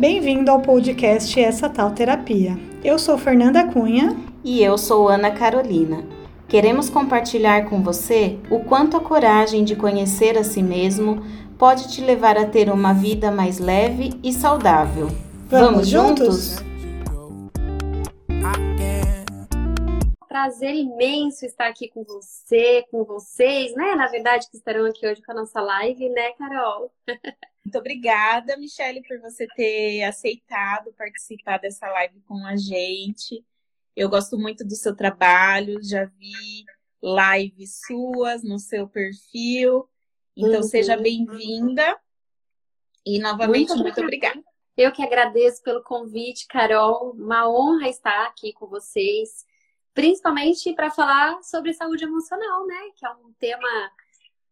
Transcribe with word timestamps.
Bem-vindo 0.00 0.50
ao 0.50 0.62
podcast 0.62 1.38
Essa 1.38 1.68
Tal 1.68 1.90
Terapia. 1.90 2.56
Eu 2.82 2.98
sou 2.98 3.18
Fernanda 3.18 3.70
Cunha. 3.70 4.16
E 4.42 4.62
eu 4.62 4.78
sou 4.78 5.10
Ana 5.10 5.30
Carolina. 5.30 6.06
Queremos 6.48 6.88
compartilhar 6.88 7.68
com 7.68 7.82
você 7.82 8.38
o 8.50 8.64
quanto 8.64 8.96
a 8.96 9.00
coragem 9.00 9.62
de 9.62 9.76
conhecer 9.76 10.38
a 10.38 10.42
si 10.42 10.62
mesmo 10.62 11.22
pode 11.58 11.92
te 11.92 12.00
levar 12.00 12.38
a 12.38 12.46
ter 12.46 12.70
uma 12.70 12.94
vida 12.94 13.30
mais 13.30 13.58
leve 13.58 14.18
e 14.24 14.32
saudável. 14.32 15.08
Vamos, 15.50 15.70
Vamos 15.70 15.88
juntos? 15.88 16.56
Prazer 20.26 20.76
imenso 20.76 21.44
estar 21.44 21.66
aqui 21.66 21.90
com 21.90 22.04
você, 22.04 22.86
com 22.90 23.04
vocês, 23.04 23.74
né? 23.74 23.94
Na 23.96 24.06
verdade, 24.06 24.48
que 24.50 24.56
estarão 24.56 24.86
aqui 24.86 25.06
hoje 25.06 25.20
com 25.20 25.32
a 25.32 25.34
nossa 25.34 25.60
live, 25.60 26.08
né, 26.08 26.30
Carol? 26.38 26.90
Muito 27.64 27.78
obrigada, 27.78 28.56
Michele, 28.56 29.02
por 29.06 29.20
você 29.20 29.46
ter 29.54 30.02
aceitado 30.04 30.92
participar 30.94 31.58
dessa 31.58 31.88
live 31.88 32.20
com 32.22 32.44
a 32.46 32.56
gente. 32.56 33.44
Eu 33.94 34.08
gosto 34.08 34.38
muito 34.38 34.64
do 34.64 34.74
seu 34.74 34.96
trabalho, 34.96 35.82
já 35.82 36.04
vi 36.04 36.64
lives 37.02 37.80
suas 37.86 38.42
no 38.42 38.58
seu 38.58 38.88
perfil. 38.88 39.88
Então, 40.36 40.60
uhum. 40.60 40.62
seja 40.62 40.96
bem-vinda. 40.96 41.98
E 43.04 43.18
novamente, 43.18 43.68
muito, 43.68 43.82
muito 43.82 44.00
obrigada. 44.00 44.42
Eu 44.76 44.92
que 44.92 45.02
agradeço 45.02 45.62
pelo 45.62 45.82
convite, 45.82 46.46
Carol. 46.46 47.12
Uma 47.12 47.48
honra 47.50 47.88
estar 47.88 48.26
aqui 48.26 48.52
com 48.52 48.66
vocês, 48.66 49.44
principalmente 49.92 50.72
para 50.74 50.90
falar 50.90 51.42
sobre 51.42 51.74
saúde 51.74 52.04
emocional, 52.04 52.66
né? 52.66 52.90
Que 52.96 53.04
é 53.04 53.10
um 53.10 53.32
tema 53.38 53.92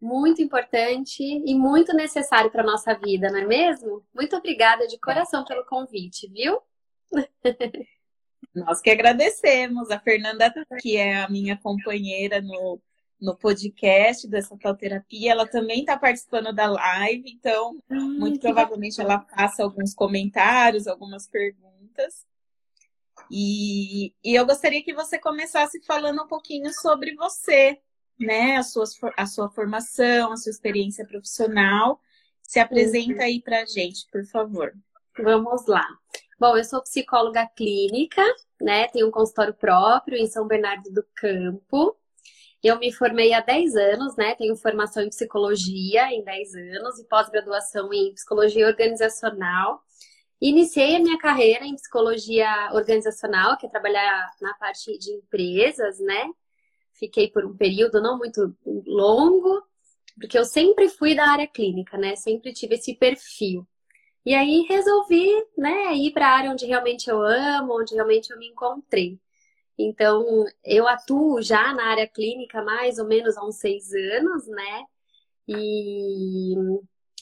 muito 0.00 0.40
importante 0.40 1.22
e 1.22 1.54
muito 1.54 1.94
necessário 1.94 2.50
para 2.50 2.62
nossa 2.62 2.94
vida, 2.94 3.30
não 3.30 3.40
é 3.40 3.46
mesmo? 3.46 4.04
Muito 4.14 4.36
obrigada 4.36 4.86
de 4.86 4.98
coração 4.98 5.44
pelo 5.44 5.64
convite, 5.64 6.28
viu? 6.28 6.60
Nós 8.54 8.80
que 8.80 8.90
agradecemos. 8.90 9.90
A 9.90 9.98
Fernanda, 9.98 10.52
que 10.80 10.96
é 10.96 11.16
a 11.16 11.28
minha 11.28 11.56
companheira 11.56 12.40
no, 12.40 12.80
no 13.20 13.36
podcast 13.36 14.28
dessa 14.28 14.56
terapia, 14.78 15.32
ela 15.32 15.46
também 15.46 15.80
está 15.80 15.98
participando 15.98 16.52
da 16.52 16.66
live, 16.70 17.30
então 17.30 17.78
muito 17.90 18.40
provavelmente 18.40 19.00
ela 19.00 19.20
faça 19.20 19.62
alguns 19.62 19.94
comentários, 19.94 20.86
algumas 20.86 21.26
perguntas. 21.26 22.26
E, 23.30 24.14
e 24.24 24.34
eu 24.34 24.46
gostaria 24.46 24.82
que 24.82 24.94
você 24.94 25.18
começasse 25.18 25.82
falando 25.84 26.22
um 26.22 26.28
pouquinho 26.28 26.72
sobre 26.72 27.14
você, 27.14 27.78
né, 28.18 28.56
a 28.56 28.62
sua, 28.62 28.84
a 29.16 29.26
sua 29.26 29.48
formação, 29.48 30.32
a 30.32 30.36
sua 30.36 30.50
experiência 30.50 31.06
profissional. 31.06 32.00
Se 32.42 32.58
apresenta 32.58 33.24
aí 33.24 33.40
para 33.42 33.62
a 33.62 33.66
gente, 33.66 34.06
por 34.10 34.24
favor. 34.26 34.72
Vamos 35.18 35.66
lá. 35.66 35.86
Bom, 36.38 36.56
eu 36.56 36.64
sou 36.64 36.82
psicóloga 36.82 37.46
clínica, 37.56 38.22
né? 38.60 38.86
Tenho 38.88 39.08
um 39.08 39.10
consultório 39.10 39.52
próprio 39.52 40.16
em 40.16 40.26
São 40.26 40.46
Bernardo 40.46 40.90
do 40.90 41.04
Campo. 41.14 41.96
Eu 42.62 42.78
me 42.78 42.92
formei 42.92 43.32
há 43.32 43.40
10 43.40 43.76
anos, 43.76 44.16
né? 44.16 44.34
Tenho 44.34 44.56
formação 44.56 45.02
em 45.02 45.08
psicologia 45.08 46.12
em 46.12 46.22
10 46.24 46.54
anos 46.54 46.98
e 46.98 47.04
pós-graduação 47.08 47.92
em 47.92 48.14
psicologia 48.14 48.66
organizacional. 48.66 49.82
Iniciei 50.40 50.96
a 50.96 51.00
minha 51.00 51.18
carreira 51.18 51.64
em 51.64 51.74
psicologia 51.74 52.70
organizacional, 52.72 53.56
que 53.56 53.66
é 53.66 53.68
trabalhar 53.68 54.30
na 54.40 54.54
parte 54.54 54.96
de 54.96 55.10
empresas, 55.12 55.98
né? 55.98 56.30
Fiquei 56.98 57.28
por 57.30 57.44
um 57.44 57.56
período 57.56 58.00
não 58.00 58.18
muito 58.18 58.54
longo, 58.86 59.62
porque 60.18 60.38
eu 60.38 60.44
sempre 60.44 60.88
fui 60.88 61.14
da 61.14 61.28
área 61.28 61.46
clínica, 61.46 61.96
né? 61.96 62.16
Sempre 62.16 62.52
tive 62.52 62.74
esse 62.74 62.94
perfil. 62.94 63.66
E 64.26 64.34
aí 64.34 64.66
resolvi, 64.68 65.26
né, 65.56 65.94
ir 65.94 66.12
para 66.12 66.28
a 66.28 66.36
área 66.36 66.50
onde 66.50 66.66
realmente 66.66 67.08
eu 67.08 67.22
amo, 67.22 67.80
onde 67.80 67.94
realmente 67.94 68.30
eu 68.30 68.38
me 68.38 68.48
encontrei. 68.48 69.18
Então, 69.78 70.44
eu 70.64 70.88
atuo 70.88 71.40
já 71.40 71.72
na 71.72 71.86
área 71.86 72.06
clínica 72.06 72.62
mais 72.62 72.98
ou 72.98 73.06
menos 73.06 73.36
há 73.36 73.44
uns 73.44 73.56
seis 73.56 73.92
anos, 73.92 74.46
né? 74.48 74.84
E 75.46 76.54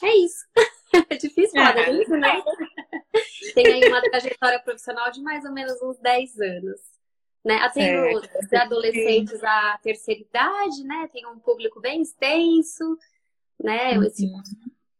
é 0.02 0.16
isso. 0.16 0.44
é 1.10 1.16
difícil 1.16 1.52
falar 1.52 1.88
é. 1.88 1.92
isso, 1.92 2.16
né? 2.16 2.42
Tem 3.54 3.66
aí 3.66 3.88
uma 3.88 4.02
trajetória 4.02 4.60
profissional 4.60 5.10
de 5.10 5.20
mais 5.22 5.44
ou 5.44 5.52
menos 5.52 5.80
uns 5.82 5.98
10 5.98 6.40
anos. 6.40 6.80
Né? 7.46 7.54
Atendo 7.58 8.18
os 8.18 8.52
adolescentes 8.52 9.44
à 9.44 9.78
terceira 9.80 10.20
idade, 10.20 10.82
né? 10.82 11.08
Tem 11.12 11.24
um 11.28 11.38
público 11.38 11.80
bem 11.80 12.02
extenso, 12.02 12.98
né? 13.62 13.94
Esse, 13.98 14.26
uhum. 14.26 14.42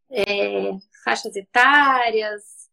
é, 0.09 0.79
faixas 1.03 1.34
etárias, 1.34 2.71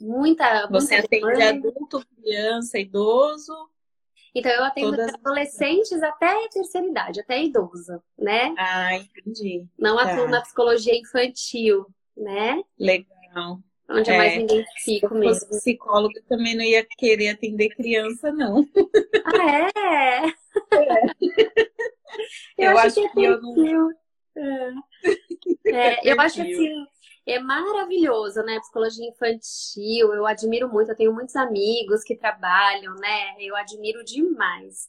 muita. 0.00 0.66
Você 0.68 0.94
muita 0.94 1.06
atende 1.06 1.26
demanda. 1.26 1.68
adulto, 1.68 2.06
criança, 2.16 2.78
idoso? 2.78 3.52
Então, 4.34 4.52
eu 4.52 4.64
atendo 4.64 4.96
Todas... 4.96 5.12
adolescentes 5.12 6.02
até 6.02 6.46
a 6.46 6.48
terceira 6.48 6.86
idade, 6.86 7.20
até 7.20 7.42
idoso, 7.42 8.02
né? 8.18 8.54
Ah, 8.56 8.96
entendi. 8.96 9.66
Não 9.78 9.96
tá. 9.96 10.14
atuo 10.14 10.28
na 10.28 10.40
psicologia 10.40 10.98
infantil, 10.98 11.86
né? 12.16 12.62
Legal 12.78 13.60
onde 13.90 14.10
é, 14.10 14.16
mais 14.16 14.42
identifico 14.42 15.08
se 15.08 15.14
mesmo. 15.14 15.48
psicóloga 15.48 16.20
também 16.28 16.56
não 16.56 16.64
ia 16.64 16.86
querer 16.96 17.30
atender 17.30 17.70
criança, 17.70 18.30
não. 18.32 18.66
Ah, 19.24 19.70
é? 19.70 20.26
é. 20.26 21.04
Eu, 22.56 22.72
eu, 22.72 22.78
acho, 22.78 22.94
que, 22.94 23.08
que 23.10 23.24
eu 23.24 23.40
não. 23.40 23.90
É. 24.36 24.72
É, 25.66 26.12
eu 26.12 26.20
acho 26.20 26.40
assim, 26.40 26.86
é 27.26 27.38
maravilhoso, 27.38 28.42
né? 28.42 28.58
Psicologia 28.60 29.08
infantil, 29.08 30.14
eu 30.14 30.26
admiro 30.26 30.68
muito, 30.68 30.90
eu 30.90 30.96
tenho 30.96 31.12
muitos 31.12 31.36
amigos 31.36 32.02
que 32.02 32.16
trabalham, 32.16 32.94
né? 32.94 33.34
Eu 33.38 33.54
admiro 33.56 34.04
demais. 34.04 34.88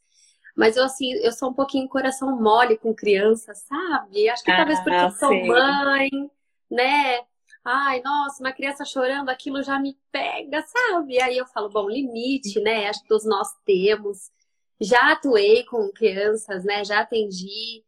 Mas 0.56 0.76
eu 0.76 0.84
assim, 0.84 1.14
eu 1.14 1.32
sou 1.32 1.50
um 1.50 1.54
pouquinho 1.54 1.88
coração 1.88 2.36
mole 2.42 2.78
com 2.78 2.94
criança, 2.94 3.54
sabe? 3.54 4.30
Acho 4.30 4.44
que 4.44 4.52
ah, 4.52 4.58
talvez 4.58 4.80
porque 4.80 4.96
eu 4.96 5.12
sou 5.12 5.46
mãe, 5.46 6.10
né? 6.70 7.20
Ai, 7.64 8.02
nossa, 8.02 8.42
uma 8.44 8.52
criança 8.52 8.86
chorando, 8.86 9.30
aquilo 9.30 9.62
já 9.62 9.80
me 9.80 9.98
pega, 10.12 10.62
sabe? 10.64 11.22
Aí 11.22 11.38
eu 11.38 11.46
falo, 11.46 11.70
bom, 11.70 11.90
limite, 11.90 12.60
né? 12.62 12.88
Acho 12.88 13.02
que 13.02 13.08
todos 13.08 13.26
nós 13.26 13.50
temos. 13.66 14.32
Já 14.82 15.12
atuei 15.12 15.64
com 15.66 15.92
crianças, 15.92 16.64
né? 16.64 16.84
Já 16.84 17.02
atendi. 17.02 17.84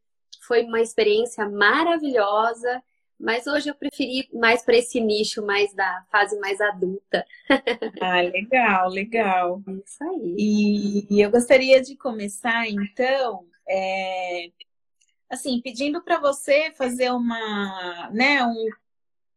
Foi 0.48 0.64
uma 0.64 0.82
experiência 0.82 1.48
maravilhosa. 1.50 2.84
Mas 3.22 3.46
hoje 3.46 3.70
eu 3.70 3.76
preferi 3.76 4.28
mais 4.34 4.66
para 4.66 4.78
esse 4.78 5.00
nicho 5.00 5.46
mais 5.46 5.72
da 5.76 6.04
fase 6.12 6.40
mais 6.40 6.60
adulta. 6.60 7.26
Ah, 8.02 8.22
legal, 8.22 8.90
legal. 8.90 9.62
Isso 9.86 10.04
aí. 10.04 11.06
E 11.10 11.22
eu 11.22 11.30
gostaria 11.30 11.80
de 11.82 11.96
começar, 11.96 12.68
então, 12.68 13.46
é, 13.70 14.50
assim, 15.30 15.62
pedindo 15.62 16.02
para 16.02 16.20
você 16.20 16.72
fazer 16.72 17.12
uma, 17.12 18.10
né, 18.12 18.44
um 18.44 18.66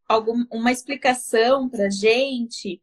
algum, 0.08 0.44
uma 0.50 0.72
explicação 0.72 1.68
para 1.68 1.90
gente 1.90 2.82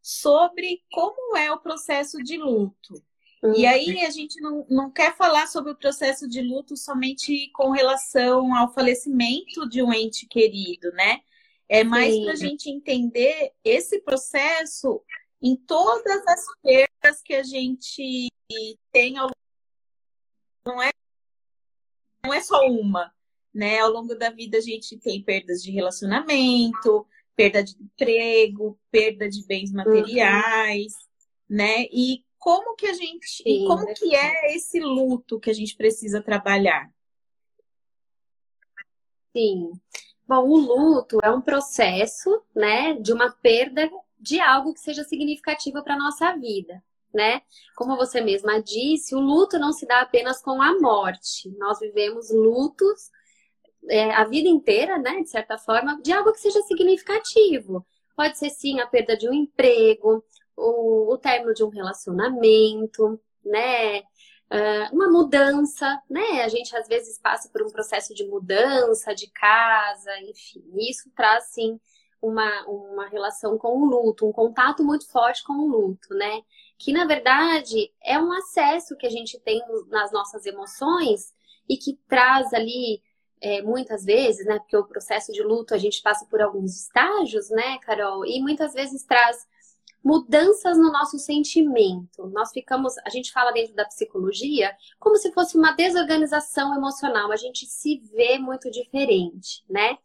sobre 0.00 0.82
como 0.90 1.36
é 1.36 1.52
o 1.52 1.60
processo 1.60 2.18
de 2.18 2.36
luto. 2.36 2.94
Uhum. 3.42 3.54
E 3.56 3.66
aí 3.66 4.04
a 4.04 4.10
gente 4.10 4.40
não, 4.40 4.64
não 4.68 4.90
quer 4.90 5.16
falar 5.16 5.48
sobre 5.48 5.72
o 5.72 5.76
processo 5.76 6.28
de 6.28 6.40
luto 6.40 6.76
somente 6.76 7.50
com 7.52 7.70
relação 7.70 8.54
ao 8.54 8.72
falecimento 8.72 9.68
de 9.68 9.82
um 9.82 9.92
ente 9.92 10.26
querido, 10.26 10.92
né? 10.92 11.20
É 11.68 11.82
mais 11.82 12.18
para 12.20 12.32
a 12.32 12.36
gente 12.36 12.70
entender 12.70 13.52
esse 13.64 14.00
processo 14.00 15.02
em 15.40 15.56
todas 15.56 16.22
as 16.26 16.44
perdas 16.62 17.22
que 17.22 17.34
a 17.34 17.42
gente 17.42 18.28
tem 18.92 19.16
ao 19.16 19.30
não 20.64 20.80
é 20.80 20.90
não 22.24 22.32
é 22.32 22.40
só 22.40 22.60
uma, 22.66 23.12
né? 23.54 23.80
Ao 23.80 23.90
longo 23.90 24.14
da 24.14 24.30
vida 24.30 24.58
a 24.58 24.60
gente 24.60 24.98
tem 24.98 25.22
perdas 25.22 25.62
de 25.62 25.70
relacionamento, 25.70 27.06
perda 27.36 27.62
de 27.62 27.74
emprego, 27.80 28.78
perda 28.90 29.28
de 29.28 29.44
bens 29.46 29.70
uhum. 29.70 29.76
materiais, 29.76 30.92
uhum. 30.92 31.56
né? 31.56 31.86
E 31.92 32.24
como 32.38 32.74
que 32.74 32.86
a 32.86 32.92
gente, 32.92 33.42
Sim, 33.42 33.66
como 33.66 33.88
é 33.88 33.94
que 33.94 34.14
é 34.14 34.56
esse 34.56 34.80
luto 34.80 35.38
que 35.38 35.50
a 35.50 35.54
gente 35.54 35.76
precisa 35.76 36.20
trabalhar? 36.20 36.90
Sim. 39.32 39.70
Bom, 40.26 40.48
o 40.48 40.56
luto 40.56 41.18
é 41.22 41.30
um 41.30 41.40
processo, 41.40 42.42
né, 42.54 42.94
de 42.94 43.12
uma 43.12 43.30
perda 43.30 43.90
de 44.18 44.40
algo 44.40 44.72
que 44.72 44.80
seja 44.80 45.04
significativo 45.04 45.82
para 45.82 45.96
nossa 45.96 46.36
vida, 46.36 46.82
né? 47.12 47.42
Como 47.76 47.96
você 47.96 48.20
mesma 48.20 48.62
disse, 48.62 49.14
o 49.14 49.20
luto 49.20 49.58
não 49.58 49.72
se 49.72 49.86
dá 49.86 50.00
apenas 50.00 50.40
com 50.40 50.62
a 50.62 50.78
morte. 50.80 51.50
Nós 51.58 51.80
vivemos 51.80 52.30
lutos 52.30 53.10
a 54.14 54.24
vida 54.24 54.48
inteira, 54.48 54.98
né, 54.98 55.22
de 55.22 55.28
certa 55.28 55.58
forma, 55.58 56.00
de 56.02 56.12
algo 56.12 56.32
que 56.32 56.40
seja 56.40 56.62
significativo. 56.62 57.84
Pode 58.16 58.38
ser 58.38 58.50
sim 58.50 58.80
a 58.80 58.86
perda 58.86 59.16
de 59.16 59.28
um 59.28 59.32
emprego, 59.32 60.24
o, 60.56 61.12
o 61.12 61.18
término 61.18 61.54
de 61.54 61.64
um 61.64 61.68
relacionamento, 61.68 63.20
né? 63.44 64.00
Uh, 64.52 64.92
uma 64.92 65.10
mudança, 65.10 66.00
né? 66.10 66.42
A 66.42 66.48
gente 66.48 66.76
às 66.76 66.86
vezes 66.86 67.18
passa 67.18 67.48
por 67.48 67.62
um 67.62 67.70
processo 67.70 68.14
de 68.14 68.26
mudança 68.26 69.14
de 69.14 69.30
casa, 69.30 70.10
enfim, 70.20 70.62
isso 70.76 71.10
traz 71.16 71.44
sim 71.52 71.80
uma, 72.20 72.66
uma 72.66 73.08
relação 73.08 73.56
com 73.56 73.80
o 73.80 73.84
luto, 73.86 74.28
um 74.28 74.32
contato 74.32 74.84
muito 74.84 75.10
forte 75.10 75.42
com 75.42 75.54
o 75.54 75.66
luto, 75.66 76.14
né? 76.14 76.42
Que 76.78 76.92
na 76.92 77.06
verdade 77.06 77.92
é 78.02 78.18
um 78.18 78.30
acesso 78.32 78.96
que 78.96 79.06
a 79.06 79.10
gente 79.10 79.40
tem 79.40 79.60
nas 79.88 80.12
nossas 80.12 80.44
emoções 80.44 81.32
e 81.68 81.76
que 81.78 81.98
traz 82.06 82.52
ali 82.52 83.02
é, 83.42 83.60
muitas 83.60 84.04
vezes, 84.04 84.46
né? 84.46 84.58
Porque 84.60 84.76
o 84.76 84.84
processo 84.86 85.32
de 85.32 85.42
luto 85.42 85.74
a 85.74 85.78
gente 85.78 86.00
passa 86.00 86.24
por 86.26 86.40
alguns 86.40 86.76
estágios, 86.76 87.50
né, 87.50 87.78
Carol? 87.78 88.24
E 88.24 88.40
muitas 88.40 88.72
vezes 88.72 89.02
traz 89.02 89.44
mudanças 90.02 90.78
no 90.78 90.92
nosso 90.92 91.18
sentimento. 91.18 92.28
Nós 92.28 92.50
ficamos, 92.52 92.94
a 93.04 93.10
gente 93.10 93.32
fala 93.32 93.50
dentro 93.50 93.74
da 93.74 93.84
psicologia, 93.84 94.74
como 94.98 95.16
se 95.16 95.32
fosse 95.32 95.56
uma 95.56 95.72
desorganização 95.72 96.74
emocional. 96.74 97.32
A 97.32 97.36
gente 97.36 97.66
se 97.66 97.98
vê 98.14 98.38
muito 98.38 98.70
diferente, 98.70 99.64
né? 99.68 99.98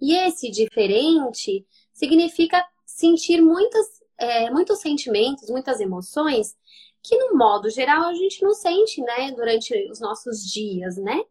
E 0.00 0.14
esse 0.14 0.50
diferente 0.50 1.64
significa 1.92 2.64
sentir 2.84 3.40
muitas, 3.40 3.86
é, 4.18 4.50
muitos 4.50 4.80
sentimentos, 4.80 5.48
muitas 5.48 5.80
emoções 5.80 6.56
que, 7.02 7.16
no 7.16 7.36
modo 7.36 7.70
geral, 7.70 8.08
a 8.08 8.14
gente 8.14 8.42
não 8.42 8.52
sente, 8.52 9.00
né, 9.00 9.32
durante 9.32 9.74
os 9.90 10.00
nossos 10.00 10.44
dias, 10.44 10.96
né? 10.96 11.22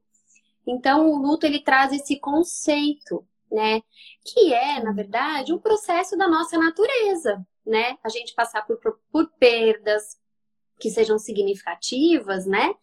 Então, 0.67 1.09
o 1.09 1.17
luto 1.17 1.45
ele 1.45 1.63
traz 1.63 1.91
esse 1.91 2.19
conceito, 2.19 3.25
né, 3.51 3.81
que 4.23 4.53
é, 4.53 4.81
na 4.83 4.91
verdade, 4.91 5.53
um 5.53 5.57
processo 5.57 6.15
da 6.15 6.27
nossa 6.27 6.57
natureza, 6.57 7.45
né? 7.65 7.97
A 8.03 8.09
gente 8.09 8.33
passar 8.33 8.65
por, 8.65 8.79
por, 9.11 9.31
perdas 9.39 10.17
que 10.79 10.89
sejam 10.89 11.19
significativas, 11.19 12.45
né? 12.45 12.73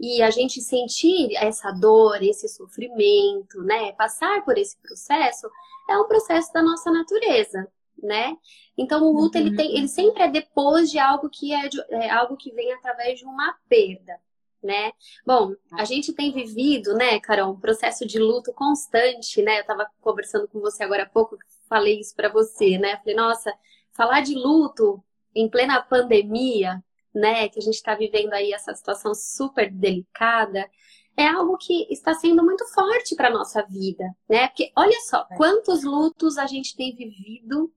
E 0.00 0.22
a 0.22 0.30
gente 0.30 0.60
sentir 0.60 1.34
essa 1.36 1.70
dor, 1.70 2.22
esse 2.22 2.48
sofrimento, 2.48 3.62
né? 3.62 3.92
Passar 3.92 4.44
por 4.44 4.58
esse 4.58 4.76
processo 4.80 5.48
é 5.88 5.96
um 5.98 6.06
processo 6.06 6.52
da 6.52 6.62
nossa 6.62 6.90
natureza, 6.90 7.68
né? 8.02 8.36
Então 8.76 9.02
o 9.04 9.12
luto 9.12 9.38
uhum. 9.38 9.46
ele, 9.46 9.56
tem, 9.56 9.76
ele 9.76 9.88
sempre 9.88 10.22
é 10.24 10.28
depois 10.28 10.90
de 10.90 10.98
algo 10.98 11.28
que 11.30 11.52
é, 11.52 11.68
de, 11.68 11.80
é 11.90 12.10
algo 12.10 12.36
que 12.36 12.52
vem 12.52 12.72
através 12.72 13.18
de 13.18 13.24
uma 13.24 13.54
perda, 13.68 14.20
né? 14.64 14.92
Bom, 15.26 15.54
a 15.72 15.84
gente 15.84 16.12
tem 16.12 16.32
vivido, 16.32 16.94
né, 16.94 17.20
Carol, 17.20 17.52
um 17.52 17.60
processo 17.60 18.06
de 18.06 18.18
luto 18.18 18.52
constante, 18.52 19.42
né? 19.42 19.60
Eu 19.60 19.66
tava 19.66 19.86
conversando 20.00 20.48
com 20.48 20.60
você 20.60 20.82
agora 20.82 21.04
há 21.04 21.08
pouco, 21.08 21.36
falei 21.68 22.00
isso 22.00 22.14
para 22.14 22.28
você, 22.28 22.78
né? 22.78 22.96
Falei, 22.98 23.14
nossa, 23.14 23.52
falar 23.92 24.22
de 24.22 24.34
luto 24.34 25.02
em 25.34 25.48
plena 25.48 25.82
pandemia, 25.82 26.82
né, 27.14 27.48
que 27.48 27.58
a 27.58 27.62
gente 27.62 27.74
está 27.74 27.94
vivendo 27.94 28.32
aí 28.32 28.52
essa 28.52 28.74
situação 28.74 29.14
super 29.14 29.70
delicada, 29.70 30.68
é 31.16 31.28
algo 31.28 31.56
que 31.56 31.86
está 31.92 32.12
sendo 32.14 32.42
muito 32.44 32.66
forte 32.72 33.14
para 33.14 33.30
nossa 33.30 33.62
vida, 33.62 34.04
né? 34.28 34.48
Porque 34.48 34.72
olha 34.76 34.98
só, 35.08 35.26
é. 35.30 35.36
quantos 35.36 35.84
lutos 35.84 36.38
a 36.38 36.46
gente 36.46 36.76
tem 36.76 36.94
vivido 36.94 37.72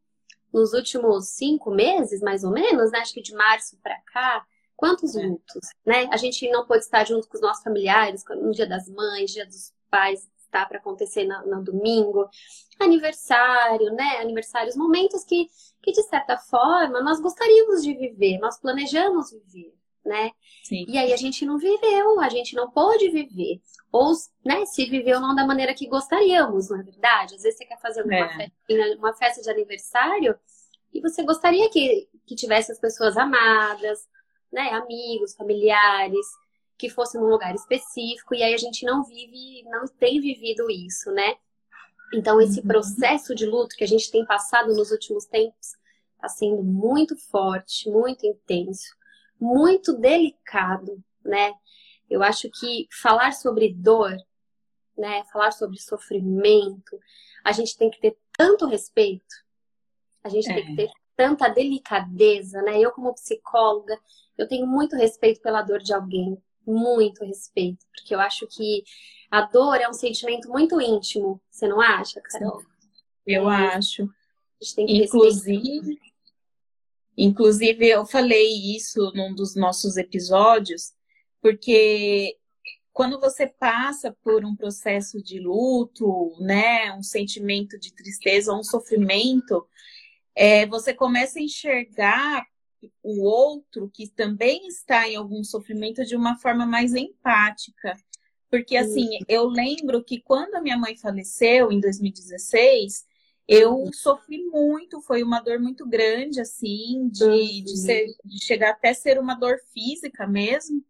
nos 0.51 0.73
últimos 0.73 1.29
cinco 1.29 1.69
meses, 1.69 2.19
mais 2.21 2.43
ou 2.43 2.51
menos, 2.51 2.91
né? 2.91 2.99
Acho 2.99 3.13
que 3.13 3.21
de 3.21 3.35
março 3.35 3.77
para 3.81 3.99
cá, 4.11 4.43
quantos 4.77 5.15
é. 5.15 5.25
lutos, 5.25 5.69
né? 5.85 6.07
A 6.11 6.17
gente 6.17 6.49
não 6.49 6.65
pôde 6.65 6.83
estar 6.83 7.05
junto 7.05 7.27
com 7.27 7.35
os 7.35 7.41
nossos 7.41 7.63
familiares 7.63 8.23
no 8.29 8.51
Dia 8.51 8.67
das 8.67 8.87
Mães, 8.87 9.31
Dia 9.31 9.45
dos 9.45 9.73
Pais, 9.89 10.29
está 10.45 10.65
para 10.65 10.77
acontecer 10.77 11.25
no, 11.25 11.45
no, 11.47 11.63
domingo, 11.63 12.29
aniversário, 12.79 13.91
né? 13.91 14.19
Aniversários, 14.21 14.75
momentos 14.77 15.23
que, 15.25 15.47
que, 15.81 15.91
de 15.91 16.03
certa 16.03 16.37
forma, 16.37 17.01
nós 17.01 17.19
gostaríamos 17.19 17.83
de 17.83 17.93
viver, 17.93 18.37
nós 18.37 18.59
planejamos 18.59 19.31
viver, 19.31 19.73
né? 20.05 20.31
Sim. 20.63 20.85
E 20.87 20.97
aí 20.97 21.11
a 21.11 21.17
gente 21.17 21.45
não 21.45 21.57
viveu, 21.57 22.21
a 22.21 22.29
gente 22.29 22.55
não 22.55 22.69
pôde 22.69 23.09
viver. 23.09 23.59
Ou, 23.91 24.13
né, 24.45 24.65
se 24.65 24.85
viveu 24.85 25.19
não 25.19 25.33
da 25.33 25.45
maneira 25.45 25.73
que 25.73 25.87
gostaríamos, 25.87 26.69
não 26.69 26.79
é 26.79 26.83
verdade? 26.83 27.35
Às 27.35 27.41
vezes 27.41 27.57
você 27.57 27.65
quer 27.65 27.79
fazer 27.79 28.03
uma, 28.03 28.15
é. 28.15 28.27
festa, 28.37 28.97
uma 28.97 29.13
festa 29.13 29.41
de 29.41 29.49
aniversário 29.49 30.37
e 30.93 31.01
você 31.01 31.23
gostaria 31.23 31.69
que, 31.69 32.07
que 32.25 32.35
tivesse 32.35 32.71
as 32.71 32.79
pessoas 32.79 33.17
amadas, 33.17 34.07
né, 34.51 34.69
amigos, 34.71 35.35
familiares, 35.35 36.25
que 36.77 36.89
fosse 36.89 37.17
num 37.17 37.27
lugar 37.27 37.55
específico, 37.55 38.35
e 38.35 38.43
aí 38.43 38.53
a 38.53 38.57
gente 38.57 38.85
não 38.85 39.03
vive, 39.03 39.63
não 39.63 39.87
tem 39.87 40.21
vivido 40.21 40.69
isso, 40.69 41.11
né? 41.11 41.35
Então, 42.13 42.39
esse 42.39 42.59
uhum. 42.59 42.67
processo 42.67 43.35
de 43.35 43.45
luto 43.45 43.75
que 43.75 43.83
a 43.83 43.87
gente 43.87 44.09
tem 44.11 44.25
passado 44.25 44.73
nos 44.73 44.91
últimos 44.91 45.25
tempos 45.25 45.75
está 46.15 46.29
sendo 46.29 46.63
muito 46.63 47.15
forte, 47.15 47.89
muito 47.89 48.25
intenso, 48.25 48.95
muito 49.39 49.93
delicado, 49.93 51.03
né? 51.23 51.53
Eu 52.09 52.23
acho 52.23 52.49
que 52.49 52.87
falar 52.91 53.33
sobre 53.33 53.73
dor, 53.73 54.15
né, 54.97 55.23
falar 55.31 55.51
sobre 55.51 55.77
sofrimento, 55.79 56.99
a 57.43 57.51
gente 57.51 57.77
tem 57.77 57.89
que 57.89 57.99
ter 57.99 58.17
tanto 58.35 58.65
respeito, 58.65 59.35
a 60.23 60.29
gente 60.29 60.49
é. 60.49 60.53
tem 60.55 60.65
que 60.65 60.75
ter 60.75 60.91
tanta 61.17 61.49
delicadeza, 61.49 62.61
né? 62.61 62.79
Eu 62.79 62.91
como 62.91 63.13
psicóloga, 63.15 63.99
eu 64.37 64.47
tenho 64.47 64.67
muito 64.67 64.95
respeito 64.95 65.41
pela 65.41 65.63
dor 65.63 65.79
de 65.79 65.93
alguém, 65.93 66.37
muito 66.65 67.25
respeito, 67.25 67.83
porque 67.93 68.13
eu 68.13 68.19
acho 68.19 68.45
que 68.47 68.83
a 69.29 69.41
dor 69.41 69.81
é 69.81 69.89
um 69.89 69.93
sentimento 69.93 70.47
muito 70.47 70.79
íntimo, 70.79 71.41
você 71.49 71.67
não 71.67 71.81
acha, 71.81 72.21
Carol? 72.21 72.61
Eu 73.25 73.49
é. 73.49 73.75
acho. 73.75 74.07
inclusive, 74.77 75.99
inclusive, 77.17 77.89
eu 77.89 78.05
falei 78.05 78.75
isso 78.75 79.11
num 79.15 79.33
dos 79.33 79.55
nossos 79.55 79.97
episódios, 79.97 80.93
porque 81.41 82.37
quando 82.93 83.19
você 83.19 83.47
passa 83.47 84.15
por 84.23 84.45
um 84.45 84.55
processo 84.55 85.21
de 85.21 85.39
luto, 85.39 86.35
né, 86.39 86.91
um 86.93 87.03
sentimento 87.03 87.77
de 87.79 87.93
tristeza, 87.93 88.53
um 88.53 88.63
sofrimento, 88.63 89.67
é, 90.37 90.67
você 90.67 90.93
começa 90.93 91.39
a 91.39 91.41
enxergar 91.41 92.45
o 93.01 93.23
outro 93.23 93.89
que 93.91 94.07
também 94.07 94.67
está 94.67 95.09
em 95.09 95.15
algum 95.15 95.43
sofrimento 95.43 96.05
de 96.05 96.15
uma 96.15 96.37
forma 96.37 96.63
mais 96.63 96.93
empática. 96.93 97.97
Porque, 98.47 98.77
assim, 98.77 99.17
eu 99.27 99.47
lembro 99.47 100.03
que 100.03 100.21
quando 100.21 100.53
a 100.53 100.61
minha 100.61 100.77
mãe 100.77 100.95
faleceu, 100.95 101.71
em 101.71 101.79
2016, 101.79 103.03
eu 103.47 103.73
uhum. 103.73 103.91
sofri 103.91 104.43
muito, 104.45 105.01
foi 105.01 105.23
uma 105.23 105.41
dor 105.41 105.59
muito 105.59 105.87
grande, 105.87 106.39
assim, 106.39 107.09
de, 107.11 107.23
uhum. 107.23 107.63
de, 107.63 107.77
ser, 107.77 108.05
de 108.23 108.45
chegar 108.45 108.69
até 108.69 108.93
ser 108.93 109.19
uma 109.19 109.33
dor 109.33 109.57
física 109.73 110.27
mesmo. 110.27 110.85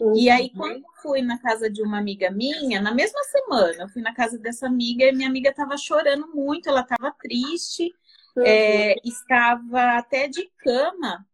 Uhum. 0.00 0.16
E 0.16 0.28
aí, 0.28 0.50
quando 0.50 0.82
fui 1.00 1.22
na 1.22 1.38
casa 1.38 1.70
de 1.70 1.82
uma 1.82 1.98
amiga 1.98 2.32
minha, 2.32 2.80
na 2.80 2.92
mesma 2.92 3.22
semana, 3.24 3.84
eu 3.84 3.88
fui 3.88 4.02
na 4.02 4.12
casa 4.12 4.36
dessa 4.38 4.66
amiga 4.66 5.04
e 5.04 5.12
minha 5.12 5.28
amiga 5.28 5.50
estava 5.50 5.76
chorando 5.76 6.26
muito, 6.34 6.68
ela 6.68 6.80
estava 6.80 7.12
triste, 7.12 7.94
uhum. 8.38 8.46
é, 8.46 8.94
estava 9.04 9.98
até 9.98 10.28
de 10.28 10.50
cama, 10.58 11.26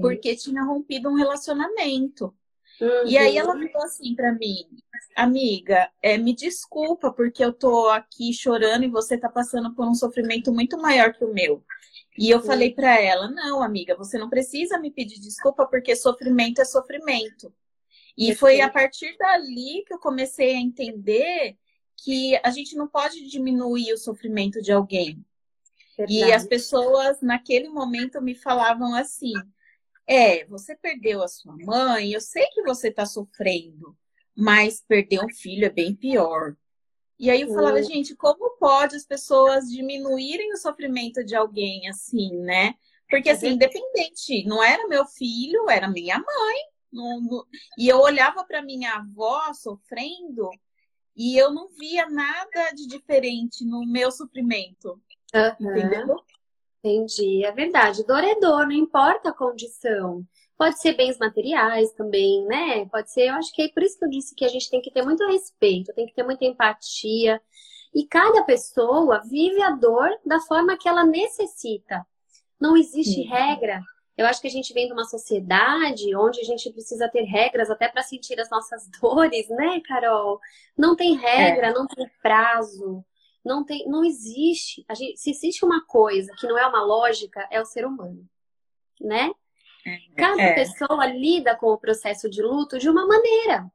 porque 0.00 0.36
tinha 0.36 0.62
rompido 0.62 1.08
um 1.08 1.14
relacionamento. 1.14 2.34
Uhum. 2.80 3.06
E 3.06 3.16
aí 3.16 3.38
ela 3.38 3.54
uhum. 3.54 3.68
falou 3.68 3.86
assim 3.86 4.14
para 4.14 4.32
mim, 4.32 4.66
amiga, 5.16 5.90
é, 6.02 6.18
me 6.18 6.34
desculpa 6.34 7.10
porque 7.10 7.42
eu 7.42 7.52
tô 7.52 7.88
aqui 7.88 8.32
chorando 8.32 8.84
e 8.84 8.90
você 8.90 9.16
tá 9.16 9.28
passando 9.28 9.74
por 9.74 9.86
um 9.86 9.94
sofrimento 9.94 10.52
muito 10.52 10.76
maior 10.78 11.12
que 11.12 11.24
o 11.24 11.32
meu. 11.32 11.64
E 12.18 12.30
eu 12.30 12.40
falei 12.40 12.72
para 12.72 12.98
ela, 13.00 13.30
não, 13.30 13.62
amiga, 13.62 13.94
você 13.94 14.18
não 14.18 14.30
precisa 14.30 14.78
me 14.78 14.90
pedir 14.90 15.20
desculpa 15.20 15.66
porque 15.66 15.94
sofrimento 15.94 16.60
é 16.60 16.64
sofrimento. 16.64 17.52
E 18.16 18.34
foi 18.34 18.62
a 18.62 18.70
partir 18.70 19.14
dali 19.18 19.84
que 19.86 19.92
eu 19.92 19.98
comecei 19.98 20.54
a 20.54 20.60
entender 20.60 21.56
que 21.96 22.38
a 22.42 22.50
gente 22.50 22.74
não 22.74 22.88
pode 22.88 23.26
diminuir 23.28 23.92
o 23.92 23.98
sofrimento 23.98 24.62
de 24.62 24.72
alguém. 24.72 25.22
Verdade. 25.96 26.18
E 26.18 26.32
as 26.32 26.46
pessoas 26.46 27.20
naquele 27.20 27.68
momento 27.68 28.20
me 28.20 28.34
falavam 28.34 28.94
assim: 28.94 29.32
é, 30.06 30.44
você 30.46 30.76
perdeu 30.76 31.22
a 31.22 31.28
sua 31.28 31.56
mãe, 31.56 32.12
eu 32.12 32.20
sei 32.20 32.46
que 32.48 32.62
você 32.62 32.88
está 32.88 33.06
sofrendo, 33.06 33.96
mas 34.36 34.82
perder 34.86 35.24
um 35.24 35.28
filho 35.28 35.64
é 35.64 35.70
bem 35.70 35.94
pior. 35.94 36.56
E 37.18 37.30
aí 37.30 37.40
eu 37.40 37.48
falava, 37.48 37.82
gente, 37.82 38.14
como 38.14 38.58
pode 38.58 38.94
as 38.94 39.06
pessoas 39.06 39.70
diminuírem 39.70 40.52
o 40.52 40.58
sofrimento 40.58 41.24
de 41.24 41.34
alguém 41.34 41.88
assim, 41.88 42.36
né? 42.40 42.74
Porque 43.08 43.30
assim, 43.30 43.50
independente, 43.50 44.44
não 44.44 44.62
era 44.62 44.86
meu 44.86 45.06
filho, 45.06 45.70
era 45.70 45.88
minha 45.88 46.18
mãe. 46.18 46.56
Não, 46.92 47.20
não... 47.20 47.44
E 47.78 47.88
eu 47.88 48.00
olhava 48.00 48.44
para 48.44 48.62
minha 48.62 48.96
avó 48.96 49.52
sofrendo 49.54 50.50
e 51.16 51.36
eu 51.36 51.50
não 51.50 51.68
via 51.68 52.06
nada 52.08 52.70
de 52.74 52.86
diferente 52.86 53.64
no 53.64 53.86
meu 53.86 54.10
sofrimento. 54.10 55.00
Uhum. 55.60 55.76
Entendeu? 55.76 56.16
Entendi, 56.86 57.44
é 57.44 57.50
verdade. 57.50 58.06
Dor 58.06 58.22
é 58.22 58.36
dor, 58.36 58.66
não 58.66 58.72
importa 58.72 59.30
a 59.30 59.34
condição. 59.34 60.24
Pode 60.56 60.80
ser 60.80 60.94
bens 60.94 61.18
materiais 61.18 61.92
também, 61.92 62.44
né? 62.46 62.86
Pode 62.86 63.10
ser, 63.10 63.28
eu 63.28 63.34
acho 63.34 63.52
que 63.52 63.62
é 63.62 63.68
por 63.68 63.82
isso 63.82 63.98
que 63.98 64.04
eu 64.04 64.08
disse 64.08 64.34
que 64.34 64.44
a 64.44 64.48
gente 64.48 64.70
tem 64.70 64.80
que 64.80 64.90
ter 64.90 65.02
muito 65.02 65.26
respeito, 65.26 65.92
tem 65.92 66.06
que 66.06 66.14
ter 66.14 66.22
muita 66.22 66.44
empatia. 66.44 67.40
E 67.94 68.06
cada 68.06 68.42
pessoa 68.42 69.20
vive 69.28 69.60
a 69.62 69.70
dor 69.70 70.08
da 70.24 70.38
forma 70.40 70.76
que 70.78 70.88
ela 70.88 71.04
necessita. 71.04 72.06
Não 72.60 72.76
existe 72.76 73.22
Sim. 73.22 73.28
regra. 73.28 73.80
Eu 74.16 74.26
acho 74.26 74.40
que 74.40 74.46
a 74.46 74.50
gente 74.50 74.72
vem 74.72 74.86
de 74.86 74.92
uma 74.92 75.04
sociedade 75.04 76.14
onde 76.16 76.40
a 76.40 76.44
gente 76.44 76.70
precisa 76.70 77.08
ter 77.08 77.22
regras 77.22 77.68
até 77.68 77.88
para 77.88 78.02
sentir 78.02 78.40
as 78.40 78.48
nossas 78.48 78.88
dores, 79.00 79.48
né, 79.48 79.80
Carol? 79.80 80.40
Não 80.76 80.94
tem 80.94 81.16
regra, 81.16 81.66
é. 81.66 81.74
não 81.74 81.86
tem 81.86 82.08
prazo 82.22 83.04
Não 83.46 83.64
tem, 83.64 83.86
não 83.88 84.04
existe. 84.04 84.84
Gente, 84.96 85.20
se 85.20 85.30
existe 85.30 85.64
uma 85.64 85.86
coisa 85.86 86.34
que 86.36 86.48
não 86.48 86.58
é 86.58 86.66
uma 86.66 86.82
lógica, 86.82 87.46
é 87.48 87.60
o 87.60 87.64
ser 87.64 87.86
humano, 87.86 88.28
né? 89.00 89.30
É, 89.86 89.98
Cada 90.16 90.42
é. 90.42 90.54
pessoa 90.54 91.06
lida 91.06 91.54
com 91.54 91.68
o 91.68 91.78
processo 91.78 92.28
de 92.28 92.42
luto 92.42 92.76
de 92.76 92.90
uma 92.90 93.06
maneira, 93.06 93.70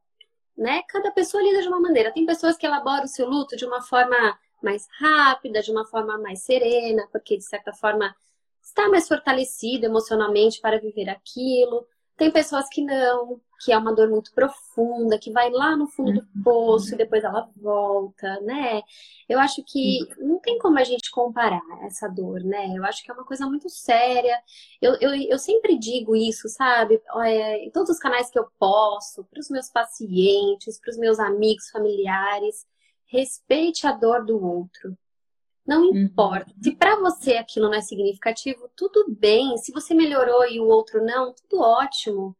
né? 0.54 0.82
Cada 0.86 1.10
pessoa 1.10 1.42
lida 1.42 1.62
de 1.62 1.68
uma 1.68 1.80
maneira. 1.80 2.12
Tem 2.12 2.26
pessoas 2.26 2.58
que 2.58 2.66
elaboram 2.66 3.04
o 3.04 3.08
seu 3.08 3.26
luto 3.26 3.56
de 3.56 3.64
uma 3.64 3.80
forma 3.80 4.38
mais 4.62 4.86
rápida, 5.00 5.62
de 5.62 5.70
uma 5.70 5.86
forma 5.86 6.18
mais 6.18 6.42
serena, 6.42 7.08
porque 7.10 7.38
de 7.38 7.44
certa 7.44 7.72
forma 7.72 8.14
está 8.62 8.90
mais 8.90 9.08
fortalecido 9.08 9.86
emocionalmente 9.86 10.60
para 10.60 10.78
viver 10.78 11.08
aquilo. 11.08 11.86
Tem 12.22 12.30
pessoas 12.30 12.68
que 12.68 12.84
não, 12.84 13.40
que 13.64 13.72
é 13.72 13.76
uma 13.76 13.92
dor 13.92 14.08
muito 14.08 14.32
profunda, 14.32 15.18
que 15.18 15.32
vai 15.32 15.50
lá 15.50 15.76
no 15.76 15.88
fundo 15.88 16.12
do 16.12 16.20
uhum. 16.20 16.42
poço 16.44 16.94
e 16.94 16.96
depois 16.96 17.24
ela 17.24 17.50
volta, 17.56 18.40
né? 18.42 18.80
Eu 19.28 19.40
acho 19.40 19.60
que 19.66 19.98
não 20.18 20.38
tem 20.38 20.56
como 20.56 20.78
a 20.78 20.84
gente 20.84 21.10
comparar 21.10 21.60
essa 21.84 22.06
dor, 22.06 22.44
né? 22.44 22.72
Eu 22.76 22.84
acho 22.84 23.02
que 23.02 23.10
é 23.10 23.14
uma 23.14 23.24
coisa 23.24 23.44
muito 23.44 23.68
séria. 23.68 24.40
Eu, 24.80 24.94
eu, 25.00 25.12
eu 25.16 25.36
sempre 25.36 25.76
digo 25.76 26.14
isso, 26.14 26.48
sabe? 26.48 27.02
É, 27.24 27.64
em 27.64 27.72
todos 27.72 27.90
os 27.90 27.98
canais 27.98 28.30
que 28.30 28.38
eu 28.38 28.46
posso, 28.56 29.24
para 29.24 29.40
os 29.40 29.50
meus 29.50 29.68
pacientes, 29.68 30.78
para 30.78 30.92
os 30.92 30.96
meus 30.96 31.18
amigos, 31.18 31.70
familiares, 31.70 32.64
respeite 33.06 33.84
a 33.84 33.90
dor 33.90 34.24
do 34.24 34.40
outro. 34.40 34.96
Não 35.66 35.82
uhum. 35.82 35.96
importa. 35.96 36.50
Uhum. 36.50 36.62
Se 36.62 36.76
para 36.76 36.96
você 36.96 37.34
aquilo 37.34 37.66
não 37.66 37.74
é 37.74 37.80
significativo, 37.80 38.68
tudo 38.76 39.06
bem. 39.08 39.56
Se 39.58 39.72
você 39.72 39.94
melhorou 39.94 40.46
e 40.46 40.60
o 40.60 40.66
outro 40.66 41.04
não, 41.04 41.32
tudo 41.32 41.62
ótimo. 41.62 42.36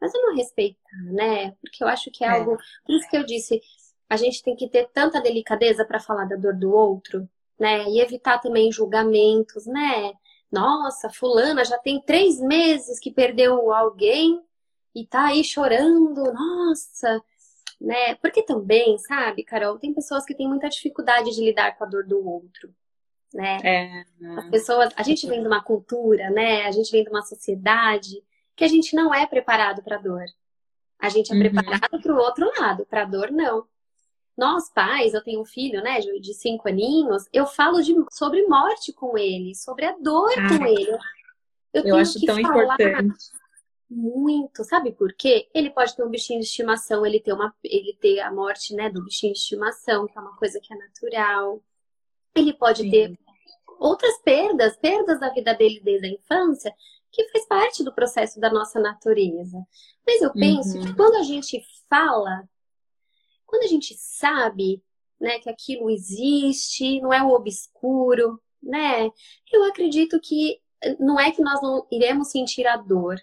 Mas 0.00 0.14
eu 0.14 0.22
não 0.22 0.34
respeitar, 0.34 1.02
né? 1.12 1.52
Porque 1.60 1.82
eu 1.82 1.88
acho 1.88 2.10
que 2.10 2.24
é, 2.24 2.28
é. 2.28 2.30
algo. 2.30 2.56
Por 2.84 2.94
isso 2.94 3.08
que 3.08 3.16
eu 3.16 3.24
disse, 3.24 3.60
a 4.08 4.16
gente 4.16 4.42
tem 4.42 4.56
que 4.56 4.68
ter 4.68 4.88
tanta 4.92 5.20
delicadeza 5.20 5.84
para 5.84 6.00
falar 6.00 6.24
da 6.24 6.36
dor 6.36 6.54
do 6.54 6.72
outro, 6.72 7.28
né? 7.58 7.84
E 7.88 8.00
evitar 8.00 8.38
também 8.38 8.72
julgamentos, 8.72 9.66
né? 9.66 10.12
Nossa, 10.50 11.10
fulana 11.10 11.64
já 11.64 11.78
tem 11.78 12.00
três 12.00 12.40
meses 12.40 12.98
que 12.98 13.12
perdeu 13.12 13.72
alguém 13.72 14.42
e 14.94 15.06
tá 15.06 15.26
aí 15.26 15.44
chorando. 15.44 16.32
Nossa, 16.32 17.22
né? 17.80 18.14
Porque 18.16 18.42
também, 18.42 18.98
sabe, 18.98 19.42
Carol, 19.42 19.78
tem 19.78 19.94
pessoas 19.94 20.24
que 20.24 20.34
têm 20.34 20.46
muita 20.46 20.68
dificuldade 20.68 21.30
de 21.30 21.42
lidar 21.42 21.76
com 21.78 21.84
a 21.84 21.86
dor 21.86 22.04
do 22.06 22.24
outro, 22.24 22.74
né? 23.32 23.58
É. 23.64 24.04
As 24.36 24.48
pessoas, 24.50 24.92
a 24.96 25.02
gente 25.02 25.26
vem 25.26 25.40
de 25.40 25.46
uma 25.46 25.62
cultura, 25.62 26.28
né? 26.30 26.66
A 26.66 26.70
gente 26.70 26.92
vem 26.92 27.02
de 27.02 27.10
uma 27.10 27.22
sociedade 27.22 28.22
que 28.54 28.64
a 28.64 28.68
gente 28.68 28.94
não 28.94 29.14
é 29.14 29.26
preparado 29.26 29.82
para 29.82 29.96
dor. 29.96 30.24
A 30.98 31.08
gente 31.08 31.32
é 31.32 31.34
uhum. 31.34 31.40
preparado 31.40 32.02
para 32.02 32.12
o 32.12 32.18
outro 32.18 32.52
lado, 32.60 32.84
para 32.84 33.06
dor 33.06 33.30
não. 33.30 33.64
Nós 34.36 34.70
pais, 34.70 35.14
eu 35.14 35.22
tenho 35.22 35.40
um 35.40 35.44
filho, 35.44 35.82
né, 35.82 36.00
de 36.00 36.34
cinco 36.34 36.68
aninhos, 36.68 37.24
eu 37.32 37.46
falo 37.46 37.82
de, 37.82 37.94
sobre 38.10 38.46
morte 38.46 38.92
com 38.92 39.16
ele, 39.16 39.54
sobre 39.54 39.86
a 39.86 39.96
dor 39.98 40.32
ah, 40.36 40.48
com 40.48 40.66
ele. 40.66 40.98
Eu, 41.72 41.84
eu 41.84 41.96
acho 41.96 42.20
tão 42.24 42.38
importante 42.38 43.39
muito, 43.90 44.62
sabe 44.62 44.92
por 44.92 45.12
quê? 45.14 45.48
Ele 45.52 45.68
pode 45.70 45.96
ter 45.96 46.04
um 46.04 46.08
bichinho 46.08 46.38
de 46.38 46.46
estimação, 46.46 47.04
ele 47.04 47.18
ter 47.18 47.32
uma, 47.32 47.52
ele 47.64 47.96
ter 48.00 48.20
a 48.20 48.32
morte, 48.32 48.74
né, 48.74 48.88
do 48.88 49.02
bichinho 49.02 49.32
de 49.32 49.38
estimação, 49.38 50.06
que 50.06 50.16
é 50.16 50.20
uma 50.20 50.36
coisa 50.36 50.60
que 50.60 50.72
é 50.72 50.76
natural. 50.76 51.60
Ele 52.34 52.52
pode 52.52 52.82
Sim. 52.82 52.90
ter 52.90 53.18
outras 53.80 54.16
perdas, 54.18 54.76
perdas 54.76 55.18
da 55.18 55.30
vida 55.30 55.54
dele 55.54 55.80
desde 55.82 56.06
a 56.06 56.10
infância, 56.10 56.72
que 57.10 57.28
faz 57.30 57.46
parte 57.46 57.82
do 57.82 57.92
processo 57.92 58.38
da 58.38 58.52
nossa 58.52 58.78
natureza. 58.78 59.58
Mas 60.06 60.22
eu 60.22 60.32
penso 60.32 60.78
uhum. 60.78 60.84
que 60.84 60.94
quando 60.94 61.16
a 61.16 61.22
gente 61.24 61.60
fala, 61.88 62.48
quando 63.44 63.64
a 63.64 63.68
gente 63.68 63.94
sabe, 63.98 64.80
né, 65.20 65.40
que 65.40 65.50
aquilo 65.50 65.90
existe, 65.90 67.00
não 67.00 67.12
é 67.12 67.22
o 67.22 67.30
obscuro, 67.30 68.40
né? 68.62 69.10
Eu 69.52 69.64
acredito 69.64 70.20
que 70.20 70.60
não 70.98 71.18
é 71.18 71.32
que 71.32 71.42
nós 71.42 71.60
não 71.60 71.86
iremos 71.90 72.30
sentir 72.30 72.66
a 72.66 72.76
dor, 72.76 73.20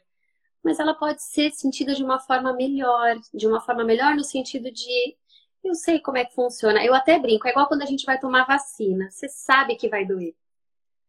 mas 0.68 0.82
ela 0.82 0.94
pode 0.94 1.24
ser 1.24 1.50
sentida 1.52 1.96
de 1.96 2.04
uma 2.04 2.20
forma 2.20 2.52
melhor, 2.52 3.16
de 3.34 3.48
uma 3.48 3.62
forma 3.62 3.86
melhor 3.86 4.14
no 4.16 4.24
sentido 4.24 4.70
de 4.70 5.16
eu 5.64 5.74
sei 5.74 5.98
como 5.98 6.18
é 6.18 6.26
que 6.26 6.36
funciona. 6.36 6.84
Eu 6.84 6.94
até 6.94 7.18
brinco, 7.18 7.48
é 7.48 7.52
igual 7.52 7.70
quando 7.70 7.84
a 7.84 7.86
gente 7.86 8.06
vai 8.06 8.20
tomar 8.20 8.46
vacina, 8.46 9.10
você 9.10 9.30
sabe 9.30 9.78
que 9.78 9.88
vai 9.88 10.06
doer. 10.06 10.36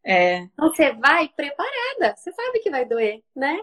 É. 0.01 0.37
Então 0.37 0.69
você 0.69 0.93
vai 0.93 1.27
preparada, 1.27 2.15
você 2.15 2.31
sabe 2.31 2.59
que 2.59 2.69
vai 2.69 2.85
doer, 2.85 3.21
né? 3.35 3.59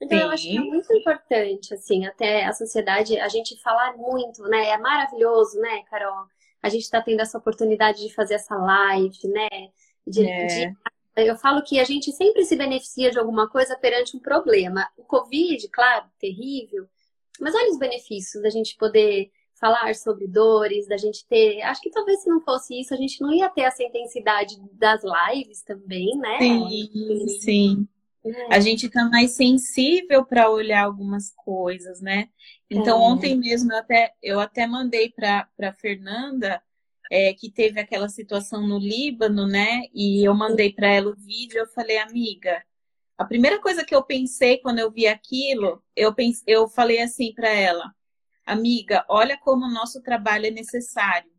Então 0.00 0.18
Sim. 0.18 0.24
eu 0.24 0.30
acho 0.30 0.42
que 0.48 0.56
é 0.56 0.60
muito 0.60 0.92
importante, 0.92 1.74
assim, 1.74 2.04
até 2.06 2.44
a 2.44 2.52
sociedade, 2.52 3.16
a 3.20 3.28
gente 3.28 3.56
falar 3.62 3.96
muito, 3.96 4.42
né? 4.48 4.70
É 4.70 4.78
maravilhoso, 4.78 5.60
né, 5.60 5.84
Carol? 5.88 6.26
A 6.60 6.68
gente 6.68 6.82
está 6.82 7.00
tendo 7.00 7.20
essa 7.20 7.38
oportunidade 7.38 8.00
de 8.02 8.12
fazer 8.12 8.34
essa 8.34 8.56
live, 8.56 9.28
né? 9.28 9.48
De, 10.04 10.28
é. 10.28 10.46
de 10.46 10.76
eu 11.16 11.36
falo 11.36 11.62
que 11.62 11.78
a 11.78 11.84
gente 11.84 12.12
sempre 12.12 12.44
se 12.44 12.56
beneficia 12.56 13.10
de 13.10 13.18
alguma 13.18 13.48
coisa 13.48 13.76
perante 13.76 14.16
um 14.16 14.20
problema. 14.20 14.88
O 14.96 15.04
Covid, 15.04 15.68
claro, 15.68 16.06
terrível, 16.18 16.86
mas 17.40 17.54
olha 17.54 17.70
os 17.70 17.78
benefícios 17.78 18.42
da 18.42 18.50
gente 18.50 18.76
poder 18.76 19.30
falar 19.60 19.94
sobre 19.94 20.26
dores, 20.26 20.88
da 20.88 20.96
gente 20.96 21.26
ter. 21.26 21.60
Acho 21.62 21.80
que 21.82 21.90
talvez 21.90 22.22
se 22.22 22.30
não 22.30 22.40
fosse 22.40 22.80
isso, 22.80 22.94
a 22.94 22.96
gente 22.96 23.20
não 23.20 23.32
ia 23.32 23.48
ter 23.50 23.62
essa 23.62 23.82
intensidade 23.82 24.56
das 24.72 25.02
lives 25.04 25.62
também, 25.62 26.16
né? 26.16 26.38
Sim, 26.38 27.28
sim. 27.40 27.88
É. 28.24 28.54
A 28.54 28.60
gente 28.60 28.88
tá 28.88 29.04
mais 29.08 29.32
sensível 29.32 30.24
para 30.24 30.50
olhar 30.50 30.84
algumas 30.84 31.30
coisas, 31.34 32.00
né? 32.00 32.28
Então, 32.70 32.98
é. 32.98 33.02
ontem 33.02 33.36
mesmo 33.36 33.72
eu 33.72 33.78
até, 33.78 34.14
eu 34.22 34.40
até 34.40 34.66
mandei 34.66 35.10
para 35.10 35.72
Fernanda 35.78 36.62
é, 37.10 37.34
que 37.34 37.50
teve 37.50 37.80
aquela 37.80 38.08
situação 38.08 38.66
no 38.66 38.78
Líbano, 38.78 39.46
né? 39.46 39.82
E 39.92 40.24
eu 40.24 40.32
mandei 40.32 40.72
para 40.72 40.86
ela 40.86 41.10
o 41.10 41.16
vídeo, 41.16 41.58
eu 41.58 41.66
falei, 41.66 41.98
amiga, 41.98 42.64
a 43.18 43.24
primeira 43.24 43.60
coisa 43.60 43.84
que 43.84 43.94
eu 43.94 44.02
pensei 44.02 44.58
quando 44.58 44.78
eu 44.78 44.90
vi 44.90 45.06
aquilo, 45.06 45.82
eu, 45.96 46.14
pense, 46.14 46.42
eu 46.46 46.68
falei 46.68 47.00
assim 47.02 47.34
para 47.34 47.50
ela, 47.50 47.92
amiga, 48.46 49.04
olha 49.08 49.36
como 49.38 49.66
o 49.66 49.70
nosso 49.70 50.00
trabalho 50.00 50.46
é 50.46 50.50
necessário. 50.50 51.30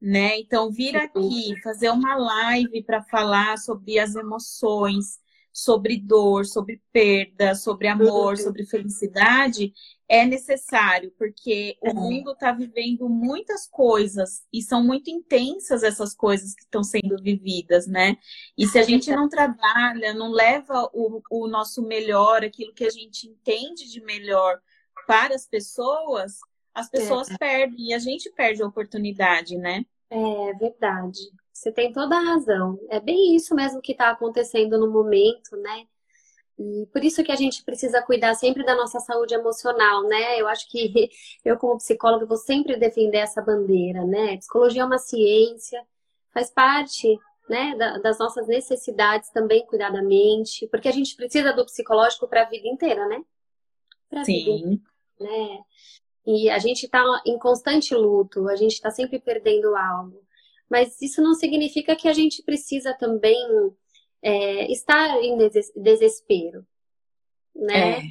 Né? 0.00 0.40
Então, 0.40 0.70
vir 0.70 0.96
aqui, 0.96 1.60
fazer 1.62 1.90
uma 1.90 2.16
live 2.16 2.82
para 2.84 3.02
falar 3.02 3.58
sobre 3.58 3.98
as 3.98 4.14
emoções, 4.14 5.20
sobre 5.52 5.98
dor, 5.98 6.46
sobre 6.46 6.80
perda, 6.92 7.54
sobre 7.54 7.88
amor, 7.88 8.38
sobre 8.38 8.64
felicidade, 8.64 9.72
é 10.08 10.24
necessário, 10.24 11.12
porque 11.18 11.76
o 11.80 11.94
mundo 11.94 12.32
está 12.32 12.52
vivendo 12.52 13.08
muitas 13.08 13.66
coisas 13.66 14.42
e 14.52 14.62
são 14.62 14.82
muito 14.82 15.10
intensas 15.10 15.82
essas 15.82 16.14
coisas 16.14 16.54
que 16.54 16.62
estão 16.62 16.82
sendo 16.82 17.16
vividas, 17.22 17.86
né? 17.86 18.16
E 18.56 18.66
se 18.66 18.78
a 18.78 18.82
gente 18.82 19.10
não 19.10 19.28
trabalha, 19.28 20.12
não 20.14 20.30
leva 20.30 20.90
o, 20.92 21.22
o 21.30 21.48
nosso 21.48 21.82
melhor, 21.82 22.44
aquilo 22.44 22.74
que 22.74 22.84
a 22.84 22.90
gente 22.90 23.28
entende 23.28 23.90
de 23.90 24.02
melhor 24.02 24.60
para 25.06 25.34
as 25.34 25.46
pessoas, 25.46 26.38
as 26.74 26.88
pessoas 26.88 27.30
é. 27.30 27.38
perdem 27.38 27.88
e 27.88 27.94
a 27.94 27.98
gente 27.98 28.30
perde 28.30 28.62
a 28.62 28.66
oportunidade, 28.66 29.56
né? 29.56 29.84
É 30.10 30.54
verdade. 30.58 31.20
Você 31.52 31.70
tem 31.70 31.92
toda 31.92 32.16
a 32.16 32.20
razão. 32.20 32.78
É 32.88 32.98
bem 32.98 33.36
isso 33.36 33.54
mesmo 33.54 33.82
que 33.82 33.92
está 33.92 34.10
acontecendo 34.10 34.78
no 34.78 34.90
momento, 34.90 35.56
né? 35.56 35.86
E 36.58 36.86
por 36.92 37.04
isso 37.04 37.22
que 37.24 37.32
a 37.32 37.36
gente 37.36 37.64
precisa 37.64 38.02
cuidar 38.02 38.34
sempre 38.34 38.64
da 38.64 38.74
nossa 38.74 39.00
saúde 39.00 39.34
emocional, 39.34 40.02
né? 40.04 40.40
Eu 40.40 40.48
acho 40.48 40.68
que 40.70 41.10
eu, 41.44 41.56
como 41.56 41.76
psicóloga, 41.76 42.26
vou 42.26 42.36
sempre 42.36 42.76
defender 42.76 43.18
essa 43.18 43.42
bandeira, 43.42 44.04
né? 44.04 44.36
Psicologia 44.38 44.82
é 44.82 44.84
uma 44.84 44.98
ciência, 44.98 45.84
faz 46.32 46.50
parte 46.50 47.18
né, 47.48 47.74
das 48.02 48.18
nossas 48.18 48.46
necessidades 48.46 49.30
também 49.30 49.66
cuidar 49.66 49.90
da 49.90 50.02
mente, 50.02 50.66
porque 50.68 50.88
a 50.88 50.92
gente 50.92 51.14
precisa 51.16 51.52
do 51.52 51.64
psicológico 51.64 52.28
para 52.28 52.42
a 52.42 52.48
vida 52.48 52.68
inteira, 52.68 53.06
né? 53.06 53.22
Pra 54.08 54.24
Sim. 54.24 54.70
Vida, 54.70 54.82
né? 55.20 55.58
E 56.24 56.48
a 56.48 56.58
gente 56.58 56.84
está 56.84 57.02
em 57.26 57.38
constante 57.38 57.94
luto, 57.94 58.48
a 58.48 58.56
gente 58.56 58.72
está 58.72 58.90
sempre 58.90 59.18
perdendo 59.18 59.74
algo. 59.74 60.21
Mas 60.72 60.98
isso 61.02 61.20
não 61.20 61.34
significa 61.34 61.94
que 61.94 62.08
a 62.08 62.14
gente 62.14 62.42
precisa 62.42 62.94
também 62.94 63.36
é, 64.22 64.72
estar 64.72 65.22
em 65.22 65.36
desespero, 65.76 66.66
né? 67.54 67.98
É. 67.98 68.02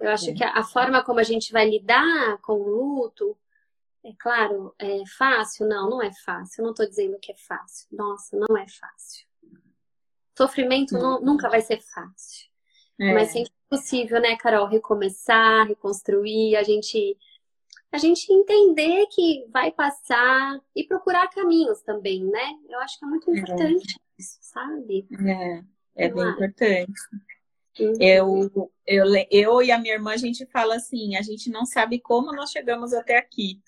Eu 0.00 0.10
acho 0.10 0.30
é. 0.30 0.34
que 0.34 0.42
a, 0.42 0.64
forma 0.64 1.04
como 1.04 1.20
a 1.20 1.22
gente 1.22 1.52
vai 1.52 1.70
lidar 1.70 2.38
com 2.38 2.54
o 2.54 2.68
luto, 2.68 3.38
é 4.04 4.10
claro, 4.18 4.74
é 4.80 5.04
fácil? 5.16 5.68
Não, 5.68 5.88
não 5.88 6.02
é 6.02 6.10
fácil. 6.12 6.60
Eu 6.60 6.64
não 6.64 6.72
estou 6.72 6.88
dizendo 6.88 7.20
que 7.20 7.30
é 7.30 7.36
fácil. 7.36 7.86
Nossa, 7.92 8.36
não 8.36 8.56
é 8.56 8.66
fácil. 8.66 9.24
Sofrimento 10.36 10.94
não, 10.94 11.20
nunca 11.20 11.48
vai 11.48 11.60
ser 11.60 11.80
fácil. 11.80 12.48
É. 13.00 13.14
Mas 13.14 13.30
sempre 13.30 13.52
é 13.52 13.76
possível, 13.76 14.20
né, 14.20 14.36
Carol, 14.36 14.66
recomeçar, 14.66 15.68
reconstruir, 15.68 16.56
a 16.56 16.64
gente 16.64 17.16
a 17.90 17.98
gente 17.98 18.30
entender 18.32 19.06
que 19.06 19.46
vai 19.50 19.72
passar 19.72 20.60
e 20.74 20.84
procurar 20.84 21.28
caminhos 21.28 21.80
também, 21.82 22.24
né? 22.24 22.54
Eu 22.68 22.78
acho 22.80 22.98
que 22.98 23.04
é 23.04 23.08
muito 23.08 23.30
é. 23.30 23.38
importante 23.38 23.96
isso, 24.18 24.38
sabe? 24.40 25.06
É, 25.26 26.04
é 26.06 26.08
bem 26.08 26.28
importante. 26.28 26.92
Uhum. 27.80 27.94
Eu, 28.00 28.70
eu, 28.86 29.04
eu 29.30 29.62
e 29.62 29.70
a 29.70 29.78
minha 29.78 29.94
irmã, 29.94 30.12
a 30.12 30.16
gente 30.16 30.44
fala 30.46 30.76
assim, 30.76 31.16
a 31.16 31.22
gente 31.22 31.48
não 31.48 31.64
sabe 31.64 32.00
como 32.00 32.32
nós 32.32 32.50
chegamos 32.50 32.92
até 32.92 33.16
aqui. 33.16 33.60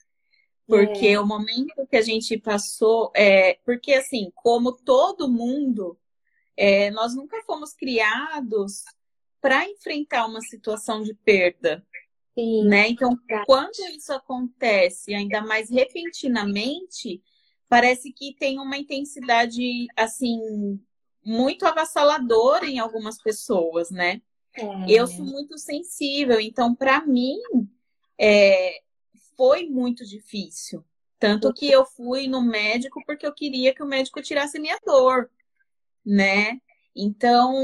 Porque 0.67 1.09
é. 1.09 1.21
o 1.21 1.27
momento 1.27 1.87
que 1.89 1.97
a 1.97 2.03
gente 2.03 2.39
passou, 2.39 3.11
é, 3.15 3.55
porque 3.65 3.93
assim, 3.93 4.31
como 4.35 4.73
todo 4.73 5.31
mundo, 5.31 5.99
é, 6.57 6.91
nós 6.91 7.15
nunca 7.15 7.43
fomos 7.43 7.73
criados 7.73 8.85
para 9.41 9.69
enfrentar 9.69 10.27
uma 10.27 10.41
situação 10.43 11.03
de 11.03 11.15
perda. 11.15 11.85
Sim. 12.41 12.65
Né? 12.65 12.89
Então, 12.89 13.19
quando 13.47 13.79
isso 13.95 14.13
acontece, 14.13 15.15
ainda 15.15 15.43
mais 15.43 15.69
repentinamente, 15.69 17.23
parece 17.69 18.13
que 18.13 18.35
tem 18.35 18.59
uma 18.59 18.79
intensidade 18.79 19.87
assim 19.95 20.81
muito 21.25 21.67
avassaladora 21.67 22.67
em 22.67 22.79
algumas 22.79 23.21
pessoas, 23.23 23.91
né? 23.91 24.23
É. 24.55 24.65
Eu 24.89 25.07
sou 25.07 25.25
muito 25.25 25.59
sensível, 25.59 26.41
então 26.41 26.75
para 26.75 27.05
mim 27.07 27.37
é, 28.19 28.81
foi 29.37 29.67
muito 29.67 30.05
difícil. 30.05 30.85
Tanto 31.19 31.53
que 31.53 31.71
eu 31.71 31.85
fui 31.85 32.27
no 32.27 32.41
médico 32.41 33.03
porque 33.05 33.27
eu 33.27 33.35
queria 33.35 33.75
que 33.75 33.83
o 33.83 33.87
médico 33.87 34.23
tirasse 34.23 34.59
minha 34.59 34.79
dor, 34.85 35.31
né? 36.05 36.59
Então, 36.95 37.55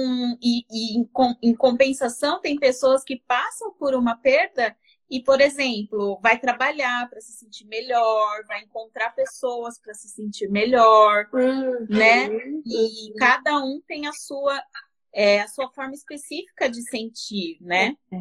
e, 0.41 0.65
e 0.71 0.99
em, 0.99 1.09
em 1.43 1.55
compensação, 1.55 2.41
tem 2.41 2.59
pessoas 2.59 3.03
que 3.03 3.21
passam 3.27 3.73
por 3.73 3.95
uma 3.95 4.17
perda 4.17 4.77
e, 5.11 5.23
por 5.23 5.41
exemplo, 5.41 6.19
vai 6.21 6.39
trabalhar 6.39 7.09
para 7.09 7.21
se 7.21 7.33
sentir 7.33 7.65
melhor, 7.67 8.45
vai 8.47 8.63
encontrar 8.63 9.11
pessoas 9.15 9.79
para 9.79 9.95
se 9.95 10.09
sentir 10.09 10.49
melhor, 10.49 11.29
uhum. 11.33 11.87
né? 11.89 12.29
E 12.67 13.15
cada 13.17 13.59
um 13.59 13.81
tem 13.87 14.09
a 14.09 14.13
sua, 14.13 14.61
é, 15.13 15.41
a 15.41 15.49
sua 15.49 15.71
forma 15.71 15.95
específica 15.95 16.69
de 16.69 16.83
sentir, 16.83 17.59
né? 17.61 17.97
É. 18.13 18.17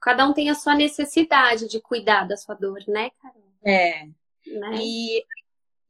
Cada 0.00 0.26
um 0.28 0.32
tem 0.32 0.50
a 0.50 0.54
sua 0.54 0.74
necessidade 0.74 1.68
de 1.68 1.80
cuidar 1.80 2.26
da 2.26 2.36
sua 2.36 2.54
dor, 2.54 2.82
né, 2.88 3.10
Carol? 3.22 3.42
É. 3.64 4.04
Né? 4.46 4.78
E, 4.82 5.24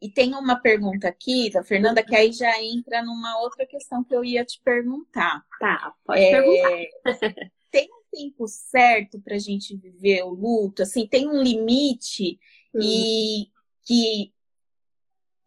e 0.04 0.11
tem 0.11 0.34
uma 0.34 0.61
pergunta 0.61 1.08
aqui 1.08 1.50
da 1.50 1.64
Fernanda 1.64 2.04
que 2.04 2.14
aí 2.14 2.30
já 2.30 2.62
entra 2.62 3.02
numa 3.02 3.40
outra 3.40 3.64
questão 3.64 4.04
que 4.04 4.14
eu 4.14 4.23
ia 4.23 4.44
te 4.44 4.61
perguntar. 4.62 5.42
Tá, 5.58 5.94
pode 6.04 6.20
é, 6.20 6.30
perguntar. 6.30 7.34
tem 7.73 7.88
tempo 8.12 8.46
certo 8.46 9.18
para 9.18 9.37
a 9.37 9.38
gente 9.38 9.75
viver 9.75 10.23
o 10.25 10.28
luto? 10.28 10.82
Assim, 10.82 11.06
tem 11.06 11.26
um 11.26 11.42
limite 11.42 12.38
hum. 12.75 12.80
e 12.82 13.50
que 13.82 14.30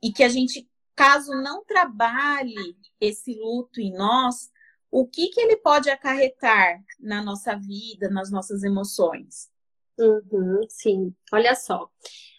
e 0.01 0.11
que 0.11 0.23
a 0.23 0.29
gente, 0.29 0.67
caso 0.95 1.33
não 1.33 1.63
trabalhe 1.63 2.75
esse 2.99 3.35
luto 3.35 3.79
em 3.79 3.93
nós, 3.93 4.49
o 4.89 5.05
que 5.07 5.27
que 5.27 5.39
ele 5.39 5.57
pode 5.57 5.87
acarretar 5.91 6.83
na 6.99 7.21
nossa 7.21 7.55
vida, 7.55 8.09
nas 8.09 8.31
nossas 8.31 8.63
emoções? 8.63 9.51
Uhum, 9.99 10.61
sim, 10.67 11.15
olha 11.31 11.53
só. 11.53 11.91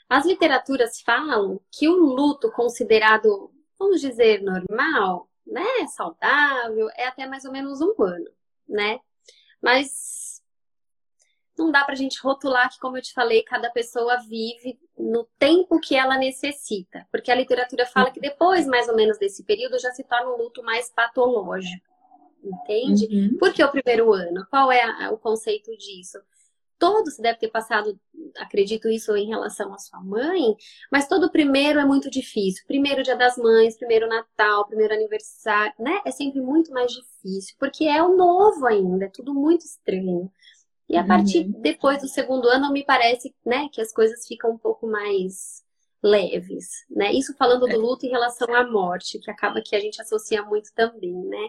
As 0.09 0.25
literaturas 0.25 1.00
falam 1.00 1.61
que 1.71 1.88
o 1.88 1.97
luto 1.97 2.50
considerado, 2.53 3.53
vamos 3.79 4.00
dizer, 4.00 4.43
normal, 4.43 5.29
né, 5.47 5.87
saudável, 5.95 6.88
é 6.97 7.07
até 7.07 7.27
mais 7.27 7.45
ou 7.45 7.53
menos 7.53 7.81
um 7.81 7.95
ano, 8.03 8.31
né? 8.69 9.00
Mas 9.61 10.43
não 11.59 11.71
dá 11.71 11.85
para 11.85 11.95
a 11.95 11.97
gente 11.97 12.21
rotular 12.23 12.71
que, 12.71 12.79
como 12.79 12.97
eu 12.97 13.03
te 13.03 13.12
falei, 13.12 13.43
cada 13.43 13.69
pessoa 13.71 14.19
vive 14.19 14.79
no 14.97 15.29
tempo 15.38 15.81
que 15.81 15.97
ela 15.97 16.17
necessita. 16.17 17.07
Porque 17.11 17.31
a 17.31 17.35
literatura 17.35 17.85
fala 17.85 18.11
que 18.11 18.21
depois, 18.21 18.67
mais 18.67 18.88
ou 18.88 18.95
menos, 18.95 19.19
desse 19.19 19.43
período, 19.43 19.79
já 19.79 19.91
se 19.91 20.05
torna 20.05 20.31
um 20.31 20.37
luto 20.37 20.62
mais 20.62 20.91
patológico. 20.91 21.87
Entende? 22.43 23.09
Uhum. 23.11 23.38
Por 23.38 23.53
que 23.53 23.62
o 23.62 23.71
primeiro 23.71 24.12
ano? 24.12 24.47
Qual 24.49 24.71
é 24.71 24.83
a, 24.83 25.11
o 25.11 25.19
conceito 25.19 25.77
disso? 25.77 26.19
Todo 26.78 27.11
se 27.11 27.20
deve 27.20 27.38
ter 27.38 27.49
passado, 27.49 27.99
acredito 28.37 28.88
isso 28.88 29.16
em 29.16 29.26
relação 29.26 29.75
à 29.75 29.78
sua 29.78 30.00
mãe, 30.00 30.56
mas 30.92 31.08
todo 31.08 31.30
primeiro 31.30 31.80
é 31.80 31.85
muito 31.85 32.08
difícil. 32.11 32.64
Primeiro 32.66 33.02
dia 33.02 33.16
das 33.16 33.37
mães, 33.37 33.76
primeiro 33.76 34.08
Natal, 34.08 34.66
primeiro 34.66 34.94
aniversário, 34.94 35.75
né? 35.78 36.00
É 36.04 36.11
sempre 36.11 36.40
muito 36.40 36.73
mais 36.73 36.92
difícil, 36.92 37.56
porque 37.58 37.85
é 37.85 38.02
o 38.02 38.16
novo 38.16 38.66
ainda, 38.66 39.06
é 39.06 39.11
tudo 39.11 39.35
muito 39.35 39.64
estranho. 39.64 40.31
E 40.88 40.96
a 40.96 41.05
partir 41.05 41.44
uhum. 41.44 41.61
depois 41.61 42.00
do 42.00 42.09
segundo 42.09 42.48
ano, 42.48 42.72
me 42.72 42.83
parece, 42.83 43.35
né, 43.44 43.68
que 43.70 43.81
as 43.81 43.92
coisas 43.92 44.26
ficam 44.26 44.53
um 44.53 44.59
pouco 44.59 44.87
mais 44.87 45.62
leves, 46.03 46.68
né? 46.88 47.12
Isso 47.12 47.35
falando 47.37 47.66
do 47.66 47.72
é. 47.72 47.76
luto 47.76 48.07
em 48.07 48.11
relação 48.11 48.55
à 48.55 48.66
morte, 48.66 49.18
que 49.18 49.31
acaba 49.31 49.61
que 49.61 49.76
a 49.76 49.81
gente 49.81 50.00
associa 50.00 50.42
muito 50.42 50.72
também, 50.74 51.12
né? 51.12 51.48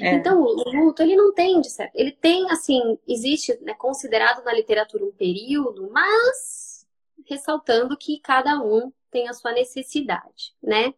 É. 0.00 0.14
Então, 0.14 0.40
o 0.40 0.70
luto, 0.70 1.02
ele 1.02 1.14
não 1.14 1.32
tem 1.32 1.60
de 1.60 1.70
certo. 1.70 1.94
Ele 1.94 2.12
tem, 2.12 2.50
assim, 2.50 2.98
existe, 3.06 3.56
né, 3.62 3.74
considerado 3.74 4.44
na 4.44 4.52
literatura 4.52 5.04
um 5.04 5.12
período, 5.12 5.88
mas 5.90 6.86
ressaltando 7.26 7.96
que 7.96 8.18
cada 8.20 8.60
um 8.60 8.92
tem 9.10 9.28
a 9.28 9.32
sua 9.32 9.52
necessidade, 9.52 10.54
né? 10.62 10.92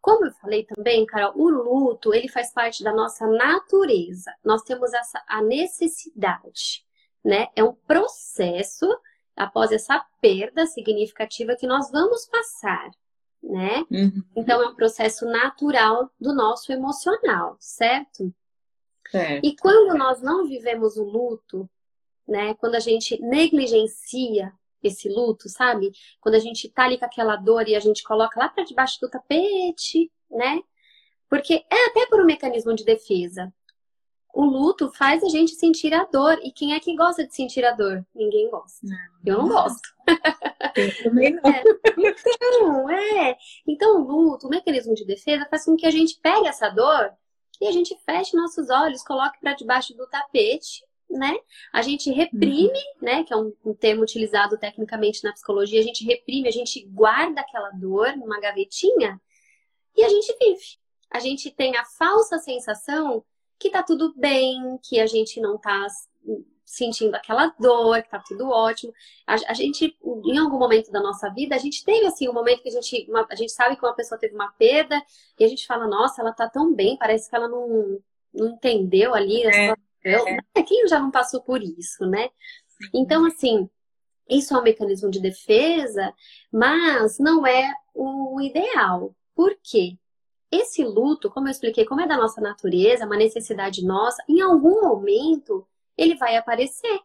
Como 0.00 0.26
eu 0.26 0.32
falei 0.32 0.64
também, 0.64 1.06
Carol, 1.06 1.32
o 1.36 1.48
luto, 1.48 2.14
ele 2.14 2.28
faz 2.28 2.52
parte 2.52 2.84
da 2.84 2.92
nossa 2.92 3.26
natureza. 3.26 4.32
Nós 4.44 4.62
temos 4.62 4.92
essa 4.92 5.22
a 5.26 5.42
necessidade, 5.42 6.84
né? 7.24 7.48
É 7.56 7.64
um 7.64 7.72
processo 7.72 8.86
após 9.36 9.72
essa 9.72 10.04
perda 10.20 10.66
significativa 10.66 11.56
que 11.56 11.66
nós 11.66 11.90
vamos 11.90 12.26
passar, 12.26 12.90
né? 13.46 13.84
Uhum. 13.90 14.22
Então 14.34 14.62
é 14.62 14.68
um 14.68 14.74
processo 14.74 15.24
natural 15.26 16.10
do 16.20 16.34
nosso 16.34 16.72
emocional, 16.72 17.56
certo? 17.60 18.34
É. 19.14 19.40
E 19.42 19.56
quando 19.56 19.96
nós 19.96 20.20
não 20.20 20.46
vivemos 20.46 20.96
o 20.96 21.04
luto, 21.04 21.68
né? 22.26 22.54
Quando 22.54 22.74
a 22.74 22.80
gente 22.80 23.20
negligencia 23.22 24.52
esse 24.82 25.08
luto, 25.08 25.48
sabe? 25.48 25.92
Quando 26.20 26.34
a 26.34 26.40
gente 26.40 26.68
tá 26.68 26.84
ali 26.84 26.98
com 26.98 27.04
aquela 27.04 27.36
dor 27.36 27.68
e 27.68 27.76
a 27.76 27.80
gente 27.80 28.02
coloca 28.02 28.38
lá 28.38 28.48
para 28.48 28.64
debaixo 28.64 29.00
do 29.00 29.08
tapete, 29.08 30.10
né? 30.30 30.60
Porque 31.28 31.64
é 31.70 31.86
até 31.86 32.06
por 32.06 32.20
um 32.20 32.26
mecanismo 32.26 32.74
de 32.74 32.84
defesa 32.84 33.52
o 34.36 34.44
luto 34.44 34.92
faz 34.92 35.24
a 35.24 35.30
gente 35.30 35.52
sentir 35.52 35.94
a 35.94 36.04
dor. 36.04 36.38
E 36.42 36.52
quem 36.52 36.74
é 36.74 36.78
que 36.78 36.94
gosta 36.94 37.26
de 37.26 37.34
sentir 37.34 37.64
a 37.64 37.72
dor? 37.72 38.04
Ninguém 38.14 38.50
gosta. 38.50 38.86
Não, 38.86 38.98
eu 39.24 39.38
não 39.38 39.48
gosto. 39.48 39.88
Eu 40.76 41.02
também 41.02 41.32
não. 41.32 41.50
É. 41.50 41.64
Então, 41.96 42.90
é. 42.90 43.38
Então, 43.66 44.02
o 44.02 44.06
luto, 44.06 44.46
o 44.46 44.50
mecanismo 44.50 44.94
de 44.94 45.06
defesa, 45.06 45.46
faz 45.48 45.64
com 45.64 45.74
que 45.74 45.86
a 45.86 45.90
gente 45.90 46.20
pegue 46.20 46.46
essa 46.46 46.68
dor 46.68 47.14
e 47.62 47.66
a 47.66 47.72
gente 47.72 47.96
feche 48.04 48.36
nossos 48.36 48.68
olhos, 48.68 49.02
coloque 49.02 49.40
para 49.40 49.54
debaixo 49.54 49.96
do 49.96 50.06
tapete, 50.06 50.84
né? 51.08 51.34
A 51.72 51.80
gente 51.80 52.10
reprime, 52.10 52.68
uhum. 52.68 53.00
né? 53.00 53.24
Que 53.24 53.32
é 53.32 53.36
um, 53.38 53.54
um 53.64 53.72
termo 53.72 54.02
utilizado 54.02 54.58
tecnicamente 54.58 55.24
na 55.24 55.32
psicologia. 55.32 55.80
A 55.80 55.84
gente 55.84 56.04
reprime, 56.04 56.46
a 56.46 56.52
gente 56.52 56.84
guarda 56.88 57.40
aquela 57.40 57.70
dor 57.70 58.14
numa 58.18 58.38
gavetinha 58.38 59.18
e 59.96 60.04
a 60.04 60.10
gente 60.10 60.36
vive. 60.38 60.76
A 61.10 61.20
gente 61.20 61.50
tem 61.50 61.74
a 61.74 61.86
falsa 61.86 62.36
sensação 62.38 63.24
que 63.58 63.70
tá 63.70 63.82
tudo 63.82 64.12
bem, 64.16 64.78
que 64.82 65.00
a 65.00 65.06
gente 65.06 65.40
não 65.40 65.58
tá 65.58 65.86
sentindo 66.64 67.14
aquela 67.14 67.54
dor, 67.58 68.02
que 68.02 68.10
tá 68.10 68.22
tudo 68.26 68.48
ótimo. 68.48 68.92
A, 69.26 69.34
a, 69.34 69.54
gente, 69.54 69.96
em 70.24 70.38
algum 70.38 70.58
momento 70.58 70.90
da 70.90 71.00
nossa 71.00 71.30
vida, 71.30 71.54
a 71.54 71.58
gente 71.58 71.84
teve 71.84 72.06
assim 72.06 72.28
um 72.28 72.32
momento 72.32 72.62
que 72.62 72.68
a 72.68 72.72
gente, 72.72 73.06
uma, 73.08 73.26
a 73.30 73.34
gente 73.36 73.52
sabe 73.52 73.76
que 73.76 73.84
uma 73.84 73.94
pessoa 73.94 74.18
teve 74.18 74.34
uma 74.34 74.50
perda 74.52 75.00
e 75.38 75.44
a 75.44 75.48
gente 75.48 75.66
fala, 75.66 75.86
nossa, 75.86 76.20
ela 76.20 76.32
tá 76.32 76.48
tão 76.48 76.74
bem, 76.74 76.98
parece 76.98 77.30
que 77.30 77.36
ela 77.36 77.48
não, 77.48 78.00
não 78.34 78.48
entendeu 78.48 79.14
ali. 79.14 79.44
É, 79.46 79.74
é. 80.04 80.62
Quem 80.62 80.86
já 80.88 80.98
não 80.98 81.10
passou 81.10 81.40
por 81.40 81.62
isso, 81.62 82.04
né? 82.04 82.28
Então, 82.92 83.24
assim, 83.24 83.70
isso 84.28 84.54
é 84.54 84.58
um 84.58 84.62
mecanismo 84.62 85.10
de 85.10 85.20
defesa, 85.20 86.12
mas 86.52 87.18
não 87.18 87.46
é 87.46 87.72
o 87.94 88.40
ideal. 88.40 89.14
Por 89.34 89.56
quê? 89.62 89.96
Esse 90.50 90.84
luto, 90.84 91.30
como 91.30 91.48
eu 91.48 91.50
expliquei, 91.50 91.84
como 91.84 92.00
é 92.00 92.06
da 92.06 92.16
nossa 92.16 92.40
natureza, 92.40 93.02
é 93.02 93.06
uma 93.06 93.16
necessidade 93.16 93.84
nossa, 93.84 94.22
em 94.28 94.40
algum 94.40 94.80
momento 94.82 95.66
ele 95.96 96.14
vai 96.16 96.36
aparecer. 96.36 97.00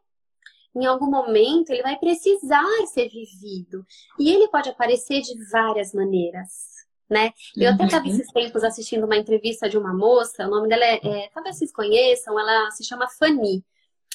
Em 0.76 0.86
algum 0.86 1.10
momento 1.10 1.72
ele 1.72 1.82
vai 1.82 1.98
precisar 1.98 2.66
ser 2.88 3.10
vivido. 3.10 3.86
E 4.20 4.32
ele 4.32 4.48
pode 4.48 4.70
aparecer 4.70 5.22
de 5.22 5.34
várias 5.50 5.94
maneiras. 5.94 6.72
Né? 7.10 7.34
Eu 7.58 7.74
até 7.74 7.86
estava 7.86 8.06
uhum. 8.06 8.12
esses 8.12 8.28
tempos 8.32 8.64
assistindo 8.64 9.04
uma 9.04 9.18
entrevista 9.18 9.68
de 9.68 9.78
uma 9.78 9.94
moça, 9.94 10.48
o 10.48 10.50
nome 10.50 10.70
dela 10.70 10.86
é, 10.86 10.96
é, 11.04 11.30
talvez 11.34 11.58
vocês 11.58 11.70
conheçam, 11.70 12.40
ela 12.40 12.72
se 12.72 12.86
chama 12.86 13.06
Fanny. 13.10 13.66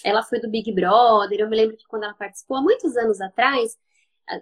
Ela 0.03 0.23
foi 0.23 0.41
do 0.41 0.49
Big 0.49 0.73
Brother, 0.73 1.41
eu 1.41 1.49
me 1.49 1.57
lembro 1.57 1.77
que 1.77 1.87
quando 1.87 2.05
ela 2.05 2.15
participou, 2.15 2.57
há 2.57 2.63
muitos 2.63 2.97
anos 2.97 3.21
atrás, 3.21 3.77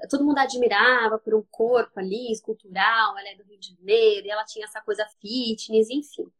todo 0.09 0.25
mundo 0.25 0.38
admirava 0.38 1.18
por 1.18 1.35
um 1.35 1.42
corpo 1.51 2.01
ali, 2.01 2.33
escultural, 2.33 3.18
ela 3.18 3.29
é 3.29 3.35
do 3.35 3.44
Rio 3.44 3.59
de 3.59 3.68
Janeiro, 3.68 4.27
e 4.27 4.31
ela 4.31 4.44
tinha 4.44 4.64
essa 4.64 4.81
coisa 4.81 5.07
fitness, 5.20 5.90
enfim. 5.90 6.31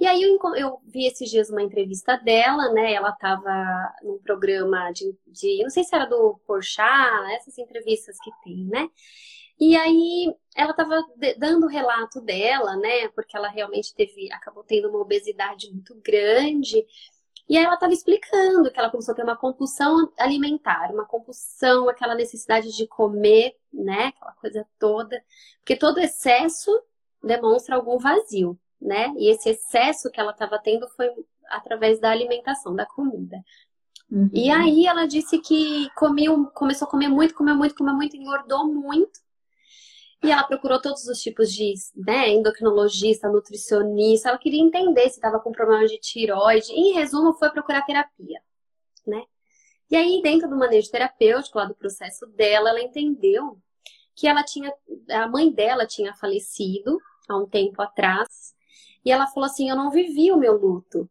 E 0.00 0.06
aí 0.06 0.22
eu, 0.22 0.38
eu 0.54 0.80
vi 0.86 1.06
esses 1.06 1.28
dias 1.28 1.50
uma 1.50 1.62
entrevista 1.62 2.16
dela, 2.16 2.72
né? 2.72 2.92
Ela 2.94 3.10
estava 3.10 3.94
num 4.02 4.18
programa 4.18 4.92
de, 4.92 5.16
de, 5.26 5.62
não 5.62 5.70
sei 5.70 5.82
se 5.82 5.94
era 5.94 6.04
do 6.04 6.38
Porchat, 6.46 7.32
essas 7.34 7.58
entrevistas 7.58 8.16
que 8.22 8.30
tem, 8.44 8.64
né? 8.66 8.88
E 9.60 9.76
aí 9.76 10.32
ela 10.56 10.70
estava 10.70 11.04
dando 11.36 11.66
o 11.66 11.68
relato 11.68 12.20
dela, 12.20 12.76
né? 12.76 13.08
Porque 13.08 13.36
ela 13.36 13.48
realmente 13.48 13.92
teve, 13.92 14.32
acabou 14.32 14.62
tendo 14.62 14.88
uma 14.88 15.00
obesidade 15.00 15.68
muito 15.72 15.96
grande. 16.00 16.86
E 17.48 17.56
aí 17.56 17.64
ela 17.64 17.74
estava 17.74 17.92
explicando 17.92 18.70
que 18.70 18.78
ela 18.78 18.90
começou 18.90 19.12
a 19.12 19.14
ter 19.16 19.22
uma 19.22 19.36
compulsão 19.36 20.12
alimentar, 20.18 20.92
uma 20.92 21.06
compulsão, 21.06 21.88
aquela 21.88 22.14
necessidade 22.14 22.76
de 22.76 22.86
comer, 22.86 23.56
né? 23.72 24.08
Aquela 24.08 24.32
coisa 24.32 24.66
toda. 24.78 25.22
Porque 25.60 25.76
todo 25.76 25.98
excesso 25.98 26.70
demonstra 27.22 27.76
algum 27.76 27.98
vazio, 27.98 28.58
né? 28.80 29.14
E 29.16 29.30
esse 29.30 29.48
excesso 29.48 30.10
que 30.10 30.20
ela 30.20 30.32
estava 30.32 30.58
tendo 30.58 30.86
foi 30.90 31.10
através 31.48 31.98
da 31.98 32.10
alimentação, 32.10 32.74
da 32.74 32.84
comida. 32.84 33.42
Uhum. 34.10 34.28
E 34.32 34.50
aí 34.50 34.86
ela 34.86 35.06
disse 35.06 35.38
que 35.38 35.88
comia, 35.96 36.30
começou 36.54 36.86
a 36.86 36.90
comer 36.90 37.08
muito, 37.08 37.34
comeu 37.34 37.54
muito, 37.54 37.74
comeu 37.74 37.94
muito, 37.94 38.16
engordou 38.16 38.66
muito. 38.66 39.20
E 40.22 40.30
ela 40.30 40.42
procurou 40.42 40.80
todos 40.80 41.06
os 41.06 41.20
tipos 41.20 41.52
de 41.52 41.74
né, 41.94 42.30
endocrinologista, 42.30 43.28
nutricionista. 43.28 44.28
Ela 44.28 44.38
queria 44.38 44.62
entender 44.62 45.02
se 45.02 45.16
estava 45.16 45.38
com 45.38 45.52
problema 45.52 45.86
de 45.86 45.98
tiroide. 45.98 46.72
Em 46.72 46.92
resumo, 46.92 47.34
foi 47.34 47.50
procurar 47.50 47.82
terapia, 47.82 48.40
né? 49.06 49.22
E 49.90 49.96
aí, 49.96 50.20
dentro 50.22 50.48
do 50.48 50.56
manejo 50.56 50.90
terapêutico, 50.90 51.58
lá 51.58 51.64
do 51.64 51.74
processo 51.74 52.26
dela, 52.26 52.70
ela 52.70 52.80
entendeu 52.80 53.58
que 54.14 54.26
ela 54.26 54.42
tinha, 54.42 54.74
a 55.10 55.28
mãe 55.28 55.50
dela 55.50 55.86
tinha 55.86 56.12
falecido 56.14 56.98
há 57.28 57.36
um 57.36 57.46
tempo 57.46 57.80
atrás. 57.80 58.54
E 59.04 59.12
ela 59.12 59.28
falou 59.28 59.48
assim: 59.48 59.70
Eu 59.70 59.76
não 59.76 59.90
vivi 59.90 60.32
o 60.32 60.36
meu 60.36 60.58
luto. 60.58 61.08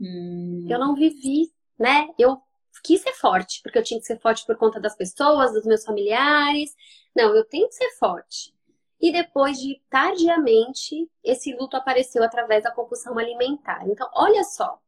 Hum. 0.00 0.64
Eu 0.70 0.78
não 0.78 0.94
vivi, 0.94 1.52
né? 1.78 2.08
Eu 2.16 2.40
quis 2.88 3.02
ser 3.02 3.12
forte, 3.12 3.60
porque 3.62 3.78
eu 3.78 3.82
tinha 3.82 4.00
que 4.00 4.06
ser 4.06 4.18
forte 4.18 4.46
por 4.46 4.56
conta 4.56 4.80
das 4.80 4.96
pessoas, 4.96 5.52
dos 5.52 5.66
meus 5.66 5.84
familiares. 5.84 6.74
Não, 7.14 7.36
eu 7.36 7.44
tenho 7.44 7.68
que 7.68 7.74
ser 7.74 7.90
forte. 7.98 8.54
E 8.98 9.12
depois 9.12 9.58
de 9.60 9.78
tardiamente, 9.90 11.06
esse 11.22 11.54
luto 11.54 11.76
apareceu 11.76 12.24
através 12.24 12.64
da 12.64 12.70
compulsão 12.70 13.18
alimentar. 13.18 13.86
Então, 13.86 14.08
olha 14.14 14.42
só, 14.42 14.80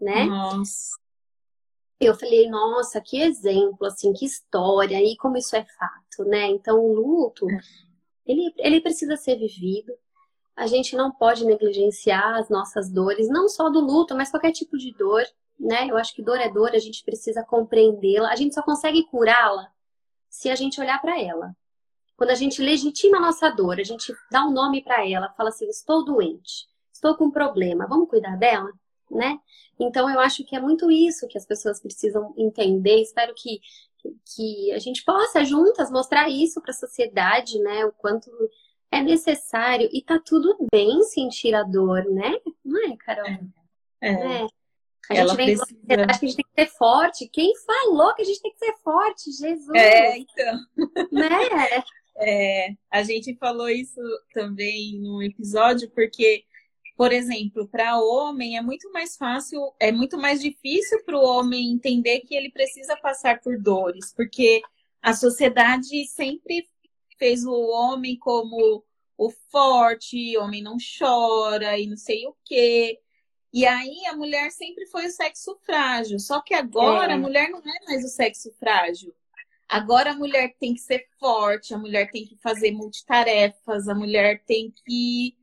né? 0.00 0.24
Nossa. 0.24 0.96
Eu 1.98 2.14
falei, 2.14 2.48
nossa, 2.48 3.00
que 3.00 3.20
exemplo, 3.20 3.88
assim, 3.88 4.12
que 4.12 4.24
história, 4.24 5.02
e 5.02 5.16
como 5.16 5.36
isso 5.36 5.56
é 5.56 5.64
fato, 5.64 6.24
né? 6.24 6.46
Então, 6.46 6.78
o 6.78 6.94
luto, 6.94 7.44
ele, 8.24 8.54
ele 8.56 8.80
precisa 8.80 9.16
ser 9.16 9.36
vivido. 9.36 9.92
A 10.54 10.66
gente 10.66 10.94
não 10.94 11.10
pode 11.10 11.44
negligenciar 11.44 12.36
as 12.36 12.48
nossas 12.48 12.88
dores, 12.88 13.28
não 13.28 13.48
só 13.48 13.68
do 13.68 13.80
luto, 13.80 14.14
mas 14.14 14.30
qualquer 14.30 14.52
tipo 14.52 14.78
de 14.78 14.92
dor 14.92 15.24
né? 15.60 15.86
Eu 15.88 15.98
acho 15.98 16.14
que 16.14 16.22
dor 16.22 16.40
é 16.40 16.48
dor, 16.48 16.70
a 16.70 16.78
gente 16.78 17.04
precisa 17.04 17.44
compreendê-la. 17.44 18.30
A 18.30 18.36
gente 18.36 18.54
só 18.54 18.62
consegue 18.62 19.04
curá-la 19.04 19.70
se 20.28 20.48
a 20.48 20.56
gente 20.56 20.80
olhar 20.80 21.00
para 21.00 21.20
ela. 21.20 21.54
Quando 22.16 22.30
a 22.30 22.34
gente 22.34 22.62
legitima 22.62 23.18
a 23.18 23.20
nossa 23.20 23.50
dor, 23.50 23.78
a 23.78 23.84
gente 23.84 24.14
dá 24.30 24.44
um 24.44 24.52
nome 24.52 24.82
para 24.82 25.06
ela, 25.06 25.32
fala 25.36 25.50
assim: 25.50 25.68
estou 25.68 26.04
doente, 26.04 26.66
estou 26.92 27.14
com 27.16 27.26
um 27.26 27.30
problema, 27.30 27.86
vamos 27.86 28.08
cuidar 28.08 28.36
dela, 28.36 28.70
né? 29.10 29.38
Então 29.78 30.08
eu 30.10 30.18
acho 30.20 30.44
que 30.44 30.56
é 30.56 30.60
muito 30.60 30.90
isso 30.90 31.28
que 31.28 31.38
as 31.38 31.46
pessoas 31.46 31.80
precisam 31.80 32.34
entender. 32.36 33.00
Espero 33.02 33.34
que 33.34 33.60
que 34.34 34.72
a 34.72 34.78
gente 34.78 35.04
possa 35.04 35.44
juntas 35.44 35.90
mostrar 35.90 36.26
isso 36.30 36.58
para 36.62 36.70
a 36.70 36.74
sociedade, 36.74 37.58
né? 37.58 37.84
O 37.84 37.92
quanto 37.92 38.30
é 38.90 39.02
necessário 39.02 39.90
e 39.92 40.02
tá 40.02 40.18
tudo 40.18 40.56
bem 40.72 41.02
sentir 41.02 41.54
a 41.54 41.62
dor, 41.62 42.04
né? 42.06 42.32
Não 42.64 42.82
é, 42.82 42.96
Carol? 42.96 43.26
É. 44.00 44.08
é. 44.10 44.46
A 45.10 45.14
gente 45.14 45.36
vem 45.36 45.56
precisa... 45.56 46.06
acho 46.08 46.20
que 46.20 46.26
a 46.26 46.28
gente 46.28 46.36
tem 46.36 46.44
que 46.54 46.62
ser 46.62 46.78
forte. 46.78 47.28
Quem 47.28 47.52
falou 47.56 48.14
que 48.14 48.22
a 48.22 48.24
gente 48.24 48.40
tem 48.40 48.52
que 48.52 48.58
ser 48.58 48.74
forte? 48.84 49.32
Jesus! 49.32 49.74
É, 49.74 50.16
então. 50.18 50.58
Né? 51.10 51.28
É, 52.22 52.74
a 52.90 53.02
gente 53.02 53.34
falou 53.36 53.70
isso 53.70 53.98
também 54.34 55.00
no 55.00 55.22
episódio, 55.22 55.90
porque, 55.92 56.44
por 56.94 57.12
exemplo, 57.12 57.66
para 57.66 57.98
homem 57.98 58.58
é 58.58 58.60
muito 58.60 58.92
mais 58.92 59.16
fácil, 59.16 59.72
é 59.80 59.90
muito 59.90 60.18
mais 60.18 60.38
difícil 60.42 61.02
para 61.02 61.18
o 61.18 61.24
homem 61.24 61.72
entender 61.72 62.20
que 62.20 62.34
ele 62.34 62.50
precisa 62.50 62.94
passar 62.98 63.40
por 63.40 63.58
dores, 63.58 64.12
porque 64.14 64.60
a 65.00 65.14
sociedade 65.14 66.04
sempre 66.08 66.68
fez 67.18 67.46
o 67.46 67.54
homem 67.70 68.18
como 68.18 68.84
o 69.16 69.30
forte, 69.50 70.36
homem 70.36 70.62
não 70.62 70.76
chora 70.98 71.78
e 71.78 71.86
não 71.86 71.96
sei 71.96 72.26
o 72.26 72.36
quê. 72.44 72.98
E 73.52 73.66
aí 73.66 74.06
a 74.06 74.16
mulher 74.16 74.50
sempre 74.50 74.86
foi 74.86 75.06
o 75.06 75.10
sexo 75.10 75.58
frágil. 75.64 76.18
Só 76.18 76.40
que 76.40 76.54
agora 76.54 77.12
é. 77.12 77.14
a 77.14 77.18
mulher 77.18 77.50
não 77.50 77.58
é 77.58 77.84
mais 77.86 78.04
o 78.04 78.08
sexo 78.08 78.52
frágil. 78.58 79.14
Agora 79.68 80.10
a 80.10 80.16
mulher 80.16 80.54
tem 80.58 80.74
que 80.74 80.80
ser 80.80 81.06
forte, 81.18 81.72
a 81.72 81.78
mulher 81.78 82.10
tem 82.10 82.24
que 82.24 82.36
fazer 82.36 82.72
multitarefas, 82.72 83.88
a 83.88 83.94
mulher 83.94 84.42
tem 84.44 84.72
que, 84.84 85.36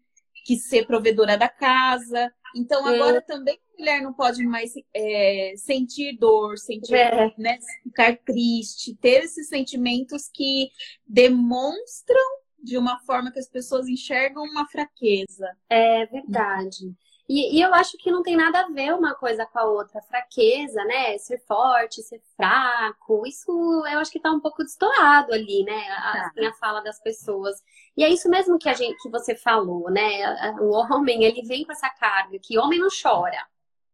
que 0.46 0.58
ser 0.58 0.86
provedora 0.86 1.38
da 1.38 1.48
casa. 1.48 2.32
Então 2.54 2.86
agora 2.86 3.18
é. 3.18 3.22
também 3.22 3.56
a 3.56 3.80
mulher 3.80 4.02
não 4.02 4.14
pode 4.14 4.44
mais 4.44 4.74
é, 4.94 5.54
sentir 5.56 6.18
dor, 6.18 6.58
sentir, 6.58 6.96
é. 6.96 7.34
né, 7.38 7.58
ficar 7.84 8.18
triste, 8.18 8.96
ter 8.96 9.24
esses 9.24 9.48
sentimentos 9.48 10.30
que 10.34 10.72
demonstram 11.08 12.20
de 12.62 12.78
uma 12.78 13.00
forma 13.06 13.32
que 13.32 13.40
as 13.40 13.48
pessoas 13.48 13.88
enxergam 13.88 14.44
uma 14.44 14.68
fraqueza. 14.68 15.48
É 15.70 16.06
verdade. 16.06 16.94
E, 17.30 17.58
e, 17.58 17.62
eu 17.62 17.74
acho 17.74 17.98
que 17.98 18.10
não 18.10 18.24
tem 18.24 18.38
nada 18.38 18.62
a 18.62 18.70
ver 18.70 18.94
uma 18.94 19.14
coisa 19.14 19.46
com 19.46 19.60
a 19.60 19.66
outra. 19.66 20.02
Fraqueza, 20.02 20.82
né? 20.86 21.18
Ser 21.18 21.38
forte, 21.40 22.02
ser 22.02 22.22
fraco. 22.38 23.28
Isso 23.28 23.52
eu 23.52 24.00
acho 24.00 24.12
que 24.12 24.20
tá 24.20 24.32
um 24.32 24.40
pouco 24.40 24.64
destoado 24.64 25.34
ali, 25.34 25.64
né? 25.66 25.78
A, 25.90 26.02
tá. 26.02 26.28
assim, 26.28 26.46
a 26.46 26.54
fala 26.54 26.80
das 26.80 27.02
pessoas. 27.02 27.62
E 27.98 28.04
é 28.04 28.10
isso 28.10 28.30
mesmo 28.30 28.58
que, 28.58 28.70
a 28.70 28.74
gente, 28.74 29.02
que 29.02 29.10
você 29.10 29.36
falou, 29.36 29.92
né? 29.92 30.56
O 30.62 30.72
homem, 30.72 31.26
ele 31.26 31.42
vem 31.42 31.66
com 31.66 31.74
essa 31.74 31.90
carga 31.90 32.40
que 32.42 32.58
homem 32.58 32.80
não 32.80 32.88
chora, 32.90 33.46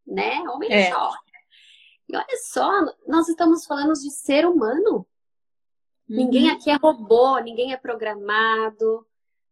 né? 0.05 0.39
Homem 0.49 0.69
não 0.69 0.77
é. 0.77 0.91
chora. 0.91 1.19
E 2.07 2.15
olha 2.15 2.37
só, 2.43 2.69
nós 3.07 3.27
estamos 3.27 3.65
falando 3.65 3.93
de 3.93 4.11
ser 4.11 4.45
humano. 4.45 5.07
Uhum. 6.07 6.17
Ninguém 6.17 6.51
aqui 6.51 6.69
é 6.69 6.75
robô, 6.75 7.39
ninguém 7.39 7.73
é 7.73 7.77
programado. 7.77 9.07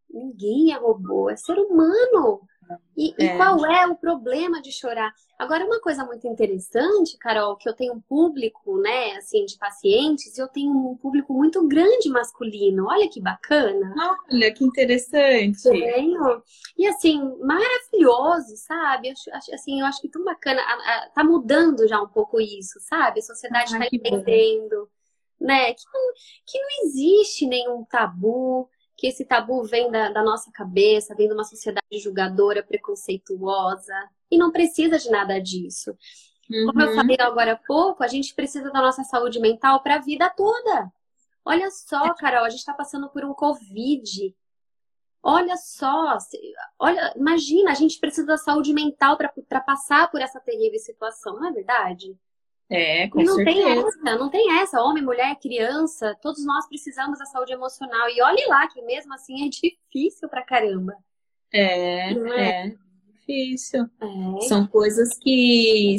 Ninguém 0.08 0.72
é 0.72 0.78
robô, 0.78 1.32
é 1.32 1.36
ser 1.36 1.58
humano. 1.58 2.48
E, 2.96 3.14
é. 3.18 3.26
e, 3.26 3.38
qual 3.38 3.66
é 3.66 3.88
o 3.88 3.96
problema 3.96 4.62
de 4.62 4.72
chorar? 4.72 5.14
Agora, 5.38 5.66
uma 5.66 5.80
coisa 5.80 6.06
muito 6.06 6.28
interessante, 6.28 7.18
Carol, 7.18 7.56
que 7.56 7.68
eu 7.68 7.74
tenho 7.74 7.94
um 7.94 8.02
público, 8.02 8.78
né, 8.80 9.14
assim, 9.18 9.46
de 9.46 9.58
pacientes, 9.58 10.38
eu 10.38 10.48
tenho 10.48 10.72
um 10.72 10.96
público 10.96 11.34
muito 11.34 11.68
grande 11.68 12.10
masculino. 12.10 12.86
Olha 12.88 13.10
que 13.10 13.20
bacana. 13.20 13.94
Olha, 14.32 14.54
que 14.54 14.64
interessante. 14.64 15.64
Tenho. 15.64 16.44
E 16.78 16.86
assim, 16.88 17.20
maravilhoso, 17.40 18.56
sabe? 18.58 19.14
assim, 19.54 19.80
eu 19.80 19.86
acho 19.86 20.02
que 20.02 20.10
tão 20.10 20.24
bacana. 20.24 20.62
A, 20.62 20.74
a, 20.74 21.10
tá 21.10 21.24
mudando 21.24 21.88
já 21.88 22.02
um 22.02 22.08
pouco 22.08 22.40
isso, 22.40 22.80
sabe? 22.82 23.20
A 23.20 23.24
sociedade 23.24 23.74
está 23.74 23.88
entendendo, 23.92 24.90
bom. 25.40 25.48
né? 25.48 25.74
Que 25.74 25.84
não, 25.92 26.14
que 26.46 26.60
não 26.60 26.68
existe 26.86 27.48
nenhum 27.48 27.84
tabu 27.86 28.70
que 29.02 29.08
esse 29.08 29.26
tabu 29.26 29.64
vem 29.64 29.90
da, 29.90 30.12
da 30.12 30.22
nossa 30.22 30.52
cabeça, 30.52 31.16
vem 31.16 31.28
de 31.28 31.34
uma 31.34 31.44
sociedade 31.44 31.98
julgadora, 31.98 32.62
preconceituosa, 32.62 33.96
e 34.30 34.38
não 34.38 34.52
precisa 34.52 35.00
de 35.00 35.10
nada 35.10 35.42
disso. 35.42 35.98
Uhum. 36.48 36.68
Como 36.68 36.82
eu 36.84 36.90
uhum. 36.90 36.96
falei 36.96 37.18
agora 37.20 37.54
há 37.54 37.56
pouco, 37.56 38.04
a 38.04 38.08
gente 38.08 38.36
precisa 38.36 38.70
da 38.70 38.80
nossa 38.80 39.04
saúde 39.04 39.40
mental 39.40 39.82
para 39.82 39.96
a 39.96 40.02
vida 40.02 40.30
toda. 40.30 40.94
Olha 41.44 41.72
só, 41.72 42.14
Carol, 42.14 42.46
a 42.46 42.50
gente 42.52 42.60
está 42.60 42.76
passando 42.76 43.10
por 43.10 43.26
um 43.26 43.34
Covid. 43.34 44.36
Olha 45.24 45.58
só, 45.58 46.20
olha, 46.78 47.12
imagina, 47.16 47.72
a 47.72 47.76
gente 47.76 48.00
precisa 48.00 48.28
da 48.28 48.38
saúde 48.38 48.72
mental 48.72 49.18
para 49.18 49.62
passar 49.62 50.12
por 50.12 50.22
essa 50.22 50.40
terrível 50.40 50.78
situação, 50.78 51.40
não 51.40 51.48
é 51.48 51.52
verdade? 51.52 52.16
É, 52.72 53.10
com 53.10 53.20
e 53.20 53.26
não 53.26 53.36
certeza. 53.36 53.60
tem 53.60 53.80
essa, 53.80 54.18
não 54.18 54.30
tem 54.30 54.60
essa. 54.60 54.82
Homem, 54.82 55.04
mulher, 55.04 55.38
criança, 55.42 56.18
todos 56.22 56.46
nós 56.46 56.66
precisamos 56.70 57.20
da 57.20 57.26
saúde 57.26 57.52
emocional. 57.52 58.10
E 58.10 58.22
olhe 58.22 58.46
lá 58.48 58.66
que 58.68 58.82
mesmo 58.84 59.14
assim 59.14 59.46
é 59.46 59.50
difícil 59.92 60.30
pra 60.30 60.42
caramba. 60.42 60.96
É, 61.54 62.14
é? 62.14 62.68
é, 62.70 62.76
difícil. 63.12 63.90
É. 64.00 64.42
São 64.48 64.66
coisas 64.66 65.18
que 65.18 65.98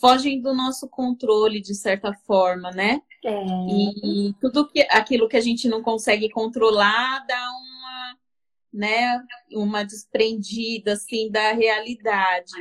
fogem 0.00 0.40
do 0.40 0.52
nosso 0.52 0.88
controle, 0.88 1.60
de 1.60 1.76
certa 1.76 2.12
forma, 2.12 2.72
né? 2.72 3.00
É. 3.24 3.44
E 3.70 4.34
tudo 4.40 4.68
que, 4.68 4.80
aquilo 4.90 5.28
que 5.28 5.36
a 5.36 5.40
gente 5.40 5.68
não 5.68 5.80
consegue 5.80 6.28
controlar 6.28 7.24
dá 7.24 7.50
uma, 7.52 8.18
né, 8.72 9.24
uma 9.52 9.84
desprendida, 9.84 10.94
assim, 10.94 11.30
da 11.30 11.52
realidade. 11.52 12.52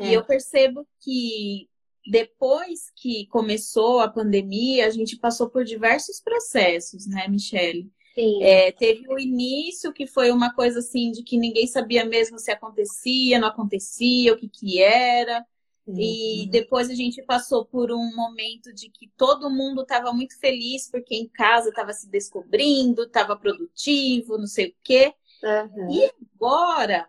E 0.00 0.08
é. 0.08 0.16
eu 0.16 0.24
percebo 0.24 0.84
que 1.00 1.69
depois 2.06 2.90
que 2.96 3.26
começou 3.26 4.00
a 4.00 4.08
pandemia, 4.08 4.86
a 4.86 4.90
gente 4.90 5.16
passou 5.16 5.48
por 5.50 5.64
diversos 5.64 6.20
processos, 6.20 7.06
né, 7.06 7.28
Michele? 7.28 7.90
Sim. 8.14 8.42
É, 8.42 8.72
teve 8.72 9.06
o 9.08 9.18
início, 9.18 9.92
que 9.92 10.06
foi 10.06 10.30
uma 10.30 10.52
coisa 10.52 10.80
assim 10.80 11.10
de 11.12 11.22
que 11.22 11.38
ninguém 11.38 11.66
sabia 11.66 12.04
mesmo 12.04 12.38
se 12.38 12.50
acontecia, 12.50 13.38
não 13.38 13.48
acontecia, 13.48 14.32
o 14.32 14.36
que 14.36 14.48
que 14.48 14.82
era. 14.82 15.44
Uhum. 15.86 15.96
E 15.98 16.48
depois 16.50 16.90
a 16.90 16.94
gente 16.94 17.22
passou 17.22 17.64
por 17.64 17.90
um 17.92 18.14
momento 18.14 18.72
de 18.72 18.90
que 18.90 19.08
todo 19.16 19.50
mundo 19.50 19.82
estava 19.82 20.12
muito 20.12 20.38
feliz 20.38 20.90
porque 20.90 21.14
em 21.14 21.28
casa 21.28 21.70
estava 21.70 21.92
se 21.92 22.08
descobrindo, 22.08 23.02
estava 23.02 23.36
produtivo, 23.36 24.36
não 24.38 24.46
sei 24.46 24.68
o 24.68 24.74
quê. 24.82 25.14
Uhum. 25.42 25.90
E 25.90 26.10
agora, 26.34 27.08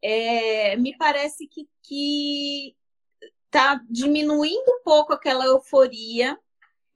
é, 0.00 0.76
me 0.76 0.96
parece 0.96 1.46
que, 1.46 1.68
que 1.82 2.76
tá 3.52 3.84
diminuindo 3.88 4.64
um 4.66 4.82
pouco 4.82 5.12
aquela 5.12 5.44
euforia, 5.44 6.38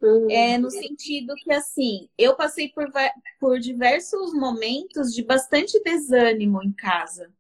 uhum. 0.03 0.31
é, 0.31 0.57
no 0.57 0.71
sentido 0.71 1.35
que, 1.37 1.53
assim, 1.53 2.09
eu 2.17 2.35
passei 2.35 2.71
por, 2.71 2.91
por 3.39 3.61
diversos 3.61 4.33
momentos 4.33 5.13
de 5.13 5.23
bastante 5.23 5.79
desânimo 5.83 6.63
em 6.65 6.73
casa, 6.73 7.31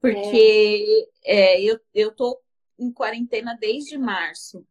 porque 0.00 1.08
é. 1.24 1.56
É, 1.56 1.62
eu, 1.62 1.80
eu 1.92 2.14
tô 2.14 2.40
em 2.78 2.92
quarentena 2.92 3.58
desde 3.60 3.98
março. 3.98 4.64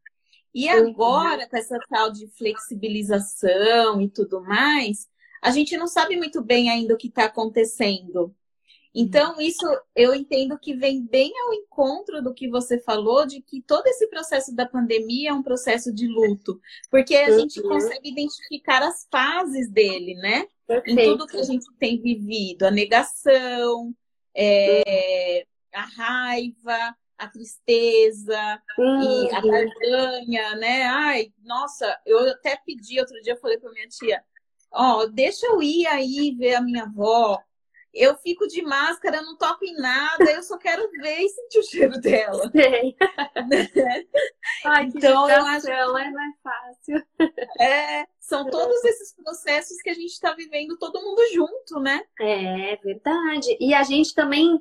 E 0.56 0.68
uhum. 0.68 0.88
agora, 0.88 1.48
com 1.48 1.58
essa 1.58 1.78
tal 1.90 2.10
de 2.10 2.26
flexibilização 2.30 4.02
e 4.02 4.10
tudo 4.10 4.42
mais, 4.42 5.08
a 5.42 5.52
gente 5.52 5.78
não 5.78 5.88
sabe 5.88 6.16
muito 6.16 6.42
bem 6.42 6.70
ainda 6.70 6.94
o 6.94 6.98
que 6.98 7.08
está 7.08 7.26
acontecendo. 7.26 8.34
Então, 8.94 9.40
isso 9.40 9.66
eu 9.96 10.16
entendo 10.16 10.58
que 10.58 10.74
vem 10.76 11.06
bem 11.06 11.32
ao 11.46 11.54
encontro 11.54 12.24
do 12.24 12.34
que 12.34 12.50
você 12.50 12.80
falou, 12.80 13.26
de 13.26 13.42
que 13.42 13.62
todo 13.62 13.86
esse 13.88 14.08
processo 14.08 14.56
da 14.56 14.66
pandemia 14.66 15.30
é 15.30 15.34
um 15.34 15.44
processo 15.44 15.94
de 15.94 16.08
luto, 16.08 16.60
porque 16.90 17.16
a 17.16 17.30
uhum. 17.30 17.40
gente 17.40 17.62
consegue 17.62 18.10
identificar 18.10 18.82
as 18.82 19.08
fases 19.12 19.70
dele, 19.70 20.16
né? 20.16 20.48
Perfeito. 20.66 21.00
Em 21.00 21.06
tudo 21.06 21.28
que 21.28 21.38
a 21.38 21.44
gente 21.44 21.66
tem 21.80 22.02
vivido, 22.02 22.64
a 22.64 22.72
negação, 22.72 23.94
é, 24.36 25.46
a 25.74 25.82
raiva, 25.82 26.96
a 27.16 27.28
tristeza 27.28 28.62
uhum. 28.78 29.28
e 29.28 29.36
a 29.36 29.42
barganha, 29.42 30.56
né? 30.56 30.84
Ai, 30.84 31.32
nossa, 31.44 32.00
eu 32.06 32.20
até 32.32 32.58
pedi 32.66 33.00
outro 33.00 33.22
dia, 33.22 33.34
eu 33.34 33.40
falei 33.40 33.60
para 33.60 33.72
minha 33.72 33.88
tia, 33.88 34.24
ó, 34.72 35.02
oh, 35.02 35.08
deixa 35.08 35.46
eu 35.46 35.62
ir 35.62 35.86
aí 35.86 36.36
ver 36.36 36.56
a 36.56 36.62
minha 36.62 36.84
avó 36.84 37.40
eu 37.94 38.16
fico 38.18 38.48
de 38.48 38.62
máscara, 38.62 39.22
não 39.22 39.38
toco 39.38 39.66
em 39.66 39.76
nada, 39.76 40.32
eu 40.32 40.44
só 40.44 40.58
quero 40.58 40.90
ver 40.92 41.22
e 41.22 41.30
sentir 41.30 41.60
o 41.60 41.64
cheiro 41.64 42.00
dela. 42.00 42.50
Sei. 42.52 42.96
Ai, 44.66 44.86
então, 44.86 45.30
eu 45.30 45.46
acho 45.46 45.66
que 45.66 45.72
é 45.72 46.12
mais 46.12 46.36
fácil. 46.44 47.04
É, 47.60 48.06
são 48.20 48.50
todos 48.50 48.84
esses 48.84 49.16
processos 49.16 49.78
que 49.82 49.90
a 49.90 49.94
gente 49.94 50.12
está 50.12 50.34
vivendo 50.34 50.78
todo 50.78 51.02
mundo 51.02 51.22
junto, 51.34 51.80
né? 51.82 52.02
É 52.20 52.76
verdade. 52.78 53.58
E 53.60 53.74
a 53.74 53.84
gente 53.84 54.14
também 54.14 54.60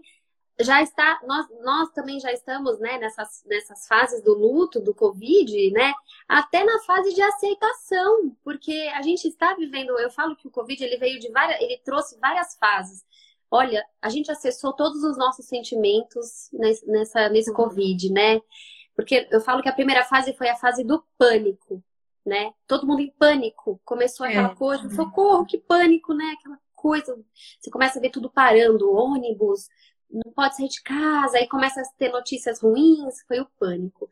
já 0.60 0.82
está, 0.82 1.20
nós, 1.24 1.46
nós 1.62 1.90
também 1.90 2.18
já 2.18 2.32
estamos, 2.32 2.80
né, 2.80 2.98
nessas, 2.98 3.44
nessas 3.46 3.86
fases 3.86 4.22
do 4.22 4.34
luto, 4.34 4.80
do 4.80 4.92
Covid, 4.92 5.70
né, 5.70 5.92
até 6.26 6.64
na 6.64 6.80
fase 6.80 7.14
de 7.14 7.22
aceitação, 7.22 8.36
porque 8.42 8.90
a 8.94 9.02
gente 9.02 9.28
está 9.28 9.54
vivendo, 9.54 9.96
eu 9.98 10.10
falo 10.10 10.34
que 10.34 10.48
o 10.48 10.50
Covid, 10.50 10.82
ele 10.82 10.96
veio 10.96 11.20
de 11.20 11.30
várias, 11.30 11.60
ele 11.60 11.78
trouxe 11.84 12.18
várias 12.18 12.56
fases. 12.56 13.04
Olha, 13.50 13.84
a 14.02 14.08
gente 14.08 14.30
acessou 14.30 14.72
todos 14.72 15.02
os 15.04 15.16
nossos 15.16 15.46
sentimentos 15.46 16.50
nessa, 16.86 17.28
nesse 17.28 17.50
uhum. 17.50 17.56
Covid, 17.56 18.12
né, 18.12 18.40
porque 18.96 19.28
eu 19.30 19.40
falo 19.40 19.62
que 19.62 19.68
a 19.68 19.74
primeira 19.74 20.04
fase 20.04 20.32
foi 20.32 20.48
a 20.48 20.56
fase 20.56 20.82
do 20.82 21.04
pânico, 21.16 21.82
né, 22.26 22.52
todo 22.66 22.86
mundo 22.86 23.00
em 23.00 23.10
pânico, 23.12 23.80
começou 23.84 24.26
é. 24.26 24.30
aquela 24.30 24.50
é. 24.50 24.54
coisa, 24.56 24.90
socorro, 24.90 25.46
que 25.46 25.56
pânico, 25.56 26.12
né, 26.12 26.34
aquela 26.36 26.58
coisa, 26.74 27.16
você 27.60 27.70
começa 27.70 27.98
a 27.98 28.02
ver 28.02 28.10
tudo 28.10 28.28
parando, 28.28 28.92
ônibus, 28.92 29.68
não 30.10 30.32
pode 30.32 30.56
sair 30.56 30.68
de 30.68 30.82
casa, 30.82 31.38
aí 31.38 31.48
começa 31.48 31.80
a 31.80 31.84
ter 31.96 32.10
notícias 32.10 32.60
ruins, 32.60 33.22
foi 33.26 33.40
o 33.40 33.48
pânico. 33.58 34.08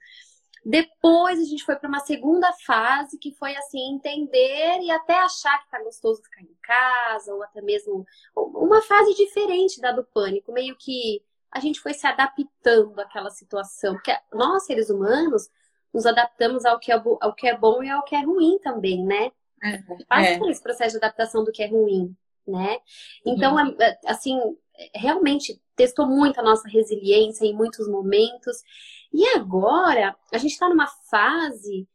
Depois 0.65 1.39
a 1.39 1.45
gente 1.45 1.65
foi 1.65 1.77
para 1.77 1.89
uma 1.89 2.01
segunda 2.01 2.53
fase 2.67 3.19
que 3.19 3.33
foi 3.35 3.57
assim 3.57 3.95
entender 3.95 4.81
e 4.81 4.91
até 4.91 5.15
achar 5.15 5.63
que 5.63 5.71
tá 5.71 5.81
gostoso 5.81 6.21
ficar 6.23 6.43
em 6.43 6.57
casa 6.61 7.33
ou 7.33 7.41
até 7.43 7.63
mesmo 7.63 8.05
uma 8.35 8.83
fase 8.83 9.15
diferente 9.15 9.81
da 9.81 9.93
do 9.93 10.03
pânico, 10.03 10.53
meio 10.53 10.77
que 10.77 11.23
a 11.53 11.61
gente 11.61 11.81
foi 11.81 11.95
se 11.95 12.05
adaptando 12.05 12.99
àquela 12.99 13.31
situação, 13.31 13.95
porque 13.95 14.13
nós 14.33 14.67
seres 14.67 14.91
humanos 14.91 15.49
nos 15.95 16.05
adaptamos 16.05 16.65
ao 16.65 16.81
que 16.81 16.91
é, 16.91 17.03
ao 17.21 17.33
que 17.33 17.47
é 17.47 17.57
bom 17.57 17.83
e 17.83 17.89
ao 17.89 18.03
que 18.03 18.17
é 18.17 18.23
ruim 18.23 18.59
também, 18.59 19.05
né? 19.05 19.31
É, 19.63 19.79
Passa 20.09 20.31
é. 20.31 20.39
por 20.39 20.51
esse 20.51 20.63
processo 20.63 20.99
de 20.99 21.05
adaptação 21.05 21.45
do 21.45 21.53
que 21.53 21.63
é 21.63 21.69
ruim, 21.69 22.15
né? 22.47 22.79
Então, 23.25 23.55
uhum. 23.55 23.77
É, 23.81 23.99
assim, 24.05 24.39
realmente 24.95 25.61
testou 25.77 26.07
muito 26.07 26.41
a 26.41 26.43
nossa 26.43 26.69
resiliência 26.69 27.45
em 27.45 27.55
muitos 27.55 27.87
momentos. 27.87 28.57
E 29.13 29.25
agora, 29.37 30.17
a 30.33 30.39
gente 30.39 30.53
está 30.53 30.69
numa 30.69 30.87
fase 30.87 31.87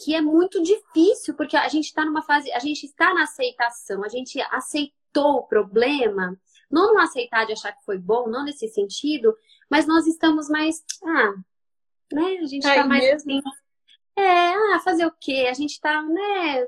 que 0.00 0.14
é 0.14 0.20
muito 0.20 0.62
difícil, 0.62 1.34
porque 1.34 1.56
a 1.56 1.68
gente 1.68 1.86
está 1.86 2.04
numa 2.04 2.22
fase, 2.22 2.50
a 2.52 2.58
gente 2.58 2.84
está 2.84 3.14
na 3.14 3.22
aceitação, 3.22 4.02
a 4.04 4.08
gente 4.08 4.40
aceitou 4.50 5.36
o 5.36 5.46
problema, 5.46 6.38
não 6.70 6.94
no 6.94 7.00
aceitar 7.00 7.46
de 7.46 7.52
achar 7.52 7.72
que 7.72 7.84
foi 7.84 7.98
bom, 7.98 8.28
não 8.28 8.44
nesse 8.44 8.68
sentido, 8.68 9.34
mas 9.70 9.86
nós 9.86 10.06
estamos 10.06 10.48
mais, 10.48 10.84
ah, 11.02 11.34
né, 12.12 12.38
a 12.42 12.46
gente 12.46 12.66
está 12.66 12.86
mais 12.86 13.02
mesmo? 13.02 13.16
assim, 13.16 13.40
é, 14.16 14.54
ah, 14.54 14.80
fazer 14.80 15.06
o 15.06 15.12
quê? 15.18 15.46
A 15.48 15.54
gente 15.54 15.72
está, 15.72 16.02
né, 16.02 16.66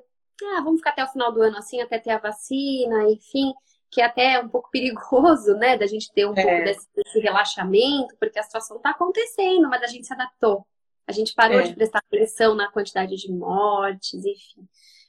ah, 0.57 0.61
vamos 0.63 0.79
ficar 0.79 0.91
até 0.91 1.05
o 1.05 1.09
final 1.09 1.33
do 1.33 1.43
ano 1.43 1.59
assim, 1.59 1.81
até 1.83 1.99
ter 1.99 2.11
a 2.11 2.19
vacina, 2.19 3.11
enfim 3.11 3.53
que 3.91 4.01
é 4.01 4.05
até 4.05 4.41
um 4.41 4.49
pouco 4.49 4.71
perigoso, 4.71 5.55
né, 5.55 5.77
da 5.77 5.87
gente 5.87 6.13
ter 6.13 6.27
um 6.27 6.35
é. 6.37 6.43
pouco 6.43 6.65
desse, 6.65 6.87
desse, 6.95 7.21
relaxamento, 7.21 8.15
porque 8.21 8.39
a 8.39 8.43
situação 8.43 8.77
está 8.77 8.91
acontecendo, 8.91 9.69
mas 9.69 9.83
a 9.83 9.87
gente 9.87 10.07
se 10.07 10.13
adaptou. 10.13 10.67
A 11.07 11.13
gente 11.13 11.35
parou 11.35 11.61
é. 11.61 11.63
de 11.63 11.75
prestar 11.75 12.01
atenção 12.01 12.55
na 12.55 12.71
quantidade 12.71 13.17
de 13.17 13.33
mortes, 13.33 14.25
enfim. 14.25 14.69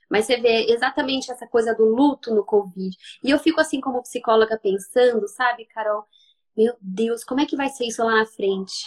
Mas 0.10 0.26
você 0.26 0.38
vê 0.38 0.66
exatamente 0.72 1.32
essa 1.32 1.46
coisa 1.46 1.76
do 1.76 1.86
luto 1.86 2.34
no 2.34 2.44
Covid. 2.44 2.98
E 3.24 3.30
eu 3.30 3.38
fico 3.38 3.60
assim 3.60 3.80
como 3.80 4.02
psicóloga 4.02 4.58
pensando, 4.58 5.28
sabe, 5.28 5.66
Carol? 5.66 6.04
Meu 6.58 6.76
Deus, 6.82 7.24
como 7.24 7.42
é 7.42 7.46
que 7.46 7.56
vai 7.56 7.70
ser 7.70 7.86
isso 7.86 8.04
lá 8.04 8.16
na 8.16 8.26
frente? 8.26 8.86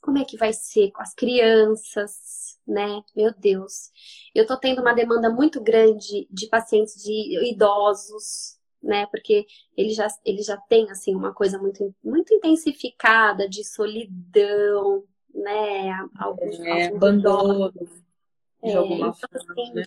Como 0.00 0.18
é 0.18 0.24
que 0.24 0.36
vai 0.36 0.52
ser 0.52 0.92
com 0.92 1.02
as 1.02 1.12
crianças, 1.14 2.58
né? 2.66 3.02
Meu 3.14 3.34
Deus. 3.36 3.90
Eu 4.34 4.46
tô 4.46 4.56
tendo 4.56 4.80
uma 4.80 4.94
demanda 4.94 5.28
muito 5.30 5.60
grande 5.60 6.28
de 6.30 6.46
pacientes 6.48 6.94
de 7.02 7.50
idosos, 7.50 8.59
né? 8.82 9.06
Porque 9.06 9.46
ele 9.76 9.90
já, 9.90 10.08
ele 10.24 10.42
já 10.42 10.56
tem, 10.56 10.90
assim, 10.90 11.14
uma 11.14 11.32
coisa 11.32 11.58
muito, 11.58 11.94
muito 12.02 12.32
intensificada 12.34 13.48
de 13.48 13.64
solidão, 13.64 15.04
né? 15.34 15.90
Alguns, 16.18 16.60
é, 16.60 16.86
alguns 16.86 16.96
abandono, 16.96 17.72
de 17.72 18.70
é, 18.70 18.74
alguma 18.74 19.08
então, 19.08 19.14
forma, 19.14 19.52
assim, 19.52 19.74
né? 19.74 19.84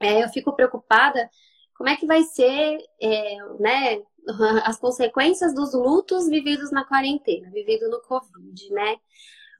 É, 0.00 0.24
eu 0.24 0.28
fico 0.28 0.52
preocupada 0.52 1.30
como 1.76 1.88
é 1.88 1.96
que 1.96 2.06
vai 2.06 2.22
ser, 2.22 2.78
é, 3.00 3.36
né? 3.58 4.02
As 4.64 4.78
consequências 4.78 5.54
dos 5.54 5.74
lutos 5.74 6.28
vividos 6.28 6.70
na 6.70 6.84
quarentena, 6.84 7.50
vivido 7.50 7.88
no 7.88 8.00
Covid, 8.00 8.70
né? 8.72 8.96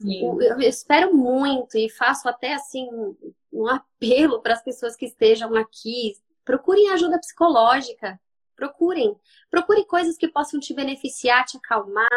Sim. 0.00 0.22
Eu 0.40 0.60
espero 0.60 1.14
muito 1.14 1.78
e 1.78 1.88
faço 1.88 2.28
até 2.28 2.54
assim 2.54 2.88
um 3.52 3.66
apelo 3.68 4.40
para 4.42 4.54
as 4.54 4.62
pessoas 4.62 4.96
que 4.96 5.06
estejam 5.06 5.54
aqui, 5.54 6.14
procurem 6.44 6.90
ajuda 6.90 7.18
psicológica, 7.18 8.20
Procurem. 8.56 9.16
Procure 9.50 9.84
coisas 9.84 10.16
que 10.16 10.28
possam 10.28 10.60
te 10.60 10.74
beneficiar, 10.74 11.44
te 11.44 11.56
acalmar, 11.56 12.08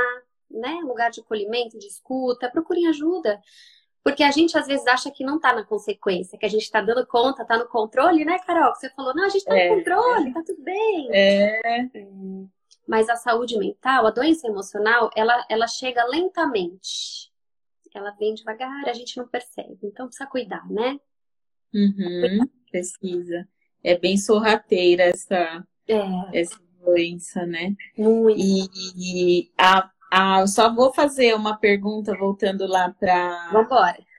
né? 0.49 0.79
Lugar 0.83 1.09
de 1.11 1.21
acolhimento, 1.21 1.77
de 1.77 1.87
escuta. 1.87 2.49
Procurem 2.49 2.87
ajuda. 2.87 3.41
Porque 4.03 4.23
a 4.23 4.31
gente 4.31 4.57
às 4.57 4.65
vezes 4.67 4.87
acha 4.87 5.11
que 5.11 5.23
não 5.23 5.37
tá 5.37 5.53
na 5.53 5.65
consequência, 5.65 6.39
que 6.39 6.45
a 6.45 6.49
gente 6.49 6.71
tá 6.71 6.79
dando 6.79 7.05
conta, 7.05 7.43
tá 7.43 7.57
no 7.57 7.67
controle, 7.67 8.23
né, 8.23 8.39
Carol? 8.39 8.71
Que 8.71 8.79
você 8.79 8.89
falou, 8.91 9.13
não, 9.13 9.25
a 9.25 9.29
gente 9.29 9.43
tá 9.43 9.51
no 9.51 9.59
é, 9.59 9.67
controle, 9.67 10.29
é. 10.29 10.33
tá 10.33 10.43
tudo 10.45 10.63
bem. 10.63 11.09
É. 11.11 11.59
é. 11.67 11.89
Mas 12.87 13.09
a 13.09 13.17
saúde 13.17 13.57
mental, 13.57 14.07
a 14.07 14.11
doença 14.11 14.47
emocional, 14.47 15.09
ela, 15.13 15.45
ela 15.49 15.67
chega 15.67 16.05
lentamente. 16.05 17.29
Ela 17.93 18.11
vem 18.11 18.33
devagar, 18.33 18.87
a 18.87 18.93
gente 18.93 19.17
não 19.17 19.27
percebe. 19.27 19.77
Então 19.83 20.07
precisa 20.07 20.29
cuidar, 20.29 20.65
né? 20.69 20.97
Uhum, 21.73 22.47
precisa. 22.71 23.45
É 23.83 23.97
bem 23.97 24.15
sorrateira 24.15 25.03
essa, 25.03 25.67
é. 25.87 26.39
essa 26.39 26.59
doença, 26.83 27.45
né? 27.45 27.75
Muito. 27.97 28.39
E, 28.39 29.51
a, 29.57 29.89
a, 30.11 30.39
eu 30.41 30.47
só 30.47 30.73
vou 30.73 30.93
fazer 30.93 31.35
uma 31.35 31.57
pergunta 31.57 32.15
voltando 32.17 32.65
lá 32.65 32.93
para 32.99 33.51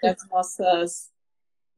as 0.05 0.29
nossas 0.29 1.11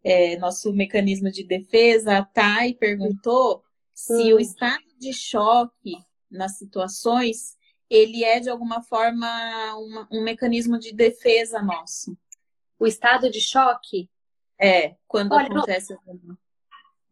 é, 0.03 0.37
nosso 0.39 0.73
mecanismo 0.73 1.31
de 1.31 1.45
defesa. 1.45 2.19
A 2.19 2.25
Thay 2.25 2.75
perguntou 2.75 3.63
se 3.95 4.33
hum. 4.33 4.37
o 4.37 4.41
estado 4.41 4.85
de 4.99 5.13
choque 5.13 5.97
nas 6.31 6.57
situações 6.59 7.59
ele 7.91 8.23
é 8.23 8.39
de 8.39 8.49
alguma 8.49 8.83
forma 8.83 9.27
uma, 9.77 10.09
um 10.13 10.23
mecanismo 10.23 10.79
de 10.79 10.95
defesa 10.95 11.61
nosso. 11.61 12.17
O 12.79 12.87
estado 12.87 13.29
de 13.29 13.41
choque? 13.41 14.09
É, 14.59 14.95
quando 15.09 15.33
Olha, 15.33 15.47
acontece. 15.47 15.97
Não 16.07 16.39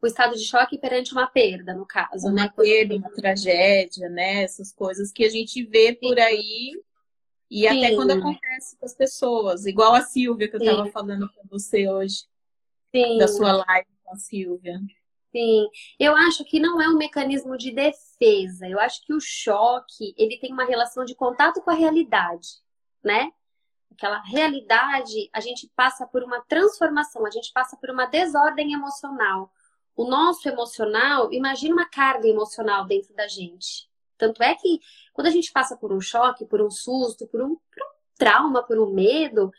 o 0.01 0.07
estado 0.07 0.35
de 0.35 0.45
choque 0.45 0.79
perante 0.79 1.13
uma 1.13 1.27
perda, 1.27 1.75
no 1.75 1.87
caso, 1.87 2.29
uma 2.29 2.45
né? 2.45 2.53
perda, 2.57 2.97
uma 2.97 3.11
tragédia, 3.11 4.09
né? 4.09 4.43
Essas 4.43 4.73
coisas 4.73 5.11
que 5.13 5.25
a 5.25 5.29
gente 5.29 5.65
vê 5.65 5.93
por 5.93 6.19
aí 6.19 6.73
e 7.51 7.69
Sim. 7.69 7.85
até 7.85 7.95
quando 7.95 8.11
acontece 8.13 8.77
com 8.77 8.87
as 8.87 8.95
pessoas, 8.95 9.67
igual 9.67 9.95
a 9.95 10.03
Silvia 10.03 10.49
que 10.49 10.57
eu 10.57 10.61
estava 10.61 10.91
falando 10.91 11.29
com 11.33 11.49
você 11.49 11.89
hoje, 11.89 12.25
Sim. 12.95 13.19
da 13.19 13.27
sua 13.27 13.53
live 13.53 13.89
com 14.05 14.13
a 14.13 14.17
Silvia. 14.17 14.81
Sim, 15.33 15.69
eu 15.99 16.17
acho 16.17 16.45
que 16.45 16.59
não 16.59 16.81
é 16.81 16.89
um 16.89 16.97
mecanismo 16.97 17.57
de 17.57 17.71
defesa. 17.71 18.67
Eu 18.67 18.81
acho 18.81 19.05
que 19.05 19.13
o 19.13 19.21
choque 19.21 20.15
ele 20.17 20.39
tem 20.39 20.53
uma 20.53 20.65
relação 20.65 21.05
de 21.05 21.15
contato 21.15 21.61
com 21.61 21.71
a 21.71 21.75
realidade, 21.75 22.49
né? 23.05 23.31
aquela 23.99 24.23
realidade, 24.23 25.29
a 25.33 25.41
gente 25.41 25.69
passa 25.75 26.07
por 26.07 26.23
uma 26.23 26.41
transformação, 26.43 27.27
a 27.27 27.31
gente 27.31 27.53
passa 27.53 27.77
por 27.77 27.91
uma 27.91 28.07
desordem 28.07 28.73
emocional. 28.73 29.53
O 29.99 30.09
nosso 30.09 30.49
emocional, 30.49 31.33
imagina 31.33 31.75
uma 31.75 31.85
carga 31.85 32.29
emocional 32.29 32.87
dentro 32.87 33.13
da 33.17 33.27
gente. 33.27 33.91
Tanto 34.17 34.41
é 34.45 34.55
que 34.55 34.79
quando 35.13 35.27
a 35.27 35.31
gente 35.31 35.51
passa 35.51 35.77
por 35.77 35.93
um 35.93 36.01
choque, 36.01 36.45
por 36.45 36.63
um 36.63 36.71
susto, 36.71 37.27
por 37.27 37.43
um, 37.43 37.57
por 37.57 37.83
um 37.83 37.91
trauma, 38.17 38.63
por 38.63 38.79
um 38.79 38.95
medo, 38.95 39.51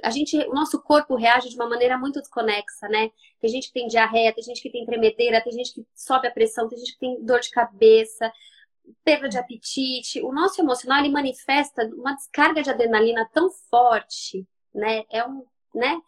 a 0.00 0.08
gente, 0.10 0.38
o 0.46 0.54
nosso 0.54 0.80
corpo 0.80 1.16
reage 1.16 1.48
de 1.48 1.56
uma 1.56 1.68
maneira 1.68 1.98
muito 1.98 2.20
desconexa, 2.20 2.88
né? 2.88 3.10
Tem 3.40 3.50
gente 3.50 3.66
que 3.66 3.72
tem 3.72 3.88
diarreia, 3.88 4.32
tem 4.32 4.44
gente 4.44 4.62
que 4.62 4.70
tem 4.70 4.86
tremedeira, 4.86 5.42
tem 5.42 5.52
gente 5.52 5.74
que 5.74 5.84
sobe 5.96 6.28
a 6.28 6.30
pressão, 6.30 6.68
tem 6.68 6.78
gente 6.78 6.92
que 6.92 7.00
tem 7.00 7.20
dor 7.20 7.40
de 7.40 7.50
cabeça, 7.50 8.32
perda 9.02 9.28
de 9.28 9.36
apetite. 9.36 10.22
O 10.22 10.32
nosso 10.32 10.60
emocional 10.60 11.00
ele 11.00 11.12
manifesta 11.12 11.90
uma 11.96 12.14
descarga 12.14 12.62
de 12.62 12.70
adrenalina 12.70 13.28
tão 13.32 13.50
forte, 13.68 14.46
né? 14.72 15.02
É 15.10 15.26
um, 15.26 15.44
né? 15.74 16.00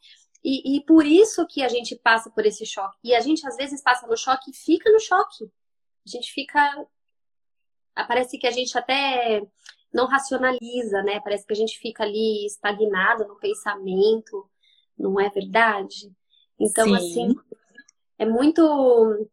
E, 0.44 0.76
e 0.76 0.80
por 0.84 1.06
isso 1.06 1.46
que 1.46 1.62
a 1.62 1.68
gente 1.68 1.96
passa 1.96 2.30
por 2.30 2.44
esse 2.44 2.66
choque. 2.66 2.98
E 3.02 3.14
a 3.14 3.20
gente 3.20 3.46
às 3.46 3.56
vezes 3.56 3.82
passa 3.82 4.06
no 4.06 4.16
choque 4.16 4.50
e 4.50 4.54
fica 4.54 4.90
no 4.92 5.00
choque. 5.00 5.44
A 6.06 6.10
gente 6.10 6.30
fica. 6.32 6.86
Parece 8.06 8.36
que 8.36 8.46
a 8.46 8.50
gente 8.50 8.76
até 8.76 9.42
não 9.92 10.06
racionaliza, 10.06 11.02
né? 11.02 11.20
Parece 11.20 11.46
que 11.46 11.52
a 11.52 11.56
gente 11.56 11.78
fica 11.78 12.02
ali 12.02 12.44
estagnado 12.44 13.26
no 13.26 13.38
pensamento, 13.38 14.50
não 14.98 15.18
é 15.18 15.30
verdade? 15.30 16.12
Então, 16.58 16.86
Sim. 16.88 16.96
assim, 16.96 17.36
é 18.18 18.26
muito 18.26 19.28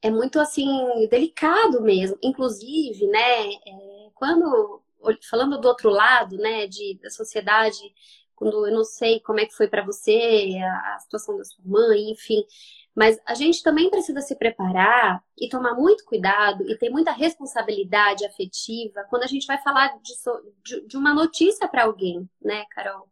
é 0.00 0.10
muito 0.10 0.38
assim 0.38 0.68
delicado 1.10 1.82
mesmo. 1.82 2.16
Inclusive, 2.22 3.06
né, 3.08 3.52
é, 3.52 4.10
quando 4.14 4.82
falando 5.28 5.60
do 5.60 5.68
outro 5.68 5.90
lado, 5.90 6.36
né, 6.36 6.66
de 6.66 6.98
da 7.02 7.10
sociedade, 7.10 7.78
quando 8.34 8.66
eu 8.66 8.72
não 8.72 8.84
sei 8.84 9.20
como 9.20 9.40
é 9.40 9.46
que 9.46 9.54
foi 9.54 9.68
para 9.68 9.84
você 9.84 10.58
a, 10.62 10.94
a, 10.94 10.98
situação 10.98 11.36
da 11.36 11.44
sua 11.44 11.64
mãe, 11.64 12.10
enfim, 12.10 12.44
mas 12.94 13.20
a 13.26 13.34
gente 13.34 13.62
também 13.62 13.90
precisa 13.90 14.20
se 14.20 14.36
preparar 14.36 15.22
e 15.38 15.48
tomar 15.48 15.74
muito 15.74 16.04
cuidado 16.04 16.68
e 16.70 16.76
ter 16.76 16.90
muita 16.90 17.12
responsabilidade 17.12 18.24
afetiva 18.24 19.04
quando 19.10 19.24
a 19.24 19.28
gente 19.28 19.46
vai 19.46 19.58
falar 19.58 19.98
de, 20.00 20.14
de, 20.64 20.86
de 20.86 20.96
uma 20.96 21.12
notícia 21.14 21.68
para 21.68 21.84
alguém, 21.84 22.28
né, 22.42 22.64
Carol? 22.70 23.08